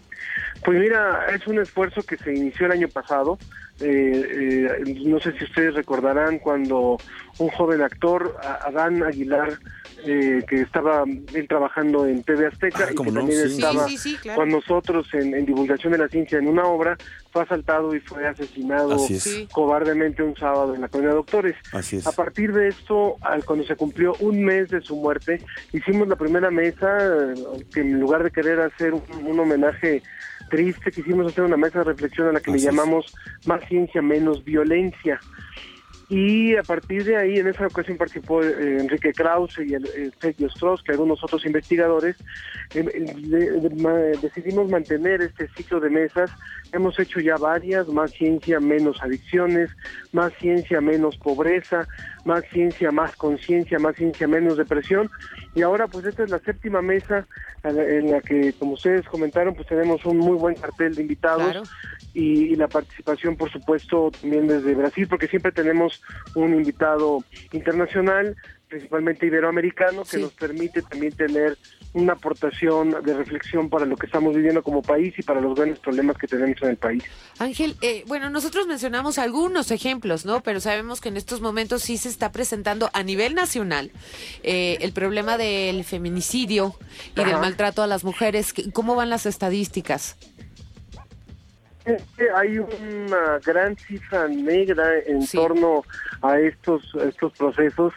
Pues 0.65 0.77
mira, 0.77 1.27
es 1.33 1.47
un 1.47 1.57
esfuerzo 1.57 2.03
que 2.03 2.17
se 2.17 2.35
inició 2.35 2.65
el 2.65 2.73
año 2.73 2.89
pasado. 2.89 3.39
Eh, 3.79 4.75
eh, 4.77 4.93
no 5.05 5.21
sé 5.21 5.31
si 5.37 5.45
ustedes 5.45 5.73
recordarán 5.73 6.39
cuando 6.39 6.97
un 7.37 7.47
joven 7.51 7.81
actor, 7.81 8.35
Adán 8.41 9.03
Aguilar, 9.03 9.57
eh, 10.05 10.43
que 10.47 10.61
estaba 10.61 11.03
él 11.33 11.47
trabajando 11.47 12.05
en 12.05 12.23
TV 12.23 12.47
Azteca 12.47 12.85
Ah, 12.87 12.91
y 12.91 12.95
que 12.95 13.11
no, 13.11 13.19
también 13.19 13.49
sí. 13.49 13.55
estaba 13.55 13.87
Sí, 13.87 13.97
sí, 13.97 14.09
sí, 14.11 14.17
claro. 14.17 14.41
con 14.41 14.49
nosotros 14.49 15.07
en, 15.13 15.33
en 15.33 15.45
divulgación 15.45 15.91
de 15.93 15.99
la 15.99 16.07
ciencia 16.07 16.37
en 16.37 16.47
una 16.47 16.65
obra, 16.65 16.97
fue 17.31 17.43
asaltado 17.43 17.93
y 17.95 17.99
fue 17.99 18.25
asesinado 18.27 18.97
cobardemente 19.51 20.23
un 20.23 20.35
sábado 20.37 20.73
en 20.75 20.81
la 20.81 20.87
colonia 20.87 21.09
de 21.09 21.15
Doctores. 21.15 21.55
Así 21.73 21.97
es. 21.97 22.07
A 22.07 22.11
partir 22.11 22.53
de 22.53 22.67
esto, 22.69 23.15
al- 23.21 23.43
cuando 23.43 23.65
se 23.65 23.75
cumplió 23.75 24.15
un 24.19 24.43
mes 24.43 24.69
de 24.69 24.81
su 24.81 24.95
muerte, 24.95 25.41
hicimos 25.73 26.07
la 26.07 26.15
primera 26.15 26.49
mesa, 26.51 26.87
que 27.73 27.81
en 27.81 27.99
lugar 27.99 28.23
de 28.23 28.31
querer 28.31 28.59
hacer 28.61 28.93
un, 28.93 29.03
un 29.25 29.39
homenaje 29.39 30.01
triste, 30.49 30.91
quisimos 30.91 31.27
hacer 31.31 31.43
una 31.43 31.57
mesa 31.57 31.79
de 31.79 31.85
reflexión 31.85 32.27
a 32.27 32.31
la 32.31 32.39
que 32.39 32.51
Así 32.51 32.59
le 32.63 32.69
es. 32.69 32.75
llamamos 32.75 33.13
Más 33.45 33.63
ciencia, 33.67 34.01
menos 34.01 34.43
violencia. 34.45 35.19
Y 36.07 36.55
a 36.55 36.61
partir 36.61 37.03
de 37.03 37.17
ahí, 37.17 37.39
en 37.39 37.47
esa 37.47 37.65
ocasión 37.65 37.97
participó 37.97 38.43
eh, 38.43 38.77
Enrique 38.79 39.11
Krause 39.11 39.57
y 39.65 39.73
el, 39.73 40.13
Sergio 40.21 40.47
Strauss, 40.47 40.83
que 40.83 40.91
algunos 40.91 41.23
otros 41.23 41.45
investigadores. 41.45 42.15
De- 42.73 43.71
ma- 43.79 43.93
decidimos 44.21 44.69
mantener 44.69 45.21
este 45.21 45.47
ciclo 45.55 45.79
de 45.79 45.89
mesas. 45.89 46.31
Hemos 46.71 46.99
hecho 46.99 47.19
ya 47.19 47.37
varias, 47.37 47.87
más 47.87 48.11
ciencia, 48.11 48.59
menos 48.59 49.01
adicciones, 49.01 49.71
más 50.11 50.31
ciencia, 50.39 50.79
menos 50.79 51.17
pobreza, 51.17 51.87
más 52.23 52.43
ciencia, 52.51 52.91
más 52.91 53.15
conciencia, 53.15 53.79
más 53.79 53.95
ciencia, 53.95 54.27
menos 54.27 54.57
depresión. 54.57 55.09
Y 55.55 55.61
ahora, 55.61 55.87
pues 55.87 56.05
esta 56.05 56.23
es 56.23 56.29
la 56.29 56.39
séptima 56.39 56.81
mesa 56.81 57.25
en 57.63 58.11
la, 58.11 58.19
que, 58.21 58.53
como 58.59 58.73
ustedes 58.73 59.07
comentaron, 59.07 59.55
pues 59.55 59.67
tenemos 59.67 60.05
un 60.05 60.17
muy 60.17 60.37
buen 60.37 60.55
cartel 60.55 60.93
de 60.93 61.01
invitados 61.01 61.43
Claro. 61.43 61.63
y, 62.13 62.51
y 62.51 62.55
la 62.55 62.67
participación, 62.67 63.37
por 63.37 63.49
supuesto, 63.49 64.11
también 64.21 64.47
desde 64.47 64.75
Brasil, 64.75 65.07
porque 65.07 65.27
siempre 65.27 65.51
tenemos 65.53 66.01
un 66.35 66.53
invitado 66.53 67.23
internacional, 67.53 68.35
principalmente 68.67 69.25
iberoamericano, 69.27 70.03
que 70.03 70.17
Sí. 70.17 70.21
nos 70.21 70.33
permite 70.33 70.81
también 70.81 71.13
tener 71.13 71.57
una 71.95 72.11
aportación 72.13 72.89
de 73.03 73.13
reflexión 73.13 73.69
para 73.69 73.85
lo 73.85 73.95
que 73.95 74.05
estamos 74.05 74.35
viviendo 74.35 74.61
como 74.61 74.81
país 74.81 75.13
y 75.17 75.23
para 75.23 75.39
los 75.39 75.55
grandes 75.55 75.79
problemas 75.79 76.17
que 76.17 76.27
tenemos 76.27 76.61
en 76.61 76.69
el 76.71 76.75
país. 76.75 77.03
Ángel, 77.39 77.77
eh, 77.81 78.03
bueno, 78.05 78.29
nosotros 78.29 78.67
mencionamos 78.67 79.17
algunos 79.17 79.71
ejemplos, 79.71 80.25
¿no? 80.25 80.41
Pero 80.41 80.59
sabemos 80.59 80.99
que 80.99 81.07
en 81.07 81.15
estos 81.15 81.39
momentos 81.39 81.83
sí 81.83 81.95
se 81.95 82.09
está 82.09 82.33
presentando 82.33 82.89
a 82.91 83.01
nivel 83.01 83.33
nacional 83.33 83.91
eh, 84.43 84.77
el 84.81 84.91
problema 84.91 85.37
del 85.37 85.85
feminicidio 85.85 86.75
y 87.15 87.23
del 87.23 87.37
maltrato 87.37 87.81
a 87.81 87.87
las 87.87 88.03
mujeres. 88.03 88.53
¿Cómo 88.73 88.95
van 88.95 89.09
las 89.09 89.25
estadísticas? 89.25 90.17
Hay 92.35 92.57
una 92.57 93.39
gran 93.45 93.77
cifra 93.77 94.27
negra 94.27 94.85
en 95.05 95.21
Sí. 95.21 95.37
torno 95.37 95.83
a 96.21 96.39
estos, 96.39 96.83
estos 97.07 97.31
procesos 97.37 97.93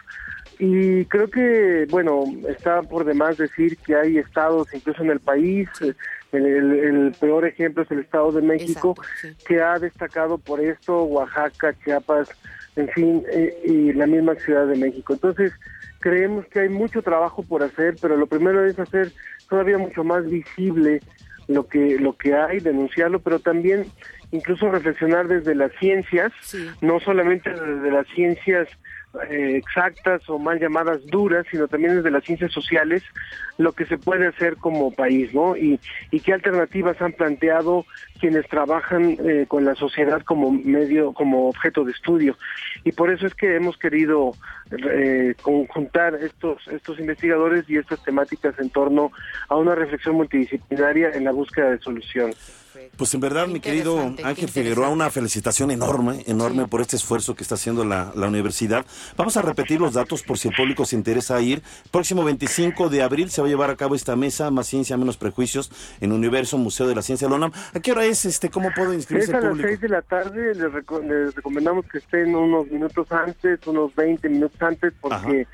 y 0.59 1.05
creo 1.05 1.29
que, 1.29 1.87
bueno, 1.89 2.25
está 2.49 2.81
por 2.83 3.05
demás 3.05 3.37
decir 3.37 3.77
que 3.77 3.95
hay 3.95 4.17
estados, 4.17 4.67
incluso 4.73 5.01
en 5.03 5.11
el 5.11 5.19
país, 5.21 5.69
el, 5.79 6.45
el- 6.45 6.73
el 6.79 7.11
peor 7.19 7.45
ejemplo 7.45 7.83
es 7.83 7.91
el 7.91 7.99
Estado 7.99 8.31
de 8.33 8.41
México, 8.41 8.93
Exacto, 8.97 9.37
sí. 9.39 9.45
que 9.47 9.61
ha 9.61 9.79
destacado 9.79 10.37
por 10.37 10.59
esto, 10.59 11.03
Oaxaca, 11.03 11.73
Chiapas, 11.83 12.29
en 12.75 12.89
fin, 12.89 13.23
eh, 13.31 13.57
y 13.65 13.93
la 13.93 14.05
misma 14.05 14.35
Ciudad 14.35 14.67
de 14.67 14.75
México. 14.77 15.13
Entonces, 15.13 15.53
creemos 15.99 16.45
que 16.47 16.59
hay 16.59 16.69
mucho 16.69 17.01
trabajo 17.01 17.41
por 17.41 17.63
hacer, 17.63 17.95
pero 18.01 18.17
lo 18.17 18.27
primero 18.27 18.63
es 18.65 18.77
hacer 18.77 19.11
todavía 19.49 19.77
mucho 19.77 20.03
más 20.03 20.29
visible 20.29 20.99
lo 21.47 21.67
que 21.67 21.97
lo 21.97 22.15
que 22.15 22.35
hay, 22.35 22.59
denunciarlo, 22.59 23.19
pero 23.21 23.39
también 23.39 23.85
incluso 24.31 24.69
reflexionar 24.69 25.27
desde 25.27 25.55
las 25.55 25.71
ciencias, 25.79 26.31
Sí. 26.41 26.69
no 26.81 26.99
solamente 26.99 27.49
desde 27.49 27.91
las 27.91 28.05
ciencias 28.13 28.67
eh, 29.29 29.57
exactas 29.57 30.27
o 30.29 30.37
mal 30.37 30.59
llamadas 30.59 31.05
duras, 31.07 31.45
sino 31.49 31.67
también 31.67 31.95
desde 31.95 32.11
las 32.11 32.23
ciencias 32.23 32.51
sociales, 32.51 33.03
lo 33.57 33.73
que 33.73 33.85
se 33.85 33.97
puede 33.97 34.27
hacer 34.27 34.57
como 34.57 34.91
país, 34.91 35.33
¿no? 35.33 35.57
Y, 35.57 35.79
y 36.11 36.19
qué 36.19 36.33
alternativas 36.33 37.01
han 37.01 37.13
planteado 37.13 37.85
quienes 38.19 38.47
trabajan 38.47 39.17
eh, 39.19 39.45
con 39.47 39.65
la 39.65 39.75
sociedad 39.75 40.21
como 40.23 40.51
medio, 40.51 41.13
como 41.13 41.49
objeto 41.49 41.83
de 41.83 41.91
estudio. 41.91 42.37
Y 42.83 42.91
por 42.91 43.11
eso 43.11 43.25
es 43.25 43.33
que 43.33 43.55
hemos 43.55 43.77
querido 43.77 44.33
eh, 44.71 45.35
conjuntar 45.41 46.15
estos, 46.15 46.67
estos 46.67 46.99
investigadores 46.99 47.69
y 47.69 47.77
estas 47.77 48.03
temáticas 48.03 48.53
en 48.59 48.69
torno 48.69 49.11
a 49.47 49.55
una 49.55 49.75
reflexión 49.75 50.15
multidisciplinaria 50.15 51.11
en 51.11 51.23
la 51.23 51.31
búsqueda 51.31 51.71
de 51.71 51.79
solución. 51.79 52.31
Pues 52.97 53.13
en 53.13 53.19
verdad, 53.19 53.47
mi 53.47 53.59
querido 53.59 54.13
Ángel 54.23 54.49
Figueroa, 54.49 54.89
una 54.89 55.09
felicitación 55.09 55.71
enorme, 55.71 56.23
enorme 56.27 56.67
por 56.67 56.81
este 56.81 56.95
esfuerzo 56.95 57.35
que 57.35 57.43
está 57.43 57.55
haciendo 57.55 57.85
la, 57.85 58.11
la 58.15 58.27
universidad. 58.27 58.85
Vamos 59.17 59.37
a 59.37 59.41
repetir 59.41 59.79
los 59.79 59.93
datos 59.93 60.21
por 60.23 60.37
si 60.37 60.49
el 60.49 60.55
público 60.55 60.85
se 60.85 60.95
interesa 60.95 61.39
ir. 61.41 61.61
Próximo 61.91 62.23
25 62.23 62.89
de 62.89 63.01
abril 63.01 63.31
se 63.31 63.41
va 63.41 63.47
a 63.47 63.49
llevar 63.49 63.69
a 63.69 63.75
cabo 63.75 63.95
esta 63.95 64.15
mesa, 64.15 64.51
Más 64.51 64.67
Ciencia, 64.67 64.97
Menos 64.97 65.17
Prejuicios, 65.17 65.71
en 66.01 66.11
Universo, 66.11 66.57
Museo 66.57 66.87
de 66.87 66.95
la 66.95 67.01
Ciencia 67.01 67.27
de 67.27 67.31
la 67.31 67.37
UNAM. 67.37 67.51
¿A 67.73 67.79
qué 67.79 67.91
hora 67.91 68.05
es? 68.09 68.25
este 68.25 68.49
¿Cómo 68.49 68.69
puede 68.75 68.89
Es 68.91 68.95
inscribirse 68.97 69.33
a 69.33 69.37
el 69.37 69.43
las 69.43 69.49
público? 69.51 69.67
6 69.69 69.81
de 69.81 69.89
la 69.89 70.01
tarde, 70.01 70.55
les, 70.55 70.71
reco- 70.71 71.01
les 71.03 71.35
recomendamos 71.35 71.85
que 71.87 71.97
estén 71.99 72.35
unos 72.35 72.69
minutos 72.69 73.11
antes, 73.11 73.65
unos 73.67 73.93
20 73.95 74.29
minutos 74.29 74.61
antes, 74.61 74.93
porque, 74.99 75.47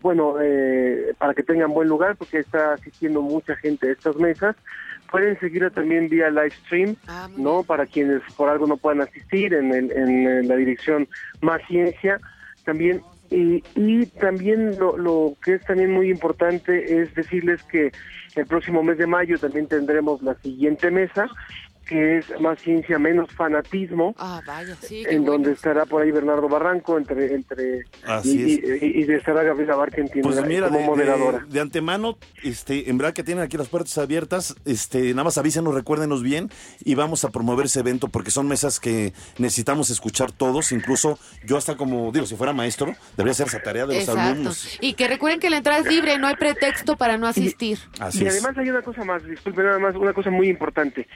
bueno, 0.00 0.36
eh, 0.40 1.14
para 1.18 1.34
que 1.34 1.42
tengan 1.42 1.72
buen 1.72 1.88
lugar, 1.88 2.16
porque 2.16 2.38
está 2.38 2.74
asistiendo 2.74 3.22
mucha 3.22 3.56
gente 3.56 3.88
a 3.88 3.92
estas 3.92 4.16
mesas. 4.16 4.56
Pueden 5.10 5.38
seguirla 5.40 5.68
también 5.70 6.08
vía 6.08 6.30
live 6.30 6.50
stream, 6.64 6.96
Ah, 7.06 7.28
¿no? 7.36 7.62
Para 7.64 7.84
quienes 7.86 8.22
por 8.36 8.48
algo 8.48 8.66
no 8.66 8.76
puedan 8.78 9.02
asistir 9.02 9.52
en, 9.52 9.72
el- 9.74 9.92
en, 9.92 10.48
la 10.48 10.56
dirección 10.56 11.06
Más 11.42 11.60
Ciencia. 11.68 12.18
También 12.64 13.02
y, 13.28 13.62
y 13.74 14.06
también 14.06 14.78
lo, 14.78 14.96
lo 14.98 15.34
que 15.42 15.54
es 15.54 15.64
también 15.64 15.90
muy 15.90 16.10
importante 16.10 17.00
es 17.00 17.14
decirles 17.14 17.62
que 17.64 17.90
el 18.36 18.46
próximo 18.46 18.82
mes 18.82 18.98
de 18.98 19.06
mayo 19.06 19.38
también 19.38 19.66
tendremos 19.66 20.20
la 20.22 20.34
siguiente 20.36 20.90
mesa, 20.90 21.28
que 21.86 22.18
es 22.18 22.40
más 22.40 22.60
ciencia, 22.60 22.98
menos 22.98 23.30
fanatismo, 23.32 24.14
Ah, 24.18 24.40
vaya, 24.46 24.76
sí. 24.80 25.04
en 25.08 25.22
bueno. 25.22 25.32
donde 25.32 25.52
estará 25.52 25.84
por 25.86 26.02
ahí 26.02 26.10
Bernardo 26.10 26.48
Barranco, 26.48 26.96
entre 26.98 27.34
entre 27.34 27.82
Así 28.06 28.40
y, 28.40 28.52
es. 28.72 28.82
y, 28.82 28.86
y- 28.86 29.04
y 29.04 29.12
estará 29.14 29.42
Gabriela 29.42 29.74
Barkentin 29.76 30.22
Pues 30.22 30.44
mira, 30.46 30.68
como 30.68 30.78
de, 30.80 30.86
moderadora. 30.86 31.38
de- 31.40 31.46
de 31.46 31.60
antemano, 31.60 32.18
este, 32.42 32.88
en 32.90 32.98
verdad 32.98 33.12
que 33.14 33.22
tienen 33.24 33.44
aquí 33.44 33.56
las 33.56 33.68
puertas 33.68 33.96
abiertas, 33.98 34.54
este, 34.64 35.10
nada 35.10 35.24
más 35.24 35.38
avísenos, 35.38 35.74
recuérdenos 35.74 36.22
bien 36.22 36.50
y 36.84 36.94
vamos 36.94 37.24
a 37.24 37.30
promover 37.30 37.66
ese 37.66 37.80
evento 37.80 38.08
porque 38.08 38.30
son 38.30 38.46
mesas 38.48 38.78
que 38.80 39.12
necesitamos 39.38 39.90
escuchar 39.90 40.32
todos, 40.32 40.72
incluso 40.72 41.18
yo 41.44 41.56
hasta 41.56 41.76
como, 41.76 42.10
digo, 42.12 42.26
si 42.26 42.36
fuera 42.36 42.52
maestro, 42.52 42.94
debería 43.16 43.34
ser 43.34 43.48
esa 43.48 43.60
tarea 43.62 43.86
de 43.86 43.94
los 43.94 44.02
Exacto. 44.08 44.20
alumnos. 44.20 44.78
Y 44.80 44.94
que 44.94 45.08
recuerden 45.08 45.40
que 45.40 45.50
la 45.50 45.58
entrada 45.58 45.80
es 45.80 45.86
libre, 45.86 46.18
no 46.18 46.26
hay 46.28 46.36
pretexto 46.36 46.96
para 46.96 47.18
no 47.18 47.26
asistir. 47.26 47.78
Así 47.98 48.22
y 48.24 48.26
es. 48.26 48.32
además 48.34 48.56
hay 48.58 48.70
una 48.70 48.82
cosa 48.82 49.04
más, 49.04 49.24
disculpe 49.24 49.62
nada 49.62 49.78
más, 49.78 49.94
una 49.96 50.12
cosa 50.12 50.30
muy 50.30 50.48
importante. 50.48 51.06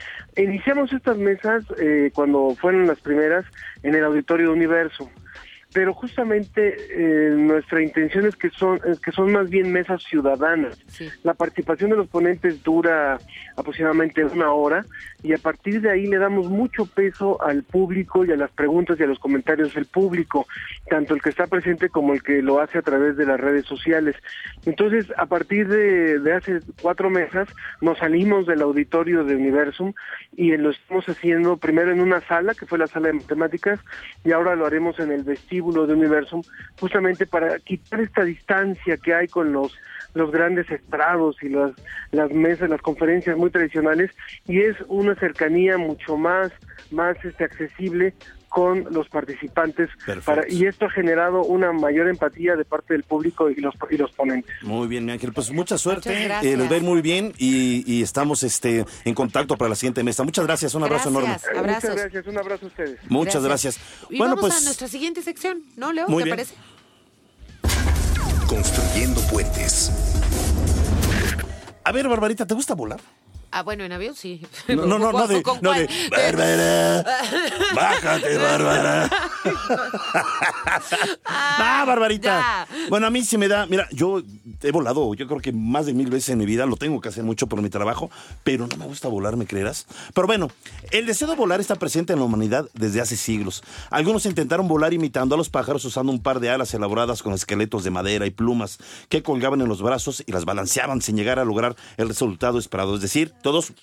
Iniciamos 0.57 0.91
estas 0.91 1.19
mesas 1.19 1.63
eh, 1.79 2.09
cuando 2.15 2.55
fueron 2.59 2.87
las 2.87 2.99
primeras 2.99 3.45
en 3.83 3.93
el 3.93 4.03
Auditorio 4.03 4.51
Universo, 4.51 5.07
pero 5.77 5.93
justamente 5.93 6.75
eh, 6.89 7.29
nuestra 7.37 7.83
intención 7.83 8.25
es 8.25 8.35
que 8.35 8.49
son 8.49 8.79
es 8.83 8.99
que 8.99 9.11
son 9.11 9.31
más 9.31 9.47
bien 9.47 9.71
mesas 9.71 10.01
ciudadanas. 10.01 10.75
Sí. 10.87 11.07
La 11.21 11.35
participación 11.35 11.91
de 11.91 11.97
los 11.97 12.07
ponentes 12.07 12.63
dura 12.63 13.19
aproximadamente 13.55 14.25
una 14.25 14.51
hora 14.53 14.83
y 15.21 15.33
a 15.33 15.37
partir 15.37 15.81
de 15.81 15.91
ahí 15.91 16.07
le 16.07 16.17
damos 16.17 16.49
mucho 16.49 16.87
peso 16.87 17.39
al 17.43 17.61
público 17.61 18.25
y 18.25 18.31
a 18.31 18.35
las 18.35 18.49
preguntas 18.49 18.99
y 18.99 19.03
a 19.03 19.05
los 19.05 19.19
comentarios 19.19 19.75
del 19.75 19.85
público, 19.85 20.47
tanto 20.89 21.13
el 21.13 21.21
que 21.21 21.29
está 21.29 21.45
presente 21.45 21.89
como 21.89 22.13
el 22.13 22.23
que 22.23 22.41
lo 22.41 22.59
hace 22.59 22.79
a 22.79 22.81
través 22.81 23.15
de 23.15 23.27
las 23.27 23.39
redes 23.39 23.67
sociales. 23.67 24.15
Entonces, 24.65 25.05
a 25.15 25.27
partir 25.27 25.67
de, 25.67 26.17
de 26.19 26.33
hace 26.33 26.59
cuatro 26.81 27.11
mesas, 27.11 27.49
nos 27.81 27.99
salimos 27.99 28.47
del 28.47 28.63
auditorio 28.63 29.23
de 29.23 29.35
Universum 29.35 29.93
y 30.35 30.57
lo 30.57 30.71
estamos 30.71 31.07
haciendo 31.07 31.57
primero 31.57 31.91
en 31.91 31.99
una 31.99 32.21
sala, 32.21 32.55
que 32.55 32.65
fue 32.65 32.79
la 32.79 32.87
sala 32.87 33.07
de 33.07 33.13
matemáticas, 33.13 33.79
y 34.23 34.31
ahora 34.31 34.55
lo 34.55 34.65
haremos 34.65 34.99
en 34.99 35.11
el 35.11 35.23
vestíbulo 35.23 35.66
de 35.71 35.93
Universum, 35.93 36.41
justamente 36.79 37.25
para 37.25 37.59
quitar 37.59 37.99
esta 38.01 38.23
distancia 38.23 38.97
que 38.97 39.13
hay 39.13 39.27
con 39.27 39.51
los 39.51 39.77
los 40.13 40.31
grandes 40.31 40.69
estrados 40.71 41.37
y 41.43 41.49
las, 41.49 41.71
las 42.11 42.31
mesas, 42.31 42.69
las 42.69 42.81
conferencias 42.81 43.37
muy 43.37 43.51
tradicionales, 43.51 44.11
y 44.47 44.61
es 44.61 44.75
una 44.87 45.15
cercanía 45.15 45.77
mucho 45.77 46.17
más, 46.17 46.51
más 46.91 47.23
este, 47.23 47.43
accesible 47.43 48.13
con 48.49 48.85
los 48.91 49.07
participantes 49.09 49.89
Perfecto. 50.05 50.21
para 50.25 50.43
y 50.49 50.65
esto 50.65 50.85
ha 50.85 50.89
generado 50.89 51.43
una 51.43 51.71
mayor 51.73 52.07
empatía 52.07 52.55
de 52.55 52.65
parte 52.65 52.93
del 52.93 53.03
público 53.03 53.49
y 53.49 53.55
los 53.55 53.75
y 53.89 53.97
los 53.97 54.11
ponentes. 54.11 54.55
Muy 54.63 54.87
bien, 54.87 55.05
mi 55.05 55.11
Ángel. 55.11 55.33
Pues 55.33 55.51
mucha 55.51 55.77
suerte. 55.77 56.11
Gracias. 56.23 56.43
eh, 56.53 56.57
les 56.57 56.69
va 56.69 56.73
a 56.75 56.77
ir 56.77 56.83
muy 56.83 57.01
bien 57.01 57.33
y, 57.37 57.83
y 57.91 58.01
estamos 58.01 58.43
este, 58.43 58.85
en 59.05 59.13
contacto 59.13 59.57
para 59.57 59.69
la 59.69 59.75
siguiente 59.75 60.03
mesa. 60.03 60.23
Muchas 60.23 60.45
gracias. 60.45 60.73
Un 60.75 60.83
abrazo 60.83 61.11
Gracias. 61.11 61.43
enorme. 61.53 61.59
Abrazos. 61.59 61.83
Muchas 61.89 62.01
gracias, 62.03 62.27
un 62.27 62.37
abrazo 62.37 62.65
a 62.65 62.67
ustedes. 62.69 62.99
Muchas 63.09 63.43
gracias. 63.43 63.79
Y 64.09 64.17
Bueno, 64.17 64.35
vamos 64.35 64.51
a 64.51 64.53
pues. 64.55 64.63
nuestra 64.65 64.87
siguiente 64.87 65.21
sección, 65.21 65.61
¿no, 65.75 65.91
Leo? 65.93 66.07
Muy 66.07 66.23
¿Te 66.23 66.25
bien. 66.25 66.37
parece? 66.37 66.55
Construyendo 68.47 69.21
puentes. 69.29 69.91
A 71.83 71.91
ver, 71.91 72.07
Barbarita, 72.07 72.45
¿te 72.45 72.53
gusta 72.53 72.73
volar? 72.75 72.99
Ah, 73.51 73.63
bueno, 73.63 73.85
en 73.85 73.91
avión 73.91 74.13
sí. 74.13 74.41
No, 74.67 74.85
no, 74.85 74.99
no, 74.99 75.11
no 75.11 75.27
de, 75.27 75.41
Bárbara, 76.11 77.03
bájate, 77.73 78.37
Bárbara. 78.37 79.09
ah, 81.25 81.83
Barbarita. 81.87 82.29
ya. 82.29 82.67
Bueno, 82.89 83.07
a 83.07 83.09
mí 83.09 83.23
sí 83.23 83.37
me 83.37 83.47
da, 83.47 83.65
mira, 83.65 83.87
yo 83.91 84.21
he 84.61 84.71
volado, 84.71 85.13
yo 85.13 85.27
creo 85.27 85.39
que 85.39 85.53
más 85.53 85.85
de 85.85 85.93
mil 85.93 86.09
veces 86.09 86.29
en 86.29 86.39
mi 86.39 86.45
vida, 86.45 86.65
lo 86.65 86.75
tengo 86.75 86.99
que 86.99 87.09
hacer 87.09 87.23
mucho 87.23 87.47
por 87.47 87.61
mi 87.61 87.69
trabajo, 87.69 88.09
pero 88.43 88.67
no 88.67 88.75
me 88.75 88.85
gusta 88.85 89.07
volar, 89.07 89.37
¿me 89.37 89.45
creerás? 89.45 89.87
Pero 90.13 90.27
bueno, 90.27 90.49
el 90.91 91.05
deseo 91.05 91.27
de 91.27 91.35
volar 91.35 91.61
está 91.61 91.75
presente 91.75 92.13
en 92.13 92.19
la 92.19 92.25
humanidad 92.25 92.67
desde 92.73 93.01
hace 93.01 93.15
siglos. 93.15 93.63
Algunos 93.89 94.25
intentaron 94.25 94.67
volar 94.67 94.93
imitando 94.93 95.35
a 95.35 95.37
los 95.37 95.49
pájaros 95.49 95.85
usando 95.85 96.11
un 96.11 96.21
par 96.21 96.39
de 96.41 96.49
alas 96.49 96.73
elaboradas 96.73 97.23
con 97.23 97.33
esqueletos 97.33 97.83
de 97.83 97.91
madera 97.91 98.25
y 98.25 98.31
plumas 98.31 98.77
que 99.09 99.23
colgaban 99.23 99.61
en 99.61 99.69
los 99.69 99.81
brazos 99.81 100.23
y 100.25 100.31
las 100.31 100.45
balanceaban 100.45 101.01
sin 101.01 101.15
llegar 101.15 101.39
a 101.39 101.45
lograr 101.45 101.75
el 101.95 102.09
resultado 102.09 102.59
esperado, 102.59 102.95
es 102.95 103.01
decir, 103.01 103.33
todos 103.41 103.73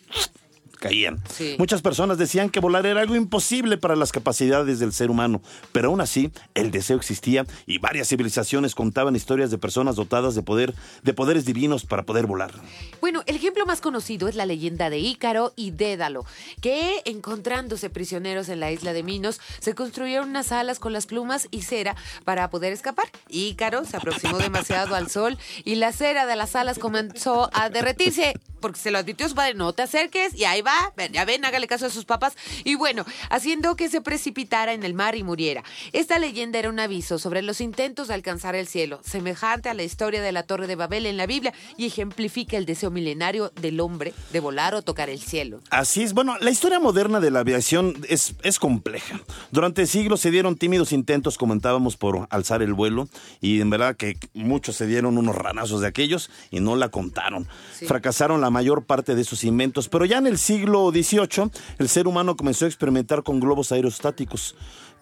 caían. 0.78 1.22
Sí. 1.28 1.56
Muchas 1.58 1.82
personas 1.82 2.18
decían 2.18 2.50
que 2.50 2.60
volar 2.60 2.86
era 2.86 3.00
algo 3.00 3.16
imposible 3.16 3.78
para 3.78 3.96
las 3.96 4.12
capacidades 4.12 4.78
del 4.78 4.92
ser 4.92 5.10
humano, 5.10 5.42
pero 5.72 5.88
aún 5.88 6.00
así 6.00 6.30
el 6.54 6.70
deseo 6.70 6.96
existía 6.96 7.46
y 7.66 7.78
varias 7.78 8.08
civilizaciones 8.08 8.74
contaban 8.74 9.16
historias 9.16 9.50
de 9.50 9.58
personas 9.58 9.96
dotadas 9.96 10.34
de 10.34 10.42
poder, 10.42 10.74
de 11.02 11.14
poderes 11.14 11.44
divinos 11.44 11.84
para 11.84 12.04
poder 12.04 12.26
volar. 12.26 12.52
Bueno, 13.00 13.22
el 13.26 13.36
ejemplo 13.36 13.66
más 13.66 13.80
conocido 13.80 14.28
es 14.28 14.34
la 14.34 14.46
leyenda 14.46 14.90
de 14.90 14.98
Ícaro 14.98 15.52
y 15.56 15.70
Dédalo, 15.70 16.24
que 16.60 17.02
encontrándose 17.04 17.90
prisioneros 17.90 18.48
en 18.48 18.60
la 18.60 18.70
isla 18.70 18.92
de 18.92 19.02
Minos, 19.02 19.40
se 19.60 19.74
construyeron 19.74 20.28
unas 20.30 20.52
alas 20.52 20.78
con 20.78 20.92
las 20.92 21.06
plumas 21.06 21.48
y 21.50 21.62
cera 21.62 21.96
para 22.24 22.50
poder 22.50 22.72
escapar. 22.72 23.06
Ícaro 23.28 23.84
se 23.84 23.96
aproximó 23.96 24.38
demasiado 24.38 24.94
al 24.94 25.10
sol 25.10 25.38
y 25.64 25.76
la 25.76 25.92
cera 25.92 26.26
de 26.26 26.36
las 26.36 26.56
alas 26.56 26.78
comenzó 26.78 27.50
a 27.52 27.68
derretirse, 27.70 28.34
porque 28.60 28.80
se 28.80 28.90
lo 28.90 28.98
advirtió 28.98 29.28
su 29.28 29.34
padre, 29.34 29.54
no 29.54 29.72
te 29.72 29.82
acerques, 29.82 30.34
y 30.34 30.44
ahí 30.44 30.62
va, 30.64 30.92
ya 31.12 31.24
ven, 31.24 31.44
hágale 31.44 31.66
caso 31.66 31.86
a 31.86 31.90
sus 31.90 32.04
papás. 32.04 32.36
Y 32.64 32.74
bueno, 32.74 33.04
haciendo 33.30 33.76
que 33.76 33.88
se 33.88 34.00
precipitara 34.00 34.72
en 34.72 34.82
el 34.82 34.94
mar 34.94 35.14
y 35.16 35.22
muriera. 35.22 35.62
Esta 35.92 36.18
leyenda 36.18 36.58
era 36.58 36.70
un 36.70 36.80
aviso 36.80 37.18
sobre 37.18 37.42
los 37.42 37.60
intentos 37.60 38.08
de 38.08 38.14
alcanzar 38.14 38.54
el 38.54 38.66
cielo, 38.66 39.00
semejante 39.04 39.68
a 39.68 39.74
la 39.74 39.82
historia 39.82 40.22
de 40.22 40.32
la 40.32 40.44
Torre 40.44 40.66
de 40.66 40.76
Babel 40.76 41.06
en 41.06 41.16
la 41.16 41.26
Biblia 41.26 41.52
y 41.76 41.86
ejemplifica 41.86 42.56
el 42.56 42.66
deseo 42.66 42.90
milenario 42.90 43.52
del 43.60 43.80
hombre 43.80 44.14
de 44.32 44.40
volar 44.40 44.74
o 44.74 44.82
tocar 44.82 45.10
el 45.10 45.20
cielo. 45.20 45.60
Así 45.70 46.02
es. 46.02 46.14
Bueno, 46.14 46.36
la 46.40 46.50
historia 46.50 46.80
moderna 46.80 47.20
de 47.20 47.30
la 47.30 47.40
aviación 47.40 47.94
es, 48.08 48.34
es 48.42 48.58
compleja. 48.58 49.20
Durante 49.50 49.86
siglos 49.86 50.20
se 50.20 50.30
dieron 50.30 50.56
tímidos 50.56 50.92
intentos, 50.92 51.38
comentábamos, 51.38 51.96
por 51.96 52.26
alzar 52.30 52.62
el 52.62 52.74
vuelo 52.74 53.08
y 53.40 53.60
en 53.60 53.70
verdad 53.70 53.96
que 53.96 54.18
muchos 54.32 54.76
se 54.76 54.86
dieron 54.86 55.18
unos 55.18 55.34
ranazos 55.34 55.80
de 55.80 55.88
aquellos 55.88 56.30
y 56.50 56.60
no 56.60 56.76
la 56.76 56.88
contaron. 56.88 57.46
Fracasaron 57.86 58.40
la 58.40 58.50
mayor 58.50 58.84
parte 58.84 59.14
de 59.14 59.22
esos 59.22 59.44
inventos, 59.44 59.88
pero 59.88 60.04
ya 60.04 60.18
en 60.18 60.26
el 60.26 60.38
siglo 60.38 60.53
XVIII 60.90 61.50
el 61.78 61.88
ser 61.88 62.06
humano 62.06 62.36
comenzó 62.36 62.64
a 62.64 62.68
experimentar 62.68 63.22
con 63.22 63.40
globos 63.40 63.72
aerostáticos 63.72 64.54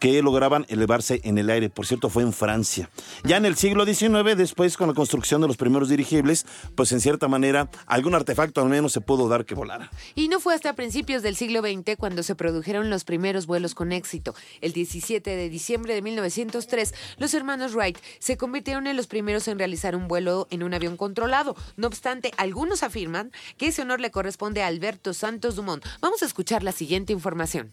que 0.03 0.21
lograban 0.21 0.67
elevarse 0.69 1.21
en 1.23 1.39
el 1.39 1.49
aire. 1.49 1.71
Por 1.71 1.87
cierto, 1.87 2.09
fue 2.09 2.25
en 2.25 2.33
Francia. 2.33 2.91
Ya 3.23 3.37
en 3.37 3.47
el 3.47 3.55
siglo 3.55 3.87
XIX, 3.87 4.37
después 4.37 4.77
con 4.77 4.89
la 4.89 4.95
construcción 4.95 5.41
de 5.41 5.47
los 5.47 5.57
primeros 5.57 5.89
dirigibles, 5.89 6.45
pues 6.75 6.91
en 6.91 7.01
cierta 7.01 7.29
manera 7.29 7.71
algún 7.87 8.17
artefacto 8.17 8.61
al 8.61 8.69
menos 8.69 8.93
se 8.93 9.01
pudo 9.01 9.29
dar 9.29 9.45
que 9.45 9.55
volara. 9.55 9.93
Y 10.17 10.27
no 10.27 10.41
fue 10.41 10.57
hasta 10.57 10.73
principios 10.73 11.23
del 11.23 11.37
siglo 11.37 11.61
XX 11.61 11.97
cuando 11.97 12.25
se 12.25 12.35
produjeron 12.35 12.91
los 12.91 13.05
primeros 13.05 13.47
vuelos 13.47 13.77
con 13.77 13.93
éxito. 13.93 14.35
El 14.61 14.73
17 14.73 15.37
de 15.37 15.49
diciembre 15.49 15.95
de 15.95 16.03
1903, 16.03 16.95
los 17.19 17.33
hermanos 17.33 17.77
Wright 17.77 17.97
se 18.19 18.37
convirtieron 18.37 18.89
en 18.89 18.97
los 18.97 19.07
primeros 19.07 19.47
en 19.47 19.57
realizar 19.57 19.95
un 19.95 20.09
vuelo 20.09 20.49
en 20.51 20.65
un 20.65 20.75
avión 20.75 20.97
controlado. 20.97 21.55
No 21.77 21.87
obstante, 21.87 22.33
algunos 22.39 22.83
afirman 22.83 23.31
que 23.57 23.69
ese 23.69 23.83
honor 23.83 24.01
le 24.01 24.11
corresponde 24.11 24.65
a 24.65 24.67
Alberto 24.67 25.15
Santos 25.15 25.55
Dumont. 25.55 25.85
Vamos 26.01 26.25
a 26.25 26.27
escuchar 26.27 26.65
la 26.65 26.73
siguiente 26.73 27.13
información. 27.13 27.71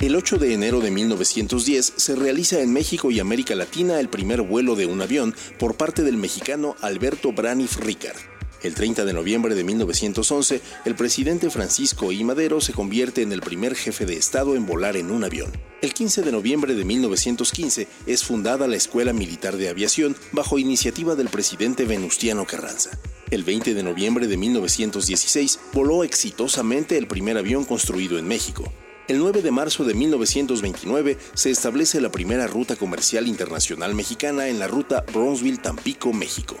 El 0.00 0.14
8 0.14 0.38
de 0.38 0.54
enero 0.54 0.78
de 0.78 0.92
1910 0.92 1.94
se 1.96 2.14
realiza 2.14 2.60
en 2.60 2.72
México 2.72 3.10
y 3.10 3.18
América 3.18 3.56
Latina 3.56 3.98
el 3.98 4.08
primer 4.08 4.42
vuelo 4.42 4.76
de 4.76 4.86
un 4.86 5.02
avión 5.02 5.34
por 5.58 5.74
parte 5.74 6.04
del 6.04 6.16
mexicano 6.16 6.76
Alberto 6.82 7.32
Braniff 7.32 7.78
Ricard. 7.78 8.16
El 8.62 8.74
30 8.74 9.04
de 9.04 9.12
noviembre 9.12 9.56
de 9.56 9.64
1911, 9.64 10.60
el 10.84 10.94
presidente 10.94 11.50
Francisco 11.50 12.12
I. 12.12 12.22
Madero 12.22 12.60
se 12.60 12.72
convierte 12.72 13.22
en 13.22 13.32
el 13.32 13.40
primer 13.40 13.74
jefe 13.74 14.06
de 14.06 14.16
Estado 14.16 14.54
en 14.54 14.66
volar 14.66 14.96
en 14.96 15.10
un 15.10 15.24
avión. 15.24 15.50
El 15.82 15.92
15 15.92 16.22
de 16.22 16.30
noviembre 16.30 16.76
de 16.76 16.84
1915 16.84 17.88
es 18.06 18.22
fundada 18.22 18.68
la 18.68 18.76
Escuela 18.76 19.12
Militar 19.12 19.56
de 19.56 19.68
Aviación 19.68 20.14
bajo 20.30 20.60
iniciativa 20.60 21.16
del 21.16 21.28
presidente 21.28 21.86
Venustiano 21.86 22.46
Carranza. 22.46 22.96
El 23.32 23.42
20 23.42 23.74
de 23.74 23.82
noviembre 23.82 24.28
de 24.28 24.36
1916 24.36 25.58
voló 25.72 26.04
exitosamente 26.04 26.96
el 26.96 27.08
primer 27.08 27.36
avión 27.36 27.64
construido 27.64 28.16
en 28.16 28.28
México. 28.28 28.72
El 29.08 29.20
9 29.20 29.40
de 29.40 29.50
marzo 29.50 29.84
de 29.84 29.94
1929 29.94 31.16
se 31.32 31.50
establece 31.50 31.98
la 31.98 32.10
primera 32.10 32.46
ruta 32.46 32.76
comercial 32.76 33.26
internacional 33.26 33.94
mexicana 33.94 34.48
en 34.48 34.58
la 34.58 34.68
ruta 34.68 35.02
Bronzeville-Tampico, 35.10 36.12
México. 36.12 36.56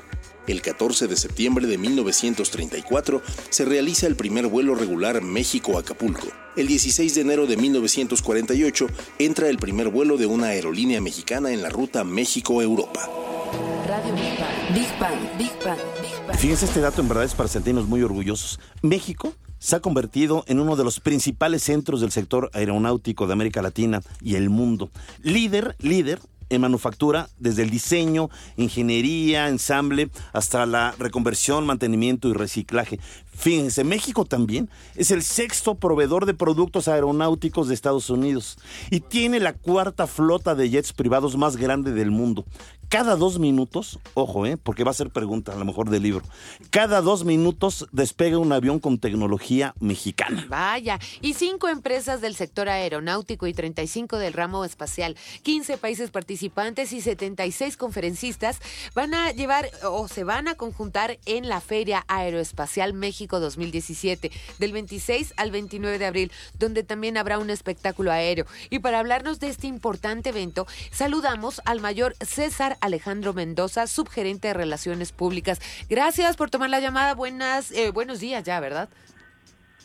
El 0.46 0.62
14 0.62 1.08
de 1.08 1.16
septiembre 1.16 1.66
de 1.66 1.76
1934 1.76 3.20
se 3.50 3.66
realiza 3.66 4.06
el 4.06 4.16
primer 4.16 4.46
vuelo 4.46 4.74
regular 4.74 5.20
México-Acapulco. 5.20 6.28
El 6.56 6.68
16 6.68 7.16
de 7.16 7.20
enero 7.20 7.46
de 7.46 7.58
1948 7.58 8.86
entra 9.18 9.50
el 9.50 9.58
primer 9.58 9.90
vuelo 9.90 10.16
de 10.16 10.24
una 10.24 10.46
aerolínea 10.46 11.02
mexicana 11.02 11.52
en 11.52 11.60
la 11.60 11.68
ruta 11.68 12.02
México-Europa. 12.02 13.10
Radio 13.86 14.14
Big 14.14 14.38
Bang. 14.38 14.74
Big 14.74 14.98
Bang, 14.98 15.38
Big 15.38 15.52
Bang, 15.62 15.78
Big 16.00 16.26
Bang. 16.26 16.38
Fíjense, 16.38 16.64
este 16.64 16.80
dato 16.80 17.02
en 17.02 17.08
verdad 17.08 17.24
es 17.24 17.34
para 17.34 17.50
sentirnos 17.50 17.86
muy 17.86 18.02
orgullosos. 18.02 18.58
México 18.80 19.34
se 19.58 19.76
ha 19.76 19.80
convertido 19.80 20.44
en 20.46 20.60
uno 20.60 20.76
de 20.76 20.84
los 20.84 21.00
principales 21.00 21.62
centros 21.62 22.00
del 22.00 22.10
sector 22.10 22.50
aeronáutico 22.52 23.26
de 23.26 23.32
América 23.32 23.62
Latina 23.62 24.02
y 24.20 24.36
el 24.36 24.50
mundo. 24.50 24.90
Líder, 25.22 25.76
líder 25.80 26.20
en 26.50 26.60
manufactura, 26.60 27.28
desde 27.38 27.62
el 27.62 27.70
diseño, 27.70 28.30
ingeniería, 28.56 29.48
ensamble, 29.48 30.10
hasta 30.32 30.64
la 30.66 30.94
reconversión, 30.98 31.66
mantenimiento 31.66 32.28
y 32.28 32.32
reciclaje. 32.32 32.98
Fíjense, 33.26 33.84
México 33.84 34.24
también 34.24 34.68
es 34.96 35.10
el 35.10 35.22
sexto 35.22 35.76
proveedor 35.76 36.26
de 36.26 36.34
productos 36.34 36.88
aeronáuticos 36.88 37.68
de 37.68 37.74
Estados 37.74 38.10
Unidos 38.10 38.58
y 38.90 39.00
tiene 39.00 39.40
la 39.40 39.52
cuarta 39.52 40.06
flota 40.06 40.54
de 40.54 40.70
jets 40.70 40.92
privados 40.92 41.36
más 41.36 41.56
grande 41.56 41.92
del 41.92 42.10
mundo. 42.10 42.44
Cada 42.88 43.16
dos 43.16 43.38
minutos, 43.38 43.98
ojo, 44.14 44.46
¿eh? 44.46 44.56
porque 44.56 44.82
va 44.82 44.92
a 44.92 44.94
ser 44.94 45.10
pregunta 45.10 45.52
a 45.52 45.56
lo 45.56 45.66
mejor 45.66 45.90
del 45.90 46.04
libro, 46.04 46.24
cada 46.70 47.02
dos 47.02 47.26
minutos 47.26 47.86
despega 47.92 48.38
un 48.38 48.50
avión 48.50 48.80
con 48.80 48.98
tecnología 48.98 49.74
mexicana. 49.78 50.46
Vaya, 50.48 50.98
y 51.20 51.34
cinco 51.34 51.68
empresas 51.68 52.22
del 52.22 52.34
sector 52.34 52.70
aeronáutico 52.70 53.46
y 53.46 53.52
35 53.52 54.16
del 54.16 54.32
ramo 54.32 54.64
espacial, 54.64 55.16
15 55.42 55.76
países 55.76 56.10
participantes 56.10 56.94
y 56.94 57.02
76 57.02 57.76
conferencistas 57.76 58.58
van 58.94 59.12
a 59.12 59.32
llevar 59.32 59.68
o 59.84 60.08
se 60.08 60.24
van 60.24 60.48
a 60.48 60.54
conjuntar 60.54 61.18
en 61.26 61.50
la 61.50 61.60
Feria 61.60 62.06
Aeroespacial 62.08 62.94
México 62.94 63.38
2017 63.38 64.30
del 64.58 64.72
26 64.72 65.34
al 65.36 65.50
29 65.50 65.98
de 65.98 66.06
abril, 66.06 66.32
donde 66.58 66.84
también 66.84 67.18
habrá 67.18 67.38
un 67.38 67.50
espectáculo 67.50 68.12
aéreo. 68.12 68.46
Y 68.70 68.78
para 68.78 68.98
hablarnos 68.98 69.40
de 69.40 69.48
este 69.48 69.66
importante 69.66 70.30
evento, 70.30 70.66
saludamos 70.90 71.60
al 71.66 71.82
mayor 71.82 72.16
César 72.20 72.77
Alejandro 72.80 73.32
Mendoza, 73.34 73.86
subgerente 73.86 74.48
de 74.48 74.54
Relaciones 74.54 75.12
Públicas. 75.12 75.60
Gracias 75.88 76.36
por 76.36 76.50
tomar 76.50 76.70
la 76.70 76.80
llamada. 76.80 77.14
Buenas, 77.14 77.70
eh, 77.72 77.90
buenos 77.90 78.20
días 78.20 78.44
ya, 78.44 78.60
¿verdad? 78.60 78.88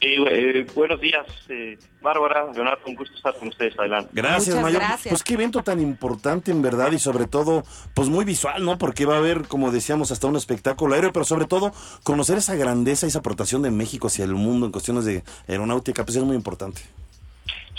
Sí, 0.02 0.16
eh, 0.30 0.66
buenos 0.76 1.00
días, 1.00 1.26
eh, 1.48 1.78
Bárbara, 2.02 2.52
Leonardo, 2.54 2.82
un 2.88 2.96
gusto 2.96 3.16
estar 3.16 3.34
con 3.36 3.48
ustedes, 3.48 3.78
adelante. 3.80 4.10
Gracias, 4.12 4.48
Muchas 4.48 4.62
Mayor. 4.64 4.82
gracias. 4.82 5.12
Pues 5.12 5.24
qué 5.24 5.36
evento 5.36 5.64
tan 5.64 5.80
importante 5.80 6.52
en 6.52 6.62
verdad 6.62 6.92
y 6.92 7.00
sobre 7.00 7.26
todo, 7.26 7.64
pues 7.94 8.10
muy 8.10 8.26
visual, 8.26 8.66
¿no? 8.66 8.78
Porque 8.78 9.06
va 9.06 9.16
a 9.16 9.20
haber, 9.20 9.44
como 9.48 9.72
decíamos, 9.72 10.12
hasta 10.12 10.28
un 10.28 10.36
espectáculo 10.36 10.96
aéreo, 10.96 11.14
pero 11.14 11.24
sobre 11.24 11.46
todo 11.46 11.72
conocer 12.04 12.38
esa 12.38 12.56
grandeza, 12.56 13.08
esa 13.08 13.20
aportación 13.20 13.62
de 13.62 13.72
México 13.72 14.08
hacia 14.08 14.26
el 14.26 14.34
mundo 14.34 14.66
en 14.66 14.74
cuestiones 14.74 15.06
de 15.06 15.24
aeronáutica, 15.48 16.04
pues 16.04 16.18
es 16.18 16.24
muy 16.24 16.36
importante. 16.36 16.82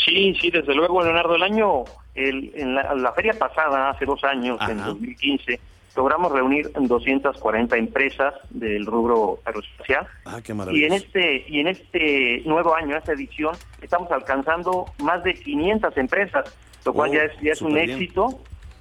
Sí, 0.03 0.35
sí, 0.41 0.51
desde 0.51 0.75
luego, 0.75 1.03
Leonardo, 1.03 1.35
el 1.35 1.43
año, 1.43 1.85
el, 2.15 2.53
en 2.55 2.75
la, 2.75 2.95
la 2.95 3.12
feria 3.12 3.33
pasada, 3.35 3.91
hace 3.91 4.05
dos 4.05 4.23
años, 4.25 4.59
en 4.69 4.79
Ajá. 4.81 4.89
2015, 4.89 5.61
logramos 5.97 6.33
reunir 6.33 6.71
240 6.75 7.77
empresas 7.77 8.35
del 8.51 8.85
rubro 8.87 9.39
aeroespacial. 9.45 10.07
Ah, 10.25 10.41
qué 10.43 10.55
Y 10.73 10.85
en 10.85 10.93
este 10.93 11.45
y 11.49 11.61
en 11.61 11.69
este 11.69 12.43
nuevo 12.45 12.75
año, 12.75 12.97
esta 12.97 13.12
edición, 13.12 13.55
estamos 13.81 14.11
alcanzando 14.11 14.87
más 15.03 15.23
de 15.25 15.35
500 15.35 15.97
empresas, 15.97 16.53
lo 16.85 16.93
cual 16.93 17.11
Oh, 17.11 17.15
ya 17.15 17.23
es, 17.25 17.33
ya 17.41 17.53
es 17.53 17.62
un 17.62 17.75
bien. 17.75 17.91
éxito, 17.91 18.41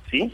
¿sí? 0.09 0.31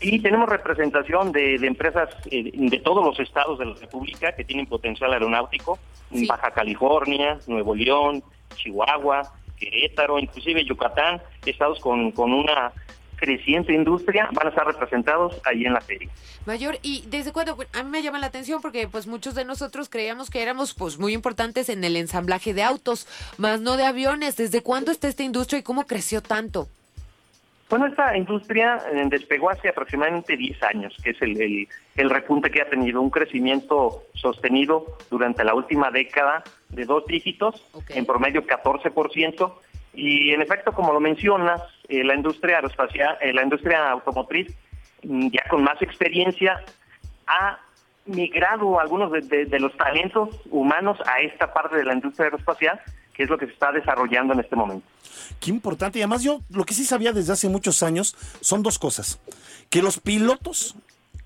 Y 0.00 0.18
tenemos 0.20 0.48
representación 0.48 1.30
de, 1.30 1.58
de 1.58 1.66
empresas 1.66 2.08
eh, 2.30 2.50
de 2.52 2.78
todos 2.80 3.04
los 3.04 3.20
estados 3.20 3.58
de 3.60 3.66
la 3.66 3.74
República 3.74 4.32
que 4.32 4.42
tienen 4.44 4.66
potencial 4.66 5.12
aeronáutico, 5.12 5.78
Sí. 6.12 6.26
Baja 6.26 6.50
California, 6.50 7.38
Nuevo 7.46 7.74
León, 7.74 8.22
Chihuahua, 8.56 9.22
Querétaro, 9.62 10.18
inclusive 10.18 10.64
Yucatán, 10.64 11.22
estados 11.46 11.78
con, 11.78 12.10
con 12.10 12.32
una 12.32 12.72
creciente 13.16 13.72
industria, 13.72 14.28
van 14.32 14.48
a 14.48 14.50
estar 14.50 14.66
representados 14.66 15.40
ahí 15.44 15.64
en 15.64 15.72
la 15.72 15.80
feria. 15.80 16.10
Mayor, 16.44 16.78
¿y 16.82 17.04
desde 17.06 17.30
cuándo? 17.30 17.56
A 17.72 17.84
mí 17.84 17.90
me 17.90 18.02
llama 18.02 18.18
la 18.18 18.26
atención 18.26 18.60
porque 18.60 18.88
pues 18.88 19.06
muchos 19.06 19.36
de 19.36 19.44
nosotros 19.44 19.88
creíamos 19.88 20.28
que 20.28 20.42
éramos 20.42 20.74
pues 20.74 20.98
muy 20.98 21.12
importantes 21.12 21.68
en 21.68 21.84
el 21.84 21.96
ensamblaje 21.96 22.52
de 22.52 22.64
autos, 22.64 23.06
más 23.38 23.60
no 23.60 23.76
de 23.76 23.84
aviones. 23.84 24.36
¿Desde 24.36 24.62
cuándo 24.62 24.90
está 24.90 25.06
esta 25.06 25.22
industria 25.22 25.60
y 25.60 25.62
cómo 25.62 25.86
creció 25.86 26.20
tanto? 26.20 26.66
Bueno, 27.72 27.86
esta 27.86 28.14
industria 28.18 28.82
eh, 28.92 29.02
despegó 29.08 29.48
hace 29.48 29.70
aproximadamente 29.70 30.36
10 30.36 30.62
años, 30.64 30.94
que 31.02 31.12
es 31.12 31.22
el, 31.22 31.40
el, 31.40 31.68
el 31.96 32.10
repunte 32.10 32.50
que 32.50 32.60
ha 32.60 32.68
tenido, 32.68 33.00
un 33.00 33.08
crecimiento 33.08 34.02
sostenido 34.12 34.98
durante 35.10 35.42
la 35.42 35.54
última 35.54 35.90
década 35.90 36.44
de 36.68 36.84
dos 36.84 37.06
dígitos, 37.06 37.64
en 37.88 38.04
promedio 38.04 38.46
14%, 38.46 39.54
y 39.94 40.32
en 40.34 40.42
efecto, 40.42 40.72
como 40.72 40.92
lo 40.92 41.00
mencionas, 41.00 41.62
eh, 41.88 42.04
la 42.04 42.14
industria 42.14 42.56
aeroespacial, 42.56 43.16
eh, 43.22 43.32
la 43.32 43.42
industria 43.42 43.88
automotriz, 43.90 44.54
mm, 45.04 45.28
ya 45.28 45.44
con 45.48 45.62
más 45.64 45.80
experiencia, 45.80 46.62
ha 47.26 47.58
migrado 48.04 48.80
algunos 48.80 49.10
de, 49.12 49.22
de- 49.22 49.46
de 49.46 49.60
los 49.60 49.74
talentos 49.78 50.28
humanos 50.50 50.98
a 51.06 51.20
esta 51.22 51.54
parte 51.54 51.78
de 51.78 51.84
la 51.86 51.94
industria 51.94 52.24
aeroespacial, 52.26 52.78
que 53.14 53.24
es 53.24 53.30
lo 53.30 53.38
que 53.38 53.46
se 53.46 53.52
está 53.52 53.72
desarrollando 53.72 54.32
en 54.34 54.40
este 54.40 54.56
momento. 54.56 54.86
Qué 55.40 55.50
importante. 55.50 55.98
Y 55.98 56.02
además 56.02 56.22
yo 56.22 56.40
lo 56.50 56.64
que 56.64 56.74
sí 56.74 56.84
sabía 56.84 57.12
desde 57.12 57.32
hace 57.32 57.48
muchos 57.48 57.82
años 57.82 58.16
son 58.40 58.62
dos 58.62 58.78
cosas. 58.78 59.20
Que 59.70 59.82
los 59.82 59.98
pilotos 60.00 60.74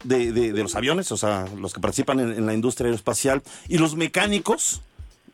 de, 0.05 0.33
de- 0.33 0.53
de 0.53 0.63
los 0.63 0.75
aviones, 0.77 1.11
o 1.13 1.17
sea, 1.17 1.45
los 1.59 1.73
que 1.73 1.81
participan 1.81 2.21
en, 2.21 2.31
en 2.33 2.47
la 2.47 2.55
industria 2.55 2.87
aeroespacial, 2.87 3.43
y 3.69 3.79
los 3.79 3.97
mecánicos 3.97 4.83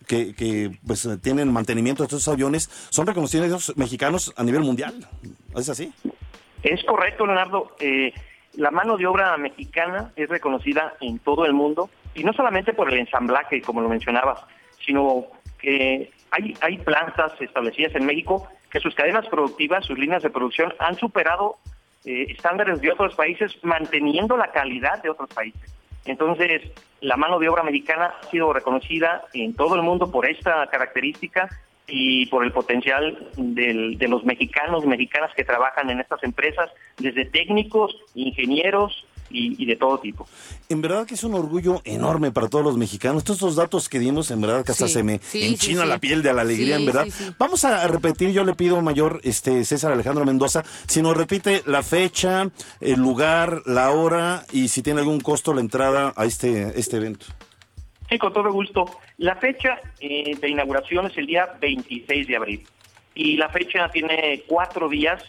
que, 0.07 0.35
que, 0.35 0.73
pues 0.87 1.09
tienen 1.23 1.53
mantenimiento 1.53 2.03
de 2.03 2.07
estos 2.07 2.27
aviones, 2.29 2.71
son 2.91 3.07
reconocidos 3.07 3.73
mexicanos 3.77 4.33
a 4.37 4.43
nivel 4.45 4.63
mundial. 4.63 5.07
¿Es 5.57 5.69
así? 5.69 5.93
Es 6.63 6.83
correcto, 6.85 7.27
Leonardo. 7.27 7.77
Eh, 7.81 8.13
la 8.55 8.71
mano 8.71 8.97
de 8.97 9.07
obra 9.07 9.37
mexicana 9.39 10.13
es 10.17 10.29
reconocida 10.29 10.95
en 11.01 11.19
todo 11.21 11.47
el 11.47 11.55
mundo 11.55 11.89
y 12.15 12.25
no 12.25 12.33
solamente 12.35 12.73
por 12.75 12.93
el 12.93 12.99
ensamblaje, 12.99 13.63
como 13.63 13.81
lo 13.81 13.89
mencionabas, 13.89 14.41
sino 14.85 15.27
que 15.59 16.13
hay, 16.33 16.57
hay 16.61 16.79
plantas 16.79 17.33
establecidas 17.41 17.95
en 17.95 18.07
México 18.07 18.49
que 18.71 18.81
sus 18.81 18.95
cadenas 18.95 19.29
productivas, 19.29 19.85
sus 19.85 19.99
líneas 19.99 20.23
de 20.23 20.31
producción 20.31 20.75
han 20.79 20.97
superado 20.97 21.57
eh, 22.05 22.27
estándares 22.31 22.81
de 22.81 22.91
otros 22.91 23.15
países 23.15 23.57
manteniendo 23.63 24.37
la 24.37 24.51
calidad 24.51 25.03
de 25.03 25.11
otros 25.11 25.29
países. 25.31 25.73
Entonces, 26.05 26.63
la 27.01 27.17
mano 27.17 27.39
de 27.39 27.49
obra 27.49 27.63
mexicana 27.63 28.15
ha 28.21 28.31
sido 28.31 28.53
reconocida 28.53 29.25
en 29.35 29.55
todo 29.55 29.77
el 29.77 29.83
mundo 29.83 30.11
por 30.11 30.27
esta 30.27 30.67
característica 30.67 31.49
y 31.87 32.27
por 32.27 32.45
el 32.45 32.53
potencial 32.53 33.29
de 33.37 34.09
los 34.09 34.25
mexicanos, 34.25 34.87
mexicanas 34.87 35.33
que 35.37 35.45
trabajan 35.45 35.91
en 35.91 36.01
estas 36.01 36.23
empresas, 36.25 36.71
desde 36.99 37.27
técnicos, 37.27 37.95
ingenieros 38.15 39.07
y, 39.33 39.63
y 39.63 39.67
de 39.67 39.77
todo 39.77 39.99
tipo. 39.99 40.27
En 40.69 40.81
verdad 40.83 41.07
que 41.07 41.15
es 41.15 41.25
un 41.25 41.35
orgullo 41.35 41.81
enorme 41.85 42.31
para 42.33 42.49
todos 42.49 42.65
los 42.65 42.77
mexicanos. 42.77 43.25
Todos 43.25 43.39
estos 43.39 43.57
datos 43.57 43.89
que 43.89 43.99
dimos, 43.99 44.31
en 44.31 44.41
verdad 44.41 44.65
que 44.65 44.73
hasta 44.73 44.87
Sí, 44.87 44.95
se 44.95 45.03
me 45.03 45.19
sí, 45.23 45.45
enchina 45.47 45.83
sí, 45.83 45.89
la 45.89 45.95
sí. 45.95 46.01
piel 46.01 46.23
de 46.23 46.33
la 46.33 46.43
alegría, 46.43 46.77
Sí, 46.77 46.83
en 46.83 46.87
verdad. 46.87 47.05
sí, 47.05 47.11
sí. 47.11 47.31
Vamos 47.39 47.65
a 47.65 47.87
repetir, 47.89 48.31
yo 48.33 48.45
le 48.45 48.55
pido, 48.55 48.81
mayor 48.83 49.21
este 49.25 49.65
César 49.65 49.93
Alejandro 49.93 50.25
Mendoza, 50.25 50.65
si 50.87 51.03
nos 51.03 51.17
repite 51.17 51.63
la 51.67 51.83
fecha, 51.83 52.51
el 52.81 53.01
lugar, 53.01 53.63
la 53.67 53.91
hora 53.91 54.45
y 54.53 54.69
si 54.69 54.83
tiene 54.83 55.01
algún 55.01 55.21
costo 55.21 55.55
la 55.55 55.61
entrada 55.61 56.13
a 56.17 56.25
este, 56.25 56.79
este 56.79 56.97
evento. 56.99 57.27
Sí, 58.09 58.19
con 58.19 58.33
todo 58.33 58.53
gusto. 58.53 58.85
La 59.19 59.37
fecha 59.37 59.79
eh, 60.01 60.37
de 60.39 60.49
inauguración 60.49 61.07
es 61.07 61.17
el 61.17 61.27
día 61.27 61.49
26 61.61 62.27
de 62.27 62.37
abril. 62.37 62.67
Y 63.15 63.37
la 63.37 63.49
fecha 63.49 63.89
tiene 63.91 64.43
cuatro 64.47 64.89
días, 64.89 65.23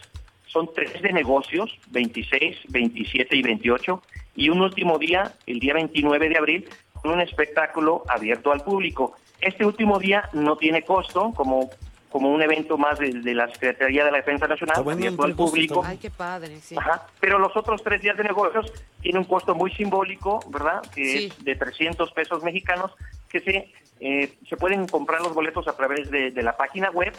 son 0.54 0.70
tres 0.74 1.02
de 1.02 1.12
negocios, 1.12 1.78
26, 1.90 2.58
27 2.70 3.36
y 3.36 3.42
28. 3.42 4.02
Y 4.36 4.50
un 4.50 4.62
último 4.62 5.00
día, 5.00 5.34
el 5.48 5.60
día 5.60 5.74
29 5.74 6.30
de 6.30 6.38
abril, 6.38 6.70
con 7.02 7.12
un 7.12 7.22
espectáculo 7.22 8.04
abierto 8.08 8.52
al 8.52 8.62
público. 8.62 9.16
Este 9.42 9.66
último 9.66 9.98
día 10.00 10.30
no 10.32 10.56
tiene 10.58 10.84
costo, 10.84 11.34
como, 11.36 11.70
como 12.10 12.30
un 12.32 12.42
evento 12.42 12.78
más 12.78 13.00
de, 13.00 13.10
de 13.12 13.34
la 13.34 13.48
Secretaría 13.50 14.06
de 14.06 14.12
la 14.12 14.18
Defensa 14.18 14.48
Nacional, 14.48 14.78
abierto 14.88 15.24
al 15.24 15.36
público. 15.36 15.84
Ay, 15.84 15.98
qué 15.98 16.12
padre, 16.12 16.60
sí. 16.62 16.76
Ajá. 16.78 17.08
Pero 17.20 17.40
los 17.40 17.58
otros 17.58 17.84
tres 17.84 18.02
días 18.02 18.16
de 18.16 18.24
negocios 18.24 18.72
tienen 19.02 19.20
un 19.24 19.28
costo 19.28 19.56
muy 19.56 19.72
simbólico, 19.72 20.40
¿verdad? 20.50 20.82
Que 20.94 21.04
Sí. 21.06 21.26
es 21.38 21.44
de 21.44 21.56
300 21.56 22.12
pesos 22.12 22.44
mexicanos, 22.44 22.92
que 23.28 23.40
se, 23.42 23.74
eh, 24.00 24.34
se 24.48 24.56
pueden 24.58 24.88
comprar 24.88 25.22
los 25.22 25.34
boletos 25.34 25.68
a 25.68 25.76
través 25.76 26.10
de, 26.12 26.30
de 26.32 26.44
la 26.44 26.56
página 26.56 26.90
web 26.92 27.12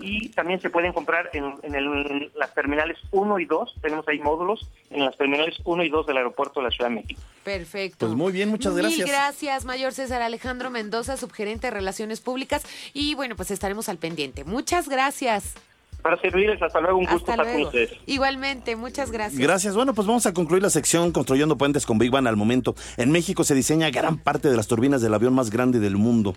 y 0.00 0.28
también 0.30 0.60
se 0.60 0.70
pueden 0.70 0.92
comprar 0.92 1.30
en, 1.32 1.54
en 1.62 1.74
el- 1.74 2.30
las 2.36 2.54
terminales 2.54 2.96
1 3.10 3.38
y 3.38 3.44
2, 3.44 3.74
tenemos 3.82 4.06
ahí 4.08 4.18
módulos, 4.18 4.68
en 4.90 5.04
las 5.04 5.16
terminales 5.16 5.56
1 5.64 5.84
y 5.84 5.88
2 5.88 6.06
del 6.06 6.16
aeropuerto 6.18 6.60
de 6.60 6.64
la 6.64 6.70
Ciudad 6.70 6.88
de 6.90 6.96
México. 6.96 7.20
Perfecto. 7.44 8.06
Pues 8.06 8.12
muy 8.16 8.32
bien, 8.32 8.48
muchas 8.48 8.72
Mil 8.74 8.82
gracias. 8.82 9.08
gracias, 9.08 9.64
Mayor 9.64 9.92
César 9.92 10.22
Alejandro 10.22 10.70
Mendoza, 10.70 11.16
subgerente 11.16 11.66
de 11.68 11.70
Relaciones 11.72 12.20
Públicas. 12.20 12.64
Y 12.92 13.14
bueno, 13.14 13.36
pues 13.36 13.50
estaremos 13.50 13.88
al 13.88 13.98
pendiente. 13.98 14.44
Muchas 14.44 14.88
gracias. 14.88 15.54
Para 16.02 16.18
servirles, 16.18 16.62
hasta 16.62 16.80
luego, 16.80 16.96
un 16.96 17.04
gusto 17.04 17.16
Hasta 17.30 17.32
estar 17.32 17.44
con 17.46 17.54
luego. 17.54 17.68
ustedes. 17.68 17.92
Igualmente, 18.06 18.74
muchas 18.74 19.10
gracias. 19.10 19.38
Gracias. 19.38 19.74
Bueno, 19.74 19.92
pues 19.92 20.06
vamos 20.06 20.24
a 20.24 20.32
concluir 20.32 20.62
la 20.62 20.70
sección 20.70 21.12
Construyendo 21.12 21.58
Puentes 21.58 21.84
con 21.84 21.98
Big 21.98 22.10
Bang 22.10 22.26
al 22.26 22.36
momento. 22.36 22.74
En 22.96 23.10
México 23.10 23.44
se 23.44 23.54
diseña 23.54 23.90
gran 23.90 24.16
parte 24.16 24.48
de 24.48 24.56
las 24.56 24.66
turbinas 24.66 25.02
del 25.02 25.12
avión 25.12 25.34
más 25.34 25.50
grande 25.50 25.78
del 25.78 25.96
mundo. 25.98 26.34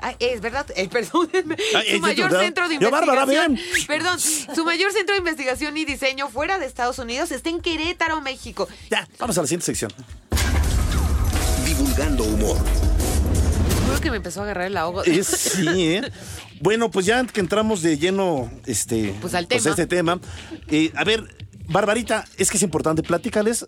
Ay, 0.00 0.14
es 0.20 0.40
verdad, 0.40 0.66
eh, 0.76 0.88
perdónenme. 0.88 1.56
Ay, 1.74 1.86
es 1.88 1.94
su 1.96 2.00
mayor 2.00 2.30
verdad. 2.30 2.44
centro 2.44 2.68
de 2.68 2.74
investigación. 2.74 3.54
bien. 3.54 3.86
Perdón, 3.86 4.20
su 4.20 4.64
mayor 4.64 4.92
centro 4.92 5.14
de 5.14 5.18
investigación 5.20 5.76
y 5.76 5.84
diseño 5.84 6.28
fuera 6.28 6.58
de 6.58 6.66
Estados 6.66 6.98
Unidos 6.98 7.30
está 7.32 7.48
en 7.48 7.60
Querétaro, 7.60 8.20
México. 8.20 8.68
Ya, 8.90 9.08
vamos 9.18 9.36
a 9.38 9.40
la 9.42 9.46
siguiente 9.46 9.66
sección. 9.66 9.90
Divulgando 11.64 12.24
humor. 12.24 12.56
Juro 13.86 14.00
que 14.00 14.10
me 14.10 14.16
empezó 14.18 14.40
a 14.40 14.44
agarrar 14.44 14.66
el 14.66 14.76
ahogo. 14.76 15.02
Es, 15.04 15.26
sí, 15.26 15.66
¿eh? 15.94 16.02
Bueno, 16.60 16.90
pues 16.90 17.04
ya 17.04 17.22
que 17.26 17.40
entramos 17.40 17.82
de 17.82 17.98
lleno 17.98 18.50
este, 18.64 19.14
Pues 19.20 19.34
al 19.34 19.46
tema. 19.46 19.68
este 19.70 19.86
tema. 19.86 20.18
eh, 20.68 20.90
a 20.96 21.04
ver, 21.04 21.36
Barbarita, 21.68 22.24
es 22.38 22.50
que 22.50 22.56
es 22.56 22.62
importante, 22.62 23.02
platícales. 23.02 23.66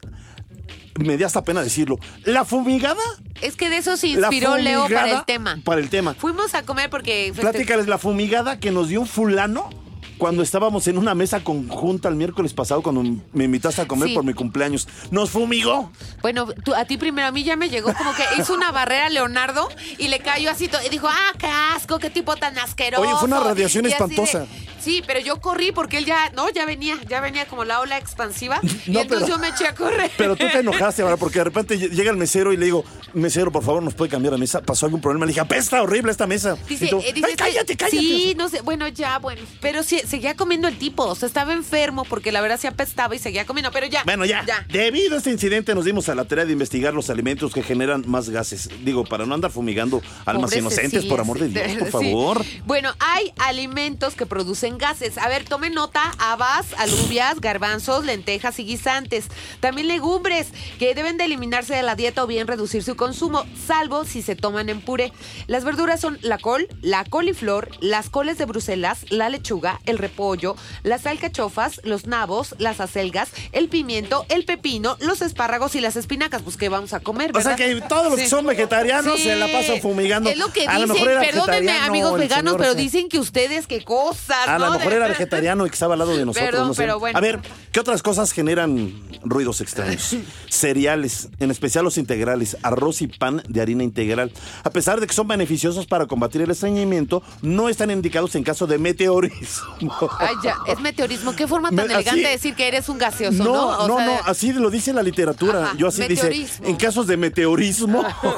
Me 0.98 1.16
da 1.16 1.26
hasta 1.26 1.42
pena 1.42 1.62
decirlo. 1.62 1.98
La 2.24 2.44
fumigada. 2.44 3.00
Es 3.40 3.56
que 3.56 3.70
de 3.70 3.78
eso 3.78 3.96
se 3.96 4.08
inspiró 4.08 4.56
Leo 4.56 4.88
para 4.88 5.10
el 5.10 5.24
tema. 5.24 5.58
Para 5.64 5.80
el 5.80 5.88
tema. 5.88 6.14
Fuimos 6.14 6.54
a 6.54 6.62
comer 6.62 6.90
porque... 6.90 7.32
Platícales 7.34 7.86
la 7.86 7.98
fumigada 7.98 8.58
que 8.58 8.70
nos 8.70 8.88
dio 8.88 9.00
un 9.00 9.06
fulano 9.06 9.70
cuando 10.18 10.42
estábamos 10.42 10.86
en 10.88 10.98
una 10.98 11.14
mesa 11.14 11.42
conjunta 11.44 12.08
el 12.08 12.16
miércoles 12.16 12.52
pasado 12.52 12.82
cuando 12.82 13.02
me 13.32 13.44
invitaste 13.44 13.82
a 13.82 13.86
comer 13.88 14.08
Sí. 14.08 14.14
por 14.14 14.24
mi 14.24 14.34
cumpleaños. 14.34 14.88
Nos 15.10 15.30
fumigó. 15.30 15.90
Bueno, 16.22 16.46
tú- 16.64 16.74
a 16.74 16.84
ti 16.84 16.96
primero, 16.96 17.28
a 17.28 17.32
mí 17.32 17.44
ya 17.44 17.56
me 17.56 17.68
llegó 17.70 17.92
como 17.94 18.12
que 18.14 18.24
hizo 18.40 18.52
una 18.54 18.70
barrera 18.72 19.06
a 19.06 19.10
Leonardo 19.10 19.68
y 19.98 20.08
le 20.08 20.18
cayó 20.20 20.50
así 20.50 20.68
to- 20.68 20.78
y 20.84 20.88
dijo, 20.88 21.08
ah, 21.08 21.32
qué 21.38 21.46
asco, 21.46 21.98
qué 21.98 22.10
tipo 22.10 22.36
tan 22.36 22.58
asqueroso. 22.58 23.02
Oye, 23.02 23.12
fue 23.18 23.28
una 23.28 23.40
radiación 23.40 23.84
Y 23.84 23.88
así 23.92 23.96
de- 23.98 24.04
espantosa. 24.04 24.46
sí, 24.80 25.02
pero 25.06 25.20
yo 25.20 25.40
corrí 25.40 25.72
porque 25.72 25.98
él 25.98 26.04
ya, 26.04 26.30
no, 26.30 26.48
ya 26.50 26.64
venía, 26.66 26.96
ya 27.08 27.20
venía 27.20 27.46
como 27.46 27.64
la 27.64 27.80
ola 27.80 27.96
expansiva 27.98 28.60
y 28.86 28.90
No, 28.90 29.00
entonces 29.00 29.26
pero- 29.26 29.36
yo 29.36 29.38
me 29.38 29.48
eché 29.48 29.66
a 29.66 29.74
correr. 29.74 30.10
Pero 30.16 30.36
tú 30.36 30.46
te 30.50 30.58
enojaste, 30.58 31.02
¿verdad? 31.02 31.18
Porque 31.18 31.38
de 31.38 31.44
repente 31.44 31.78
ll- 31.78 31.90
llega 31.90 32.10
el 32.10 32.16
mesero 32.16 32.52
y 32.52 32.56
le 32.56 32.64
digo, 32.66 32.84
mesero, 33.14 33.52
por 33.52 33.62
favor, 33.62 33.82
¿nos 33.82 33.94
puede 33.94 34.10
cambiar 34.10 34.32
la 34.32 34.38
mesa? 34.38 34.60
¿Pasó 34.62 34.86
algún 34.86 35.00
problema? 35.00 35.26
Le 35.26 35.30
dije, 35.30 35.40
apesta 35.40 35.80
horrible 35.82 36.10
esta 36.10 36.26
mesa. 36.26 36.56
Dice, 36.68 36.86
Y 36.86 36.90
tú, 36.90 36.98
eh, 37.00 37.12
dice 37.12 37.26
"Ay, 37.28 37.36
cállate, 37.36 37.76
cállate. 37.76 37.98
Sí, 37.98 38.34
no 38.36 38.48
sé, 38.48 38.60
bueno, 38.62 38.88
ya, 38.88 39.18
bueno. 39.18 39.42
Pero 39.60 39.82
sí, 39.82 40.00
seguía 40.08 40.34
comiendo 40.36 40.68
el 40.68 40.78
tipo. 40.78 41.04
O 41.04 41.14
sea, 41.14 41.26
estaba 41.26 41.52
enfermo 41.52 42.04
porque 42.04 42.32
la 42.32 42.40
verdad 42.40 42.58
se 42.58 42.68
apestaba 42.68 43.14
y 43.14 43.18
seguía 43.18 43.46
comiendo. 43.46 43.70
Pero 43.70 43.86
ya. 43.86 44.02
Bueno, 44.04 44.24
ya. 44.24 44.44
Debido 44.68 45.14
a 45.14 45.18
este 45.18 45.30
incidente 45.30 45.74
nos 45.74 45.84
dimos 45.84 46.08
a 46.08 46.14
la 46.14 46.24
tarea 46.24 46.44
de 46.44 46.52
investigar 46.52 46.94
los 46.94 47.10
alimentos 47.10 47.52
que 47.52 47.62
generan 47.62 48.04
más 48.06 48.30
gases. 48.30 48.68
Digo, 48.84 49.04
para 49.04 49.26
no 49.26 49.34
andar 49.34 49.50
fumigando 49.50 50.02
almas 50.24 50.50
Pobres 50.50 50.60
inocentes, 50.60 51.04
por 51.04 51.20
amor 51.20 51.38
de 51.38 51.48
Dios, 51.76 51.90
por 51.90 52.02
sí. 52.02 52.10
favor. 52.10 52.44
Bueno, 52.64 52.92
hay 52.98 53.32
alimentos 53.38 54.14
que 54.14 54.26
producen 54.26 54.78
gases. 54.78 55.18
A 55.18 55.28
ver, 55.28 55.44
tomen 55.44 55.74
nota, 55.74 56.14
habas, 56.18 56.72
alubias, 56.78 57.40
garbanzos, 57.40 58.04
lentejas 58.04 58.58
y 58.58 58.64
guisantes. 58.64 59.26
También 59.60 59.88
legumbres 59.88 60.48
que 60.78 60.94
deben 60.94 61.16
de 61.18 61.24
eliminarse 61.24 61.74
de 61.74 61.82
la 61.82 61.94
dieta 61.94 62.24
o 62.24 62.26
bien 62.26 62.46
reducir 62.46 62.82
su 62.82 62.96
consumo, 62.96 63.44
salvo 63.66 64.04
si 64.04 64.22
se 64.22 64.36
toman 64.36 64.68
en 64.68 64.80
puré. 64.80 65.12
Las 65.46 65.64
verduras 65.64 66.00
son 66.00 66.18
la 66.22 66.38
col, 66.38 66.68
la 66.80 67.04
coliflor, 67.04 67.70
las 67.80 68.10
coles 68.10 68.38
de 68.38 68.46
Bruselas, 68.46 69.04
la 69.10 69.28
lechuga, 69.28 69.80
el 69.86 69.97
repollo, 69.98 70.56
las 70.82 71.06
alcachofas, 71.06 71.80
los 71.84 72.06
nabos, 72.06 72.54
las 72.58 72.80
acelgas, 72.80 73.28
el 73.52 73.68
pimiento, 73.68 74.24
el 74.28 74.44
pepino, 74.44 74.96
los 75.00 75.20
espárragos 75.22 75.74
y 75.74 75.80
las 75.80 75.96
espinacas. 75.96 76.42
Pues 76.42 76.56
que 76.56 76.68
vamos 76.68 76.92
a 76.94 77.00
comer, 77.00 77.30
O 77.36 77.40
sea 77.40 77.56
¿verdad? 77.56 77.56
que 77.80 77.80
todos 77.88 78.10
los 78.10 78.20
que 78.20 78.28
son 78.28 78.46
vegetarianos 78.46 79.16
Sí. 79.18 79.24
se 79.24 79.36
la 79.36 79.46
pasan 79.48 79.80
fumigando. 79.80 80.30
Es 80.30 80.38
lo 80.38 80.52
que 80.52 80.66
a 80.66 80.72
dicen, 80.72 80.88
lo 80.88 80.94
mejor 80.94 81.10
era 81.10 81.20
perdónenme, 81.20 81.72
amigos 81.72 82.18
veganos, 82.18 82.52
señor 82.52 82.60
pero 82.60 82.74
dicen 82.74 83.08
que 83.08 83.18
ustedes 83.18 83.66
qué 83.66 83.84
cosas, 83.84 84.48
A 84.48 84.58
¿no? 84.58 84.66
lo 84.66 84.72
mejor 84.78 84.92
era 84.92 85.08
vegetariano 85.08 85.66
y 85.66 85.70
que 85.70 85.74
estaba 85.74 85.94
al 85.94 85.98
lado 85.98 86.16
de 86.16 86.24
nosotros. 86.24 86.50
Perdón, 86.50 86.68
no 86.68 86.74
sé. 86.74 86.82
pero 86.82 86.98
bueno. 86.98 87.18
A 87.18 87.20
ver, 87.20 87.40
¿qué 87.72 87.80
otras 87.80 88.02
cosas 88.02 88.32
generan 88.32 88.92
ruidos 89.24 89.60
extraños? 89.60 90.16
Cereales, 90.48 91.28
en 91.38 91.50
especial 91.50 91.84
los 91.84 91.98
integrales, 91.98 92.56
arroz 92.62 93.02
y 93.02 93.06
pan 93.08 93.42
de 93.48 93.60
harina 93.60 93.84
integral. 93.84 94.32
A 94.64 94.70
pesar 94.70 95.00
de 95.00 95.06
que 95.06 95.14
son 95.14 95.28
beneficiosos 95.28 95.86
para 95.86 96.06
combatir 96.06 96.42
el 96.42 96.50
estreñimiento, 96.50 97.22
no 97.42 97.68
están 97.68 97.90
indicados 97.90 98.34
en 98.34 98.44
caso 98.44 98.66
de 98.66 98.78
meteorismo. 98.78 99.87
Ay, 100.18 100.34
ya, 100.42 100.56
es 100.66 100.80
meteorismo. 100.80 101.34
Qué 101.34 101.46
forma 101.46 101.68
tan 101.68 101.76
Me- 101.76 101.94
elegante 101.94 102.20
de 102.22 102.28
decir 102.30 102.54
que 102.54 102.68
eres 102.68 102.88
un 102.88 102.98
gaseoso, 102.98 103.42
¿no? 103.44 103.52
No, 103.54 103.66
O 103.84 103.88
no, 103.88 103.96
sea, 103.96 104.06
no, 104.06 104.12
así 104.26 104.52
lo 104.52 104.70
dice 104.70 104.92
la 104.92 105.02
literatura. 105.02 105.64
Ajá, 105.64 105.74
Yo 105.76 105.88
así 105.88 106.06
dice, 106.08 106.46
en 106.62 106.76
casos 106.76 107.06
de 107.06 107.16
meteorismo, 107.16 108.04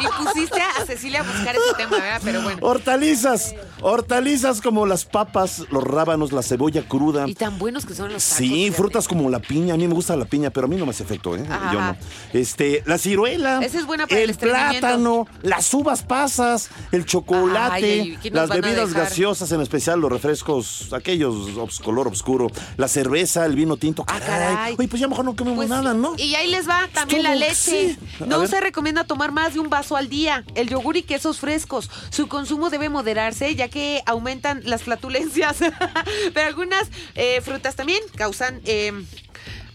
Y 0.00 0.24
pusiste 0.24 0.60
a 0.60 0.84
Cecilia 0.86 1.20
a 1.20 1.22
buscar 1.22 1.54
ese 1.56 1.74
tema, 1.76 1.96
¿verdad? 1.98 2.20
Pero 2.24 2.42
bueno. 2.42 2.58
hortalizas, 2.62 3.54
hortalizas 3.80 4.60
como 4.60 4.86
las 4.86 5.04
papas, 5.04 5.64
los 5.70 5.84
rábanos, 5.84 6.32
la 6.32 6.42
cebolla 6.42 6.82
cruda. 6.86 7.28
Y 7.28 7.34
tan 7.34 7.58
buenos 7.58 7.86
que 7.86 7.94
son 7.94 8.12
los 8.12 8.22
tacos. 8.24 8.36
Sí, 8.38 8.70
frutas 8.70 9.06
como 9.08 9.28
la 9.30 9.38
piña. 9.40 9.74
A 9.74 9.76
mí 9.76 9.86
me 9.86 9.94
gusta 9.94 10.16
la 10.16 10.24
piña, 10.24 10.50
pero 10.50 10.66
a 10.66 10.68
mí 10.70 10.76
no 10.76 10.84
me 10.86 10.90
hace 10.90 11.02
efecto, 11.02 11.36
¿eh? 11.36 11.44
Ajá. 11.48 11.72
Yo 11.72 11.80
no. 11.80 11.96
Este, 12.32 12.82
la 12.86 12.98
ciruela. 12.98 13.60
Esa 13.62 13.78
es 13.78 13.86
buena 13.86 14.06
para 14.06 14.20
el 14.20 14.30
el 14.30 14.36
plátano, 14.36 15.26
las 15.42 15.72
uvas 15.74 16.02
pasas, 16.02 16.68
el 16.92 17.04
chocolate, 17.04 17.74
Ay, 17.74 17.84
ay, 17.84 18.18
¿qué 18.22 18.30
nos 18.30 18.48
las 18.48 18.60
bebidas 18.60 18.92
gaseosas, 18.94 19.50
en 19.52 19.60
especial 19.60 19.79
los 19.96 20.10
refrescos, 20.10 20.92
aquellos 20.92 21.34
obs- 21.56 21.80
color 21.82 22.08
oscuro, 22.08 22.48
la 22.76 22.88
cerveza, 22.88 23.44
el 23.46 23.54
vino 23.56 23.76
tinto. 23.76 24.04
Caray. 24.04 24.22
Ah, 24.22 24.26
caray. 24.26 24.74
Oye, 24.78 24.88
pues 24.88 25.00
ya 25.00 25.08
mejor 25.08 25.24
no 25.24 25.34
comemos 25.36 25.56
Pues, 25.58 25.68
nada, 25.68 25.94
¿no? 25.94 26.14
Y 26.16 26.34
ahí 26.34 26.50
les 26.50 26.68
va 26.68 26.88
también 26.92 27.22
la 27.22 27.34
leche. 27.34 27.54
sí. 27.54 27.96
No 28.26 28.46
se 28.46 28.60
recomienda 28.60 29.04
tomar 29.04 29.32
más 29.32 29.54
de 29.54 29.60
un 29.60 29.70
vaso 29.70 29.96
al 29.96 30.08
día. 30.08 30.44
El 30.54 30.68
yogur 30.68 30.96
y 30.96 31.02
quesos 31.02 31.38
frescos. 31.40 31.90
Su 32.10 32.28
consumo 32.28 32.70
debe 32.70 32.88
moderarse 32.88 33.54
ya 33.54 33.68
que 33.68 34.02
aumentan 34.06 34.62
las 34.64 34.82
flatulencias. 34.82 35.56
Pero 36.34 36.46
algunas 36.46 36.88
eh, 37.14 37.40
frutas 37.42 37.76
también 37.76 38.00
causan... 38.16 38.60
eh, 38.64 38.92
ay, 38.92 39.06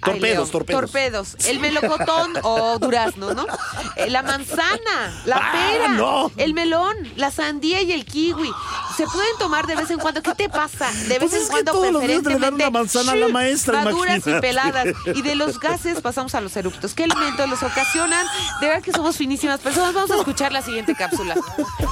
Torpedos, 0.06 0.52
torpedos. 0.52 0.82
torpedos. 0.82 1.36
El 1.48 1.60
melocotón 1.60 2.34
o 2.44 2.80
durazno, 2.80 3.34
¿no? 3.34 3.46
Eh, 3.96 4.10
la 4.10 4.22
manzana, 4.24 5.22
la 5.26 5.38
Ah, 5.38 5.52
pera, 5.52 5.88
no. 5.90 6.32
el 6.38 6.54
melón, 6.54 6.96
la 7.16 7.32
sandía 7.32 7.82
y 7.82 7.92
el 7.92 8.06
kiwi. 8.06 8.52
se 8.96 9.06
pueden 9.08 9.38
tomar 9.40 9.68
de 9.68 9.76
vez 9.76 9.90
en 9.92 10.00
cuando. 10.00 10.22
¿Qué 10.22 10.34
te 10.36 10.50
pasa? 10.50 10.90
De 11.08 11.20
vez 11.20 11.20
Pues 11.20 11.34
en 11.34 11.40
es 11.42 11.46
que 11.46 11.52
cuando 11.52 11.72
todos 11.74 11.92
los 11.92 12.02
días 12.02 12.10
le 12.10 12.16
dan 12.16 12.24
preferentemente 12.24 12.64
una 12.64 12.72
manzana 12.80 13.12
a 13.12 13.16
la 13.16 13.28
maestra, 13.28 13.82
maduras 13.84 14.26
y 14.26 14.30
imagínate. 14.30 14.42
peladas. 14.48 14.86
Y 15.16 15.22
de 15.22 15.36
los 15.36 15.60
gases 15.60 16.02
pasamos 16.02 16.34
a 16.36 16.42
los 16.42 16.56
eructos. 16.56 16.94
¿Qué 16.94 17.04
elementos 17.04 17.50
los 17.50 17.62
ocasionan? 17.64 18.26
De 18.62 18.68
verdad 18.68 18.82
que 18.84 18.92
somos 18.92 19.18
finísimas 19.18 19.60
personas. 19.60 19.94
Vamos 19.94 20.12
a 20.12 20.16
escuchar 20.18 20.52
la 20.52 20.62
siguiente 20.62 20.96
cápsula. 20.96 21.36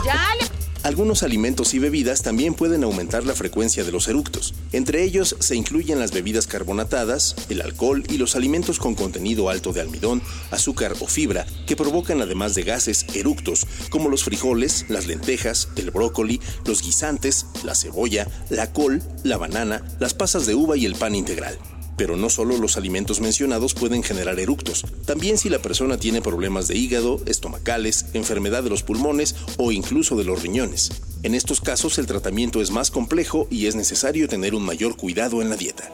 Ya 0.05 0.15
le 0.39 0.47
Algunos 0.93 1.23
alimentos 1.23 1.73
y 1.73 1.79
bebidas 1.79 2.21
también 2.21 2.53
pueden 2.53 2.83
aumentar 2.83 3.25
la 3.25 3.33
frecuencia 3.33 3.83
de 3.83 3.91
los 3.91 4.07
eructos. 4.07 4.53
Entre 4.73 5.01
ellos 5.01 5.35
se 5.39 5.55
incluyen 5.55 5.97
las 5.97 6.11
bebidas 6.11 6.45
carbonatadas, 6.45 7.35
el 7.49 7.63
alcohol 7.63 8.03
y 8.09 8.19
los 8.19 8.35
alimentos 8.35 8.77
con 8.77 8.93
contenido 8.93 9.49
alto 9.49 9.73
de 9.73 9.81
almidón, 9.81 10.21
azúcar 10.51 10.93
o 10.99 11.07
fibra 11.07 11.47
que 11.65 11.75
provocan 11.75 12.21
además 12.21 12.53
de 12.53 12.61
gases 12.61 13.07
eructos, 13.15 13.65
como 13.89 14.07
los 14.07 14.23
frijoles, 14.23 14.85
las 14.87 15.07
lentejas, 15.07 15.69
el 15.77 15.89
brócoli, 15.89 16.39
los 16.63 16.83
guisantes, 16.83 17.47
la 17.63 17.73
cebolla, 17.73 18.27
la 18.51 18.71
col, 18.71 19.01
la 19.23 19.37
banana, 19.37 19.83
las 19.99 20.13
pasas 20.13 20.45
de 20.45 20.53
uva 20.53 20.77
y 20.77 20.85
el 20.85 20.93
pan 20.93 21.15
integral. 21.15 21.57
Pero 21.97 22.17
no 22.17 22.29
solo 22.29 22.57
los 22.57 22.77
alimentos 22.77 23.21
mencionados 23.21 23.73
pueden 23.73 24.03
generar 24.03 24.39
eructos, 24.39 24.85
también 25.05 25.37
si 25.37 25.49
la 25.49 25.59
persona 25.59 25.97
tiene 25.97 26.21
problemas 26.21 26.67
de 26.67 26.75
hígado, 26.75 27.21
estomacales, 27.25 28.05
enfermedad 28.13 28.63
de 28.63 28.69
los 28.69 28.83
pulmones 28.83 29.35
o 29.57 29.71
incluso 29.71 30.15
de 30.15 30.23
los 30.23 30.41
riñones. 30.41 30.91
En 31.23 31.35
estos 31.35 31.61
casos 31.61 31.97
el 31.97 32.07
tratamiento 32.07 32.61
es 32.61 32.71
más 32.71 32.91
complejo 32.91 33.47
y 33.49 33.67
es 33.67 33.75
necesario 33.75 34.27
tener 34.27 34.55
un 34.55 34.63
mayor 34.63 34.97
cuidado 34.97 35.41
en 35.41 35.49
la 35.49 35.55
dieta. 35.55 35.89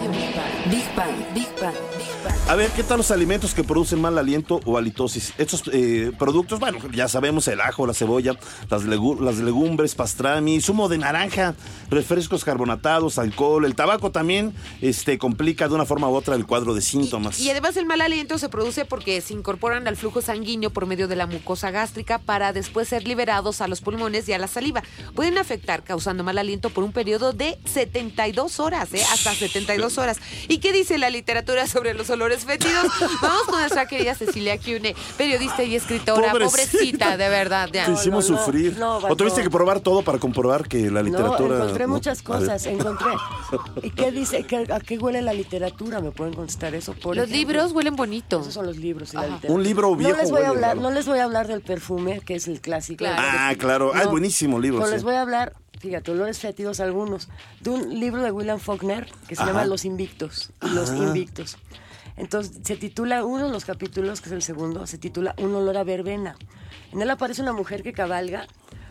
Radio 0.00 0.10
Big 0.12 0.34
Bang. 0.34 0.70
Big 0.70 0.94
Bang. 0.96 1.34
Big 1.34 1.48
Bang. 1.60 1.74
Big 1.98 2.24
Bang. 2.24 2.34
A 2.48 2.54
ver, 2.56 2.70
¿qué 2.70 2.82
tal 2.82 2.96
los 2.98 3.10
alimentos 3.10 3.54
que 3.54 3.62
producen 3.62 4.00
mal 4.00 4.16
aliento 4.18 4.60
o 4.64 4.76
halitosis? 4.78 5.34
Estos 5.38 5.62
eh, 5.72 6.10
productos, 6.18 6.58
bueno, 6.58 6.78
ya 6.92 7.06
sabemos, 7.06 7.46
el 7.48 7.60
ajo, 7.60 7.86
la 7.86 7.94
cebolla, 7.94 8.34
las, 8.70 8.84
legu- 8.84 9.20
las 9.20 9.36
legumbres, 9.36 9.94
pastrami, 9.94 10.60
zumo 10.60 10.88
de 10.88 10.98
naranja, 10.98 11.54
refrescos 11.90 12.44
carbonatados, 12.44 13.18
alcohol, 13.18 13.64
el 13.64 13.74
tabaco 13.74 14.10
también 14.10 14.54
este, 14.80 15.18
complica 15.18 15.68
de 15.68 15.74
una 15.74 15.84
forma 15.84 16.08
u 16.08 16.14
otra 16.14 16.34
el 16.34 16.46
cuadro 16.46 16.74
de 16.74 16.80
síntomas. 16.80 17.38
Y 17.40 17.50
además 17.50 17.76
el 17.76 17.86
mal 17.86 18.00
aliento 18.00 18.38
se 18.38 18.48
produce 18.48 18.84
porque 18.84 19.20
se 19.20 19.34
incorporan 19.34 19.86
al 19.86 19.96
flujo 19.96 20.20
sanguíneo 20.22 20.70
por 20.70 20.86
medio 20.86 21.08
de 21.08 21.16
la 21.16 21.26
mucosa 21.26 21.70
gástrica 21.70 22.18
para 22.18 22.52
después 22.52 22.88
ser 22.88 23.06
liberados 23.06 23.60
a 23.60 23.68
los 23.68 23.80
pulmones 23.80 24.28
y 24.28 24.32
a 24.32 24.38
la 24.38 24.48
saliva. 24.48 24.82
Pueden 25.14 25.38
afectar 25.38 25.84
causando 25.84 26.24
mal 26.24 26.38
aliento 26.38 26.70
por 26.70 26.84
un 26.84 26.92
periodo 26.92 27.32
de 27.32 27.58
72 27.66 28.60
horas, 28.60 28.92
¿eh? 28.94 29.02
hasta 29.12 29.32
72 29.34 29.89
horas. 29.98 30.18
¿Y 30.48 30.58
qué 30.58 30.72
dice 30.72 30.98
la 30.98 31.10
literatura 31.10 31.66
sobre 31.66 31.94
los 31.94 32.08
olores 32.10 32.44
fétidos? 32.44 32.86
Vamos 33.22 33.42
con 33.44 33.60
nuestra 33.60 33.86
querida 33.86 34.14
Cecilia 34.14 34.58
Cune, 34.58 34.94
periodista 35.16 35.62
y 35.62 35.76
escritora. 35.76 36.30
Pobrecita. 36.32 36.50
Pobrecita, 36.72 37.16
de 37.16 37.28
verdad. 37.28 37.68
ya. 37.72 37.86
Te 37.86 37.92
hicimos 37.92 38.28
no, 38.30 38.36
no, 38.36 38.44
sufrir. 38.44 38.76
no, 38.78 38.96
¿O 38.98 39.16
tuviste 39.16 39.42
que 39.42 39.50
probar 39.50 39.80
todo 39.80 40.02
para 40.02 40.18
comprobar 40.18 40.68
que 40.68 40.90
la 40.90 41.02
literatura... 41.02 41.48
no, 41.56 41.62
encontré 41.64 41.86
muchas 41.86 42.22
cosas, 42.22 42.64
encontré. 42.66 43.10
¿Y 43.82 43.90
qué 43.90 44.10
dice? 44.12 44.44
¿Qué- 44.44 44.66
¿A 44.72 44.80
qué 44.80 44.98
huele 44.98 45.22
la 45.22 45.32
literatura? 45.32 46.00
¿Me 46.00 46.10
pueden 46.10 46.34
contestar 46.34 46.74
eso? 46.74 46.92
Por 46.94 47.16
Los 47.16 47.26
ejemplo? 47.28 47.36
libros 47.52 47.72
huelen 47.72 47.96
bonito. 47.96 48.40
Esos 48.40 48.54
son 48.54 48.66
los 48.66 48.76
libros 48.76 49.12
y 49.12 49.16
la 49.16 49.22
literatura. 49.22 49.52
Un 49.54 49.62
libro 49.62 49.96
viejo 49.96 50.12
No 50.12 50.18
les 50.22 50.30
voy 50.30 50.42
a 50.42 50.48
hablar, 50.48 50.76
no 50.76 50.90
les 50.90 51.06
voy 51.06 51.18
a 51.18 51.24
hablar 51.24 51.46
del 51.46 51.60
perfume, 51.62 52.20
que 52.20 52.34
es 52.36 52.48
el 52.48 52.60
clásico. 52.60 52.98
Claro. 52.98 53.16
Ah, 53.22 53.54
claro. 53.58 53.92
Ah, 53.94 54.02
es 54.02 54.08
buenísimo 54.08 54.58
libro, 54.58 54.78
Pero 54.80 54.88
sí. 54.88 54.94
les 54.94 55.02
voy 55.04 55.14
a 55.14 55.22
hablar, 55.22 55.54
fíjate, 55.80 56.12
olores 56.12 56.38
fétidos 56.38 56.78
algunos, 56.78 57.28
de 57.60 57.70
un 57.70 57.98
libro 57.98 58.22
de 58.22 58.30
William 58.30 58.60
Faulkner 58.60 59.10
que 59.26 59.34
se 59.34 59.42
Ajá. 59.42 59.50
llama 59.50 59.64
Los 59.64 59.84
Invictos. 59.84 60.52
y 60.62 60.68
Los 60.70 60.90
Ah. 60.90 60.96
Invictos. 60.96 61.56
Entonces, 62.16 62.60
se 62.62 62.76
titula, 62.76 63.24
uno 63.24 63.46
de 63.46 63.52
los 63.52 63.64
capítulos, 63.64 64.20
que 64.20 64.28
es 64.28 64.32
el 64.34 64.42
segundo, 64.42 64.86
se 64.86 64.98
titula 64.98 65.34
Un 65.38 65.54
olor 65.54 65.76
a 65.78 65.84
verbena. 65.84 66.36
En 66.92 67.00
él 67.02 67.10
aparece 67.10 67.40
una 67.42 67.52
mujer 67.52 67.82
que 67.82 67.92
cabalga 67.92 68.46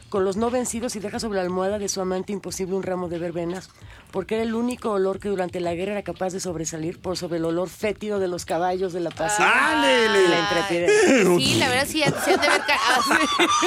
con 0.10 0.24
los 0.26 0.36
no 0.36 0.50
vencidos 0.50 0.96
y 0.96 1.00
deja 1.00 1.20
sobre 1.20 1.38
la 1.38 1.44
almohada 1.44 1.78
de 1.78 1.88
su 1.88 2.02
amante 2.02 2.34
imposible 2.34 2.74
un 2.76 2.82
ramo 2.82 3.08
de 3.10 3.20
verbenas, 3.20 3.70
porque 4.12 4.36
era 4.36 4.44
el 4.44 4.56
único 4.56 4.92
olor 4.92 5.20
que 5.20 5.30
durante 5.30 5.60
la 5.60 5.74
guerra 5.76 5.92
era 5.94 6.04
capaz 6.04 6.34
de 6.34 6.40
sobresalir 6.40 7.00
por 7.00 7.16
sobre 7.18 7.38
el 7.38 7.46
olor 7.46 7.70
fétido 7.70 8.20
de 8.20 8.28
los 8.28 8.44
caballos 8.46 8.92
de 8.94 9.00
la 9.02 9.12
pasión 9.12 9.48
¡Ándele! 9.48 10.24
y 10.26 10.28
la 10.28 10.40
intrepidez. 10.40 10.92
Sí, 11.38 11.56
la 11.56 11.70
verdad 11.70 11.86
sí, 11.88 12.00
se 12.26 12.34
han 12.34 12.42
de 12.42 12.50
ver 12.50 12.62
ca- 12.66 12.80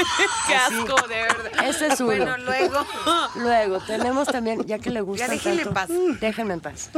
Qué 0.49 0.55
asco, 0.55 1.09
de 1.09 1.15
verdad. 1.15 1.69
Ese 1.69 1.87
es 1.89 2.01
uno. 2.01 2.07
Bueno, 2.07 2.37
luego. 2.39 2.87
Luego, 3.37 3.79
tenemos 3.87 4.27
también, 4.29 4.65
ya 4.67 4.79
que 4.79 4.91
le 4.91 5.01
gusta 5.01 5.29
déjenle 5.29 5.65
tanto, 5.65 5.81
en 5.81 5.89
paz. 6.15 6.21
Déjenme 6.21 6.55
en 6.55 6.61
paz. 6.61 6.91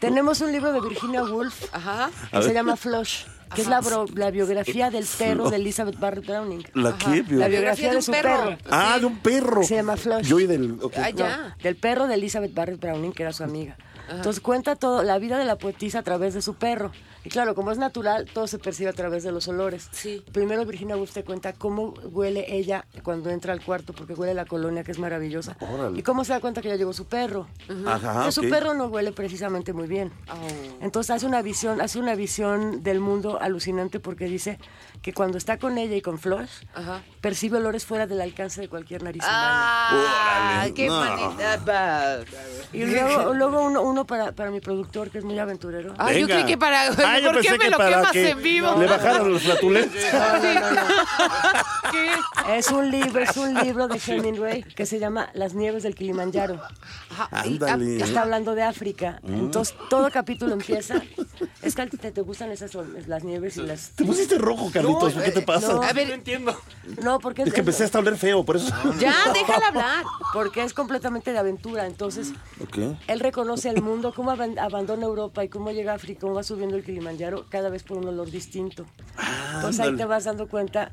tenemos 0.00 0.40
un 0.40 0.52
libro 0.52 0.72
de 0.72 0.80
Virginia 0.80 1.22
Woolf 1.24 1.74
Ajá. 1.74 2.10
que 2.30 2.42
se 2.42 2.52
llama 2.54 2.76
Flush, 2.76 3.24
que 3.54 3.62
es 3.62 3.68
la, 3.68 3.80
bro- 3.80 4.06
la 4.14 4.30
biografía 4.30 4.90
del 4.90 5.04
perro 5.18 5.50
de 5.50 5.56
Elizabeth 5.56 5.98
Barrett 5.98 6.26
Browning. 6.26 6.64
¿La 6.74 6.96
qué? 6.98 7.24
La 7.30 7.48
biografía 7.48 7.90
de, 7.90 7.96
un 7.96 8.02
su 8.02 8.12
perro. 8.12 8.30
perro. 8.50 8.58
Ah, 8.70 8.98
de 8.98 9.06
un 9.06 9.18
perro. 9.18 9.62
Se 9.62 9.76
llama 9.76 9.96
Flush. 9.96 10.26
Yo 10.26 10.40
y 10.40 10.46
del... 10.46 10.76
No, 10.78 10.90
ya. 11.14 11.56
del 11.62 11.76
perro 11.76 12.06
de 12.06 12.14
Elizabeth 12.14 12.54
Barrett 12.54 12.80
Browning, 12.80 13.12
que 13.12 13.22
era 13.22 13.32
su 13.32 13.44
amiga. 13.44 13.76
Entonces 14.10 14.40
cuenta 14.40 14.76
todo, 14.76 15.02
la 15.02 15.18
vida 15.18 15.38
de 15.38 15.44
la 15.44 15.56
poetisa 15.56 16.00
a 16.00 16.02
través 16.02 16.34
de 16.34 16.42
su 16.42 16.54
perro. 16.54 16.92
Y 17.24 17.30
claro, 17.30 17.54
como 17.54 17.72
es 17.72 17.78
natural, 17.78 18.26
todo 18.32 18.46
se 18.46 18.58
percibe 18.58 18.90
a 18.90 18.92
través 18.92 19.22
de 19.22 19.32
los 19.32 19.48
olores. 19.48 19.88
Sí. 19.90 20.24
Primero 20.32 20.64
Virginia 20.64 20.96
Woolf 20.96 21.12
te 21.12 21.24
cuenta 21.24 21.52
cómo 21.52 21.94
huele 22.04 22.56
ella 22.56 22.86
cuando 23.02 23.30
entra 23.30 23.52
al 23.52 23.62
cuarto, 23.62 23.92
porque 23.92 24.14
huele 24.14 24.34
la 24.34 24.46
colonia, 24.46 24.84
que 24.84 24.92
es 24.92 24.98
maravillosa. 24.98 25.56
Órale. 25.60 25.98
Y 25.98 26.02
cómo 26.02 26.24
se 26.24 26.32
da 26.32 26.40
cuenta 26.40 26.62
que 26.62 26.68
ya 26.68 26.76
llegó 26.76 26.92
su 26.92 27.06
perro. 27.06 27.48
Ajá, 27.86 28.24
que 28.24 28.32
su 28.32 28.48
perro 28.48 28.74
no 28.74 28.86
huele 28.86 29.12
precisamente 29.12 29.72
muy 29.72 29.86
bien. 29.86 30.12
Oh. 30.30 30.84
Entonces 30.84 31.10
hace 31.10 31.26
una 31.26 31.42
visión, 31.42 31.80
hace 31.80 31.98
una 31.98 32.14
visión 32.14 32.82
del 32.82 33.00
mundo 33.00 33.38
alucinante 33.40 34.00
porque 34.00 34.26
dice 34.26 34.58
que 35.02 35.12
cuando 35.12 35.38
está 35.38 35.58
con 35.58 35.78
ella 35.78 35.96
y 35.96 36.02
con 36.02 36.18
Ajá. 36.74 37.02
percibe 37.20 37.58
olores 37.58 37.86
fuera 37.86 38.06
del 38.06 38.20
alcance 38.20 38.60
de 38.60 38.68
cualquier 38.68 39.02
nariz 39.02 39.22
humana. 39.22 39.48
Ah, 39.50 40.66
qué 40.74 40.88
no. 40.88 41.00
manita. 41.00 42.20
Y 42.72 42.84
luego, 42.84 43.34
luego 43.34 43.62
uno, 43.62 43.82
uno 43.82 44.06
para, 44.06 44.32
para 44.32 44.50
mi 44.50 44.60
productor, 44.60 45.10
que 45.10 45.18
es 45.18 45.24
muy 45.24 45.38
aventurero. 45.38 45.94
Ah, 45.98 46.12
yo 46.12 46.26
creí 46.26 46.44
que 46.44 46.58
para. 46.58 46.82
Ah, 46.88 47.18
yo 47.18 47.32
¿Por 47.32 47.40
qué 47.42 47.50
pensé 47.50 47.58
me 47.58 47.64
que 47.64 47.70
lo 47.70 47.78
quemas 47.78 48.12
que 48.12 48.30
en 48.30 48.42
vivo? 48.42 48.74
Le 48.78 48.86
bajaron 48.86 49.32
los 49.32 49.42
flatulentos. 49.42 50.00
¿Qué? 51.90 52.56
Es 52.58 52.70
un 52.70 52.90
libro, 52.90 53.20
es 53.20 53.36
un 53.36 53.54
libro 53.54 53.88
de 53.88 54.00
Hemingway 54.04 54.62
que 54.62 54.86
se 54.86 54.98
llama 54.98 55.30
Las 55.34 55.54
nieves 55.54 55.82
del 55.82 55.94
Kilimanjaro. 55.94 56.60
Ándale. 57.30 57.96
Está 58.02 58.22
hablando 58.22 58.54
de 58.54 58.62
África. 58.62 59.20
Entonces, 59.22 59.74
todo 59.88 60.10
capítulo 60.10 60.52
empieza. 60.52 61.00
Es 61.62 61.74
que 61.74 61.86
te, 61.86 62.12
te 62.12 62.20
gustan 62.22 62.50
esas 62.50 62.72
las 63.06 63.24
nieves 63.24 63.56
y 63.56 63.62
las. 63.62 63.90
Te 63.90 64.04
pusiste 64.04 64.38
rojo, 64.38 64.70
Carlitos. 64.94 65.22
¿Qué 65.22 65.30
te 65.32 65.42
pasa? 65.42 65.72
no. 65.74 65.82
A 65.82 65.92
ver, 65.92 66.10
entiendo. 66.10 66.56
No, 67.02 67.18
porque 67.18 67.42
Es 67.42 67.52
que 67.52 67.60
empecé 67.60 67.84
hasta 67.84 67.98
a 67.98 68.00
oler 68.00 68.16
feo, 68.16 68.44
por 68.44 68.56
eso. 68.56 68.72
ya, 69.00 69.14
déjala 69.32 69.68
hablar. 69.68 70.04
Porque 70.32 70.62
es 70.64 70.72
completamente 70.74 71.32
de 71.32 71.38
aventura. 71.38 71.86
Entonces, 71.86 72.32
él 73.06 73.20
reconoce 73.20 73.68
el 73.70 73.82
mundo, 73.82 74.12
cómo 74.14 74.30
aban- 74.30 74.58
abandona 74.58 75.04
Europa 75.06 75.44
y 75.44 75.48
cómo 75.48 75.70
llega 75.70 75.92
a 75.92 75.96
África, 75.96 76.20
cómo 76.20 76.34
va 76.34 76.42
subiendo 76.42 76.76
el 76.76 76.84
Kilimanjaro, 76.84 77.46
cada 77.48 77.68
vez 77.68 77.82
por 77.82 77.98
un 77.98 78.08
olor 78.08 78.30
distinto. 78.30 78.86
Entonces 79.56 79.80
ahí 79.84 79.96
te 79.96 80.04
vas 80.04 80.24
dando 80.24 80.48
cuenta 80.48 80.92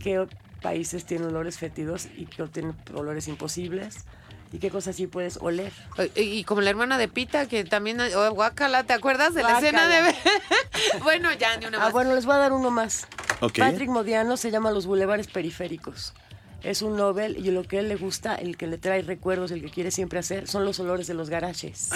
qué 0.00 0.26
países 0.62 1.04
tienen 1.04 1.28
olores 1.28 1.58
fétidos 1.58 2.06
y 2.16 2.26
qué 2.26 2.42
tienen 2.48 2.76
olores 2.94 3.28
imposibles 3.28 4.04
y 4.52 4.58
qué 4.58 4.70
cosas 4.70 4.96
sí 4.96 5.06
puedes 5.06 5.38
oler. 5.40 5.72
Y, 6.14 6.20
y 6.22 6.44
como 6.44 6.60
la 6.60 6.70
hermana 6.70 6.98
de 6.98 7.08
Pita, 7.08 7.46
que 7.46 7.64
también. 7.64 8.00
Oh, 8.00 8.30
guácala, 8.32 8.84
¿te 8.84 8.92
acuerdas 8.92 9.34
de 9.34 9.42
la 9.42 9.58
escena 9.58 9.86
de.? 9.88 10.14
bueno, 11.02 11.32
ya, 11.34 11.56
ni 11.56 11.66
una 11.66 11.78
Ah, 11.78 11.84
más. 11.84 11.92
bueno, 11.92 12.14
les 12.14 12.24
voy 12.26 12.34
a 12.34 12.38
dar 12.38 12.52
uno 12.52 12.70
más. 12.70 13.06
Patrick 13.40 13.88
Modiano 13.88 14.36
se 14.36 14.50
llama 14.50 14.70
Los 14.70 14.86
Bulevares 14.86 15.26
Periféricos. 15.28 16.12
Es 16.62 16.82
un 16.82 16.96
Nobel 16.96 17.36
y 17.36 17.50
lo 17.52 17.62
que 17.62 17.76
a 17.78 17.80
él 17.80 17.88
le 17.88 17.94
gusta, 17.96 18.34
el 18.34 18.56
que 18.56 18.66
le 18.66 18.78
trae 18.78 19.02
recuerdos, 19.02 19.50
el 19.52 19.62
que 19.62 19.70
quiere 19.70 19.90
siempre 19.92 20.18
hacer, 20.18 20.48
son 20.48 20.64
los 20.64 20.80
olores 20.80 21.06
de 21.06 21.14
los 21.14 21.30
garajes. 21.30 21.90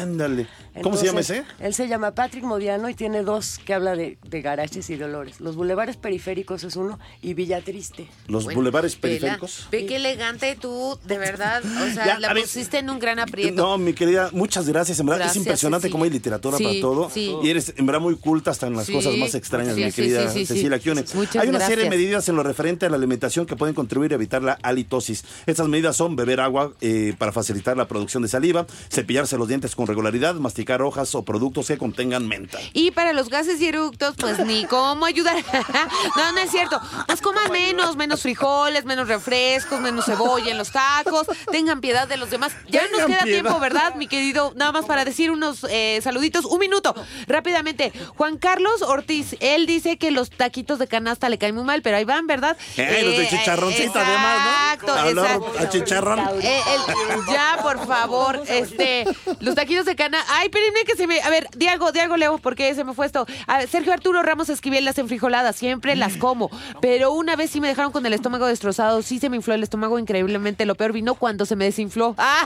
Ándale. 0.00 0.48
¿Cómo 0.82 0.96
se 0.96 1.06
llama 1.06 1.20
ese? 1.20 1.44
Él 1.60 1.72
se 1.72 1.86
llama 1.88 2.14
Patrick 2.14 2.42
Modiano 2.44 2.88
y 2.88 2.94
tiene 2.94 3.22
dos 3.22 3.58
que 3.64 3.74
habla 3.74 3.94
de, 3.94 4.18
de 4.24 4.42
garajes 4.42 4.90
y 4.90 4.96
de 4.96 5.04
olores. 5.04 5.40
Los 5.40 5.54
bulevares 5.56 5.96
periféricos 5.96 6.64
es 6.64 6.74
uno 6.76 6.98
y 7.22 7.34
Villa 7.34 7.60
Triste. 7.60 8.08
Los 8.26 8.44
Bueno, 8.44 8.58
bulevares 8.58 8.96
periféricos. 8.96 9.68
Ve 9.70 9.86
qué 9.86 9.96
elegante 9.96 10.56
tú, 10.60 10.98
de 11.06 11.18
verdad. 11.18 11.62
O 11.64 11.94
sea, 11.94 12.06
Ya, 12.06 12.18
la 12.18 12.32
ver. 12.34 12.42
pusiste 12.42 12.78
en 12.78 12.90
un 12.90 12.98
gran 12.98 13.18
aprieto. 13.20 13.54
No, 13.54 13.78
mi 13.78 13.92
querida, 13.92 14.30
muchas 14.32 14.68
gracias. 14.68 14.98
En 15.00 15.06
verdad 15.06 15.18
Gracias, 15.20 15.36
es 15.36 15.42
impresionante 15.46 15.82
Cecilia. 15.82 15.92
cómo 15.92 16.04
hay 16.04 16.10
literatura 16.10 16.58
Sí, 16.58 16.64
para 16.64 16.80
todo. 16.80 17.10
sí. 17.10 17.34
Y 17.42 17.50
eres 17.50 17.72
en 17.76 17.86
verdad 17.86 18.00
muy 18.00 18.16
culta 18.16 18.50
hasta 18.50 18.66
en 18.66 18.74
las 18.76 18.86
Sí, 18.86 18.92
cosas 18.92 19.16
más 19.16 19.34
extrañas, 19.34 19.74
sí, 19.76 19.84
mi 19.84 19.92
querida 19.92 20.22
sí, 20.30 20.40
sí, 20.40 20.46
sí. 20.46 20.46
Cecilia. 20.46 20.78
Muchas 21.14 21.36
Hay 21.42 21.48
una 21.48 21.60
serie 21.66 21.84
de 21.84 21.90
medidas 21.90 22.28
en 22.28 22.36
lo 22.36 22.42
referente 22.42 22.86
a 22.86 22.90
la 22.90 22.96
alimentación 22.96 23.46
que 23.46 23.56
pueden 23.56 23.74
contribuir 23.74 24.07
a 24.12 24.16
evitar 24.16 24.42
la 24.42 24.58
halitosis. 24.62 25.24
Estas 25.46 25.68
medidas 25.68 25.96
son 25.96 26.16
beber 26.16 26.40
agua 26.40 26.72
eh, 26.80 27.14
para 27.18 27.32
facilitar 27.32 27.76
la 27.76 27.88
producción 27.88 28.22
de 28.22 28.28
saliva, 28.28 28.66
cepillarse 28.90 29.36
los 29.36 29.48
dientes 29.48 29.74
con 29.74 29.86
regularidad, 29.86 30.34
masticar 30.34 30.82
hojas 30.82 31.14
o 31.14 31.24
productos 31.24 31.68
que 31.68 31.78
contengan 31.78 32.26
menta. 32.26 32.58
Y 32.72 32.90
para 32.90 33.12
los 33.12 33.28
gases 33.28 33.60
y 33.60 33.68
eructos, 33.68 34.16
pues 34.16 34.38
ni 34.44 34.64
cómo 34.64 35.06
ayudar. 35.06 35.36
no, 36.16 36.32
no 36.32 36.38
es 36.38 36.50
cierto. 36.50 36.80
Pues 37.06 37.20
coman 37.20 37.50
menos, 37.50 37.96
menos 37.96 38.22
frijoles, 38.22 38.84
menos 38.84 39.08
refrescos, 39.08 39.80
menos 39.80 40.04
cebolla 40.04 40.50
en 40.50 40.58
los 40.58 40.70
tacos. 40.70 41.26
Tengan 41.50 41.80
piedad 41.80 42.08
de 42.08 42.16
los 42.16 42.30
demás. 42.30 42.52
Ya 42.68 42.82
nos 42.88 43.06
queda 43.06 43.24
piedad. 43.24 43.42
tiempo, 43.42 43.60
¿verdad, 43.60 43.94
mi 43.94 44.06
querido? 44.06 44.52
Nada 44.56 44.72
más 44.72 44.84
para 44.84 45.04
decir 45.04 45.30
unos 45.30 45.64
eh, 45.70 46.00
saluditos. 46.02 46.44
Un 46.44 46.58
minuto, 46.58 46.94
rápidamente. 47.26 47.92
Juan 48.16 48.38
Carlos 48.38 48.82
Ortiz, 48.82 49.36
él 49.40 49.66
dice 49.66 49.98
que 49.98 50.10
los 50.10 50.30
taquitos 50.30 50.78
de 50.78 50.86
canasta 50.86 51.28
le 51.28 51.38
caen 51.38 51.54
muy 51.54 51.64
mal, 51.64 51.82
pero 51.82 51.96
ahí 51.96 52.04
van, 52.04 52.26
¿verdad? 52.26 52.56
Eh, 52.76 53.02
los 53.04 53.16
de 53.16 53.28
chicharroncito. 53.28 53.97
Además, 53.98 54.38
¿no? 54.44 54.50
Exacto, 54.88 55.08
exacto. 55.08 55.52
a 55.58 55.68
chicharrón. 55.68 56.18
Eh, 56.42 56.60
el- 56.74 57.26
ya, 57.34 57.58
por 57.62 57.86
favor, 57.86 58.42
este, 58.48 59.04
los 59.40 59.54
taquitos 59.54 59.86
de 59.86 59.96
cana. 59.96 60.18
Ay, 60.28 60.46
espérenme 60.46 60.84
que 60.84 60.96
se 60.96 61.06
me. 61.06 61.20
A 61.20 61.30
ver, 61.30 61.48
di 61.56 61.66
algo, 61.68 61.92
di 61.92 62.00
algo, 62.00 62.16
Leo, 62.16 62.38
porque 62.38 62.74
se 62.74 62.84
me 62.84 62.94
fue 62.94 63.06
esto. 63.06 63.26
A 63.46 63.58
ver, 63.58 63.68
Sergio 63.68 63.92
Arturo 63.92 64.22
Ramos 64.22 64.48
Esquivel, 64.48 64.84
las 64.84 64.98
enfrijoladas, 64.98 65.56
siempre 65.56 65.96
las 65.96 66.16
como. 66.16 66.50
Pero 66.80 67.12
una 67.12 67.36
vez 67.36 67.50
sí 67.50 67.60
me 67.60 67.68
dejaron 67.68 67.92
con 67.92 68.04
el 68.06 68.12
estómago 68.12 68.46
destrozado. 68.46 69.02
Sí 69.02 69.18
se 69.18 69.28
me 69.30 69.36
infló 69.36 69.54
el 69.54 69.62
estómago 69.62 69.98
increíblemente. 69.98 70.64
Lo 70.66 70.74
peor 70.74 70.92
vino 70.92 71.14
cuando 71.14 71.46
se 71.46 71.56
me 71.56 71.64
desinfló. 71.64 72.14
Ah, 72.30 72.44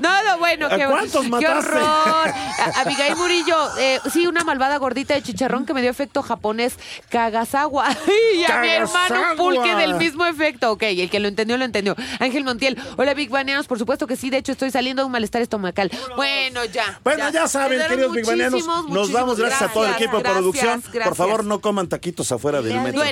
no, 0.00 0.22
no, 0.24 0.38
bueno, 0.38 0.66
¿A 0.66 0.76
qué, 0.76 0.86
cuántos 0.86 1.24
qué 1.38 1.48
horror. 1.48 2.32
Abigail 2.76 3.16
Murillo, 3.16 3.56
eh, 3.78 4.00
sí, 4.12 4.26
una 4.26 4.42
malvada 4.44 4.76
gordita 4.78 5.14
de 5.14 5.22
chicharrón 5.22 5.66
que 5.66 5.74
me 5.74 5.80
dio 5.82 5.90
efecto 5.90 6.22
japonés. 6.22 6.76
Kagasawa. 7.10 7.88
Y 8.34 8.44
a 8.50 8.58
mi 8.60 8.68
hermano 8.68 9.20
pulque 9.36 9.74
del 9.74 9.94
mismo 9.94 10.24
efecto. 10.26 10.71
Ok, 10.72 10.82
el 10.84 11.10
que 11.10 11.20
lo 11.20 11.28
entendió, 11.28 11.56
lo 11.58 11.64
entendió. 11.64 11.94
Ángel 12.18 12.44
Montiel. 12.44 12.78
Hola, 12.96 13.14
Big 13.14 13.30
Baneanos. 13.30 13.66
Por 13.66 13.78
supuesto 13.78 14.06
que 14.06 14.16
sí. 14.16 14.30
De 14.30 14.38
hecho, 14.38 14.52
estoy 14.52 14.70
saliendo 14.70 15.02
de 15.02 15.06
un 15.06 15.12
malestar 15.12 15.42
estomacal. 15.42 15.90
Bueno, 16.16 16.64
ya. 16.64 17.00
Bueno, 17.04 17.28
ya, 17.30 17.46
saben, 17.48 17.80
queridos 17.88 18.12
Big 18.12 18.26
Baneanos, 18.26 18.66
nos 18.88 19.12
vamos 19.12 19.38
gracias, 19.38 19.62
a 19.62 19.72
todo 19.72 19.86
el 19.86 19.92
equipo 19.92 20.16
de 20.16 20.22
gracias, 20.22 20.38
producción. 20.40 20.80
gracias. 20.80 21.04
Por 21.08 21.16
favor, 21.16 21.44
no 21.44 21.60
coman 21.60 21.88
taquitos 21.88 22.30
afuera 22.32 22.62
del 22.62 22.80
metro. 22.80 23.02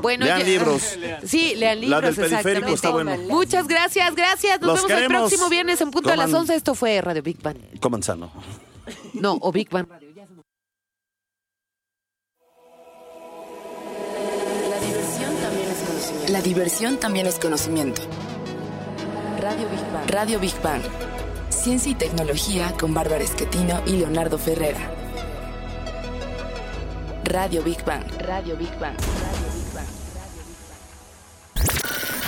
Bueno, 0.00 0.24
no 0.24 0.26
Lean 0.26 0.40
ya- 0.40 0.44
libros. 0.46 0.82
Sí, 1.24 1.54
lean 1.56 1.80
libros. 1.80 2.00
La 2.02 2.10
del 2.10 2.14
periférico 2.14 2.68
está 2.74 2.90
bueno. 2.90 3.16
Muchas 3.28 3.66
gracias, 3.66 4.14
gracias. 4.14 4.60
Nos 4.60 4.82
Los 4.82 4.88
vemos 4.88 5.02
el 5.02 5.08
próximo 5.08 5.48
viernes 5.48 5.80
en 5.80 5.90
punto 5.90 6.10
a 6.10 6.16
las 6.16 6.26
Coman. 6.26 6.40
11. 6.42 6.54
Esto 6.54 6.74
fue 6.74 7.00
Radio 7.00 7.22
Big 7.22 7.40
Bang. 7.42 7.56
Coman 7.80 8.02
sano. 8.02 8.30
No, 9.14 9.38
o 9.40 9.52
Big 9.52 9.68
Bang 9.70 9.86
Radio. 9.88 10.05
La 16.28 16.42
diversión 16.42 16.98
también 16.98 17.26
es 17.28 17.38
conocimiento. 17.38 18.02
Radio 19.40 19.68
Big 19.68 19.92
Bang. 19.92 20.10
Radio 20.10 20.40
Big 20.40 20.60
Bang. 20.60 20.82
Ciencia 21.50 21.92
y 21.92 21.94
tecnología 21.94 22.72
con 22.72 22.92
Bárbara 22.92 23.22
Esquetino 23.22 23.80
y 23.86 23.92
Leonardo 23.92 24.36
Ferrera. 24.36 24.92
Radio 27.22 27.62
Big 27.62 27.84
Bang. 27.84 28.02
Radio 28.18 28.56
Big 28.56 28.76
Bang. 28.80 28.96
Radio 28.98 29.48
Big 29.52 29.72
Bang. 29.72 29.86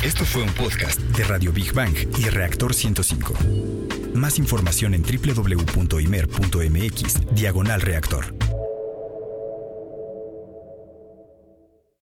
Esto 0.05 0.25
fue 0.25 0.43
un 0.43 0.53
podcast 0.53 1.01
de 1.01 1.25
Radio 1.25 1.53
Big 1.53 1.73
Bang 1.73 1.97
y 2.19 2.29
Reactor 2.29 2.75
105. 2.75 3.35
Más 4.15 4.39
información 4.39 4.95
en 4.95 5.03
www.imer.mx, 5.03 5.75
diagonal 7.35 7.81
reactor. 7.81 8.33